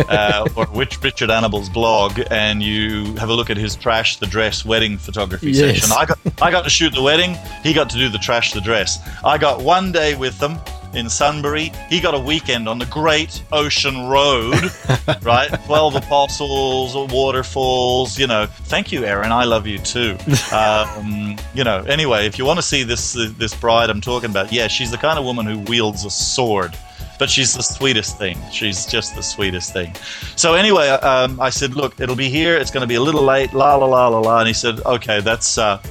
uh, 0.09 0.47
or 0.55 0.65
Rich, 0.73 1.01
Richard 1.03 1.29
Annable's 1.31 1.69
blog, 1.69 2.19
and 2.31 2.61
you 2.63 3.13
have 3.15 3.29
a 3.29 3.34
look 3.34 3.49
at 3.49 3.57
his 3.57 3.75
trash 3.75 4.17
the 4.17 4.25
dress 4.27 4.63
wedding 4.65 4.97
photography 4.97 5.51
Yes. 5.51 5.81
section. 5.81 5.91
I 5.97 6.05
got 6.05 6.19
I 6.41 6.51
got 6.51 6.63
to 6.63 6.69
shoot 6.69 6.93
the 6.93 7.01
wedding. 7.01 7.36
He 7.63 7.73
got 7.73 7.89
to 7.91 7.97
do 7.97 8.09
the 8.09 8.17
trash 8.19 8.53
the 8.53 8.61
dress. 8.61 8.99
I 9.23 9.38
got 9.38 9.61
one 9.61 9.91
day 9.91 10.15
with 10.15 10.38
them 10.39 10.57
in 10.95 11.09
Sunbury. 11.09 11.71
He 11.89 11.99
got 11.99 12.13
a 12.13 12.19
weekend 12.19 12.67
on 12.67 12.79
the 12.79 12.85
Great 12.85 13.43
Ocean 13.51 14.07
Road, 14.07 14.55
right? 15.21 15.49
Twelve 15.65 15.95
apostles, 15.95 16.95
waterfalls. 17.11 18.17
You 18.17 18.27
know, 18.27 18.45
thank 18.45 18.91
you, 18.91 19.05
Aaron. 19.05 19.31
I 19.31 19.43
love 19.45 19.67
you 19.67 19.79
too. 19.79 20.17
Um, 20.53 21.35
you 21.55 21.63
know, 21.63 21.79
anyway, 21.83 22.27
if 22.27 22.37
you 22.37 22.45
want 22.45 22.57
to 22.59 22.63
see 22.63 22.83
this 22.83 23.13
this 23.13 23.55
bride 23.55 23.89
I'm 23.89 24.01
talking 24.01 24.29
about, 24.29 24.51
yeah, 24.51 24.67
she's 24.67 24.91
the 24.91 24.97
kind 24.97 25.17
of 25.17 25.25
woman 25.25 25.45
who 25.45 25.59
wields 25.59 26.05
a 26.05 26.11
sword. 26.11 26.77
But 27.19 27.29
she's 27.29 27.53
the 27.53 27.63
sweetest 27.63 28.17
thing. 28.17 28.37
She's 28.51 28.85
just 28.85 29.15
the 29.15 29.21
sweetest 29.23 29.71
thing. 29.71 29.95
So 30.35 30.55
anyway, 30.55 30.89
um, 30.89 31.39
I 31.39 31.49
said, 31.49 31.75
"Look, 31.75 31.99
it'll 31.99 32.15
be 32.15 32.29
here. 32.29 32.57
It's 32.57 32.71
going 32.71 32.81
to 32.81 32.87
be 32.87 32.95
a 32.95 33.01
little 33.01 33.23
late." 33.23 33.53
La 33.53 33.75
la 33.75 33.85
la 33.85 34.07
la 34.09 34.19
la. 34.19 34.39
And 34.39 34.47
he 34.47 34.53
said, 34.53 34.79
"Okay, 34.85 35.21
that's 35.21 35.57
uh, 35.57 35.81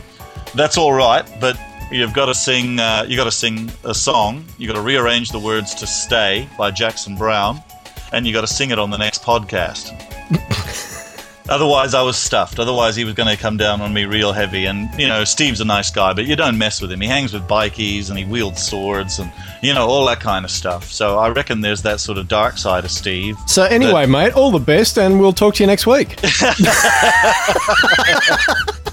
that's 0.55 0.77
all 0.77 0.93
right, 0.93 1.25
but 1.41 1.59
you've 1.93 2.15
got 2.15 2.27
to 2.27 2.35
sing. 2.35 2.81
Uh, 2.81 3.05
you 3.07 3.17
got 3.17 3.25
to 3.25 3.31
sing 3.31 3.71
a 3.85 3.95
song. 3.95 4.45
You 4.59 4.69
have 4.69 4.77
got 4.77 4.83
to 4.83 4.87
rearrange 4.87 5.31
the 5.31 5.39
words 5.39 5.75
to 5.77 5.87
"Stay" 5.87 6.49
by 6.59 6.71
Jackson 6.71 7.17
Browne, 7.17 7.63
and 8.13 8.27
you 8.27 8.33
got 8.33 8.43
to 8.43 8.47
sing 8.47 8.71
it 8.71 8.79
on 8.79 8.91
the 8.91 8.99
next 8.99 9.23
podcast. 9.23 9.91
Otherwise, 11.49 11.93
I 11.93 12.03
was 12.03 12.17
stuffed. 12.17 12.61
Otherwise, 12.61 12.95
he 12.95 13.05
was 13.05 13.15
going 13.15 13.29
to 13.29 13.41
come 13.41 13.57
down 13.57 13.81
on 13.81 13.93
me 13.93 14.05
real 14.05 14.33
heavy. 14.33 14.67
And 14.67 14.89
you 14.99 15.09
know, 15.09 15.25
Steve's 15.25 15.61
a 15.61 15.65
nice 15.65 15.91
guy, 15.91 16.13
but 16.13 16.25
you 16.25 16.37
don't 16.37 16.57
mess 16.57 16.81
with 16.81 16.93
him. 16.93 17.01
He 17.01 17.09
hangs 17.09 17.33
with 17.33 17.49
bikies 17.49 18.11
and 18.11 18.19
he 18.19 18.25
wields 18.25 18.65
swords 18.65 19.19
and 19.19 19.33
you 19.63 19.75
know 19.75 19.87
all 19.87 20.07
that 20.07 20.21
kind 20.21 20.45
of 20.45 20.51
stuff. 20.51 20.85
So 20.85 21.19
I 21.19 21.31
reckon 21.31 21.61
there's 21.61 21.83
that 21.83 22.01
sort 22.01 22.19
of 22.19 22.29
dark 22.29 22.59
side 22.59 22.85
of 22.85 22.91
Steve. 22.91 23.37
So 23.47 23.65
anyway, 23.65 24.07
mate, 24.07 24.35
all 24.35 24.51
the 24.51 24.61
best, 24.61 24.99
and 24.99 25.21
we'll 25.21 25.33
talk 25.33 25.57
to 25.57 25.63
you 25.63 25.67
next 25.67 25.87
week. 25.87 26.17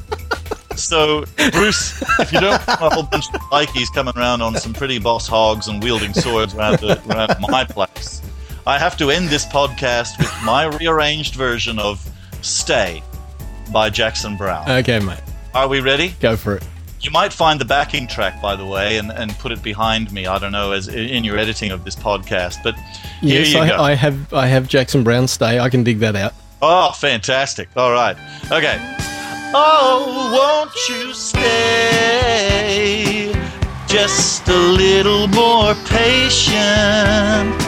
So, 0.80 1.26
Bruce, 1.52 2.02
if 2.20 2.32
you 2.32 2.40
don't 2.40 2.66
want 2.68 2.82
a 2.82 2.90
whole 2.90 3.04
bunch 3.04 3.28
of 3.34 3.40
bikies 3.42 3.94
coming 3.94 4.14
around 4.18 4.42
on 4.42 4.56
some 4.56 4.74
pretty 4.74 4.98
boss 5.00 5.28
hogs 5.28 5.68
and 5.68 5.82
wielding 5.84 6.14
swords 6.14 6.56
around, 6.56 6.80
the, 6.80 7.02
around 7.10 7.36
my 7.42 7.64
place, 7.66 8.22
I 8.66 8.78
have 8.80 8.96
to 8.98 9.10
end 9.12 9.30
this 9.30 9.46
podcast 9.46 10.18
with 10.18 10.34
my 10.44 10.66
rearranged 10.66 11.36
version 11.36 11.80
of 11.80 12.08
Stay 12.42 13.04
by 13.74 13.90
Jackson 13.90 14.38
Browne. 14.38 14.70
okay, 14.70 15.00
mate, 15.00 15.20
Are 15.54 15.68
we 15.68 15.80
ready? 15.82 16.16
go 16.20 16.36
for 16.38 16.56
it. 16.56 16.64
You 17.02 17.12
might 17.12 17.32
find 17.32 17.62
the 17.62 17.66
backing 17.66 18.08
track, 18.08 18.42
by 18.42 18.56
the 18.58 18.66
way, 18.66 18.98
and, 18.98 19.10
and 19.12 19.32
put 19.40 19.52
it 19.54 19.64
behind 19.64 20.12
me. 20.12 20.26
I 20.28 20.38
don't 20.38 20.52
know, 20.52 20.74
as 20.74 20.88
in 20.90 21.24
your 21.24 21.38
editing 21.38 21.72
of 21.72 21.86
this 21.86 21.96
podcast. 21.96 22.58
But 22.64 22.76
here 23.22 23.40
yes, 23.40 23.54
you 23.54 23.60
I, 23.60 23.68
go. 23.70 23.78
I 23.82 23.94
have 23.94 24.34
I 24.34 24.48
have 24.48 24.68
Jackson 24.68 25.04
Browne 25.06 25.28
stay. 25.30 25.60
I 25.60 25.70
can 25.70 25.84
dig 25.86 26.00
that 26.00 26.18
out. 26.18 26.34
Oh, 26.62 26.92
fantastic. 26.92 27.70
All 27.78 27.94
right. 27.94 28.18
Okay. 28.52 28.78
Oh, 29.52 30.30
won't 30.32 30.72
you 30.90 31.12
stay 31.12 32.54
just 33.88 34.48
a 34.48 34.54
little 34.54 35.28
more 35.28 35.74
patient? 35.86 37.60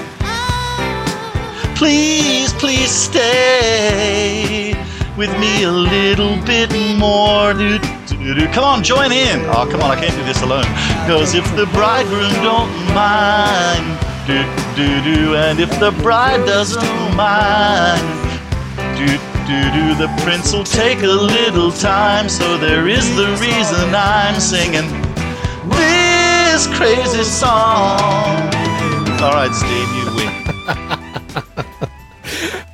Please, 1.76 2.54
please 2.54 2.92
stay 2.92 4.76
with 5.18 5.36
me 5.40 5.64
a 5.64 5.72
little 5.72 6.38
bit 6.46 6.72
more. 7.00 7.54
Come 8.54 8.64
on, 8.64 8.84
join 8.84 9.12
in. 9.12 9.40
Oh, 9.48 9.68
come 9.70 9.82
on, 9.82 9.90
I 9.90 9.96
can't 10.00 10.16
do 10.16 10.24
this 10.24 10.44
alone. 10.44 10.68
Because 11.02 11.34
if 11.34 11.46
the 11.56 11.66
bridegroom 11.74 12.32
don't 12.44 12.72
mind, 12.94 13.98
do, 14.28 14.44
do, 14.76 15.02
do, 15.04 15.36
and 15.36 15.60
if 15.60 15.72
the 15.80 15.90
bride 16.04 16.46
doesn't 16.46 17.16
mind, 17.16 18.31
do, 19.06 19.18
do, 19.48 19.60
do, 19.72 19.96
the 19.96 20.08
prince 20.24 20.54
will 20.54 20.64
take 20.64 21.00
a 21.00 21.08
little 21.08 21.72
time. 21.72 22.30
So 22.30 22.58
there 22.58 22.88
is 22.88 23.16
the 23.16 23.28
reason 23.42 23.96
I'm 23.96 24.40
singing 24.40 24.86
this 25.70 26.68
crazy 26.78 27.24
song. 27.24 28.00
All 29.22 29.34
right, 29.34 29.54
Steve, 29.54 29.92
you 29.98 30.06
win. 30.16 30.32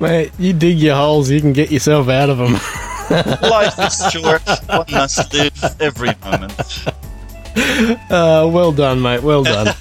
Mate, 0.00 0.32
you 0.38 0.52
dig 0.52 0.78
your 0.78 0.96
holes, 0.96 1.30
you 1.30 1.40
can 1.40 1.52
get 1.52 1.72
yourself 1.72 2.08
out 2.08 2.30
of 2.30 2.38
them. 2.38 2.52
Life 3.42 3.78
is 3.78 4.10
short. 4.12 4.42
One 4.68 4.84
must 4.90 5.32
live 5.32 5.80
every 5.80 6.12
moment. 6.24 6.52
Uh, 8.10 8.48
well 8.52 8.70
done, 8.70 9.00
mate. 9.00 9.22
Well 9.22 9.42
done. 9.42 9.74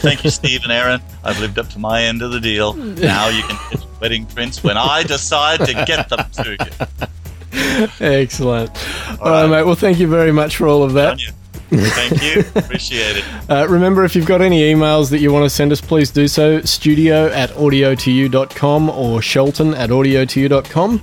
Thank 0.00 0.24
you, 0.24 0.30
Steve 0.30 0.62
and 0.64 0.72
Aaron. 0.72 1.00
I've 1.22 1.38
lived 1.38 1.58
up 1.58 1.68
to 1.70 1.78
my 1.78 2.02
end 2.02 2.22
of 2.22 2.32
the 2.32 2.40
deal. 2.40 2.72
Now 2.74 3.28
you 3.28 3.42
can 3.42 3.56
wedding 4.02 4.26
prints 4.26 4.62
when 4.64 4.76
I 4.76 5.02
decide 5.14 5.60
to 5.60 5.72
get 5.86 6.08
them 6.08 6.28
to 6.32 6.56
you. 6.58 7.86
Excellent. 8.00 8.70
All 9.20 9.30
right, 9.30 9.46
mate. 9.46 9.64
Well, 9.64 9.76
thank 9.76 9.98
you 10.00 10.08
very 10.08 10.32
much 10.32 10.56
for 10.56 10.66
all 10.66 10.82
of 10.82 10.92
that. 10.94 11.20
Thank 11.70 12.22
you. 12.22 12.44
Appreciate 12.54 13.18
it. 13.18 13.24
Uh, 13.48 13.66
remember, 13.68 14.04
if 14.04 14.14
you've 14.14 14.26
got 14.26 14.42
any 14.42 14.60
emails 14.60 15.10
that 15.10 15.20
you 15.20 15.32
want 15.32 15.44
to 15.44 15.50
send 15.50 15.72
us, 15.72 15.80
please 15.80 16.10
do 16.10 16.28
so. 16.28 16.60
Studio 16.62 17.28
at 17.28 17.50
audio2u.com 17.50 18.90
or 18.90 19.22
Shelton 19.22 19.72
at 19.74 19.90
audio2u.com. 19.90 21.02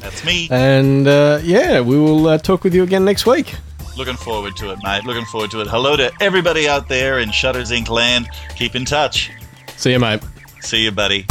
That's 0.00 0.24
me. 0.24 0.48
And 0.50 1.06
uh, 1.06 1.40
yeah, 1.42 1.80
we 1.80 1.96
will 1.98 2.26
uh, 2.26 2.38
talk 2.38 2.64
with 2.64 2.74
you 2.74 2.82
again 2.82 3.04
next 3.04 3.24
week. 3.24 3.54
Looking 3.96 4.16
forward 4.16 4.56
to 4.56 4.72
it, 4.72 4.78
mate. 4.82 5.04
Looking 5.04 5.24
forward 5.24 5.52
to 5.52 5.60
it. 5.60 5.68
Hello 5.68 5.96
to 5.96 6.12
everybody 6.20 6.68
out 6.68 6.88
there 6.88 7.20
in 7.20 7.30
Shutters 7.30 7.70
Inc. 7.70 7.88
land. 7.88 8.28
Keep 8.56 8.74
in 8.74 8.84
touch. 8.84 9.30
See 9.76 9.92
you, 9.92 10.00
mate. 10.00 10.20
See 10.60 10.82
you, 10.84 10.90
buddy. 10.90 11.26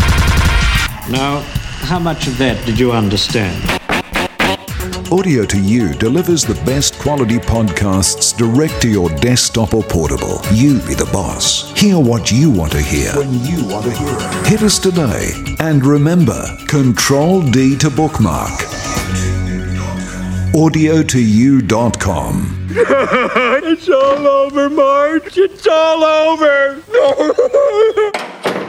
Now, 1.10 1.42
how 1.82 2.00
much 2.00 2.28
of 2.28 2.38
that 2.38 2.66
did 2.66 2.80
you 2.80 2.92
understand? 2.94 3.62
Audio 5.12 5.46
to 5.46 5.60
You 5.62 5.94
delivers 5.94 6.44
the 6.44 6.56
best 6.66 6.98
quality 6.98 7.38
podcasts 7.38 8.36
direct 8.36 8.82
to 8.84 8.90
your 8.90 9.10
desktop 9.18 9.74
or 9.74 9.84
portable. 9.84 10.40
You 10.54 10.80
be 10.88 10.94
the 10.96 11.10
boss. 11.12 11.72
Hear 11.78 12.00
what 12.00 12.32
you 12.32 12.50
want 12.50 12.72
to 12.72 12.82
hear 12.82 13.12
when 13.18 13.34
you 13.46 13.66
want 13.68 13.86
to 13.86 13.92
hear 13.92 14.16
it. 14.18 14.48
Hit 14.48 14.62
us 14.64 14.80
today. 14.80 15.32
And 15.60 15.86
remember, 15.86 16.42
Control 16.68 17.42
D 17.42 17.78
to 17.80 17.90
bookmark. 17.90 18.58
Audio2u.com. 20.56 22.60
It's 23.66 23.88
all 23.90 24.28
over, 24.28 24.70
Marge. 24.70 25.38
It's 25.38 25.66
all 25.68 26.04
over. 26.04 26.82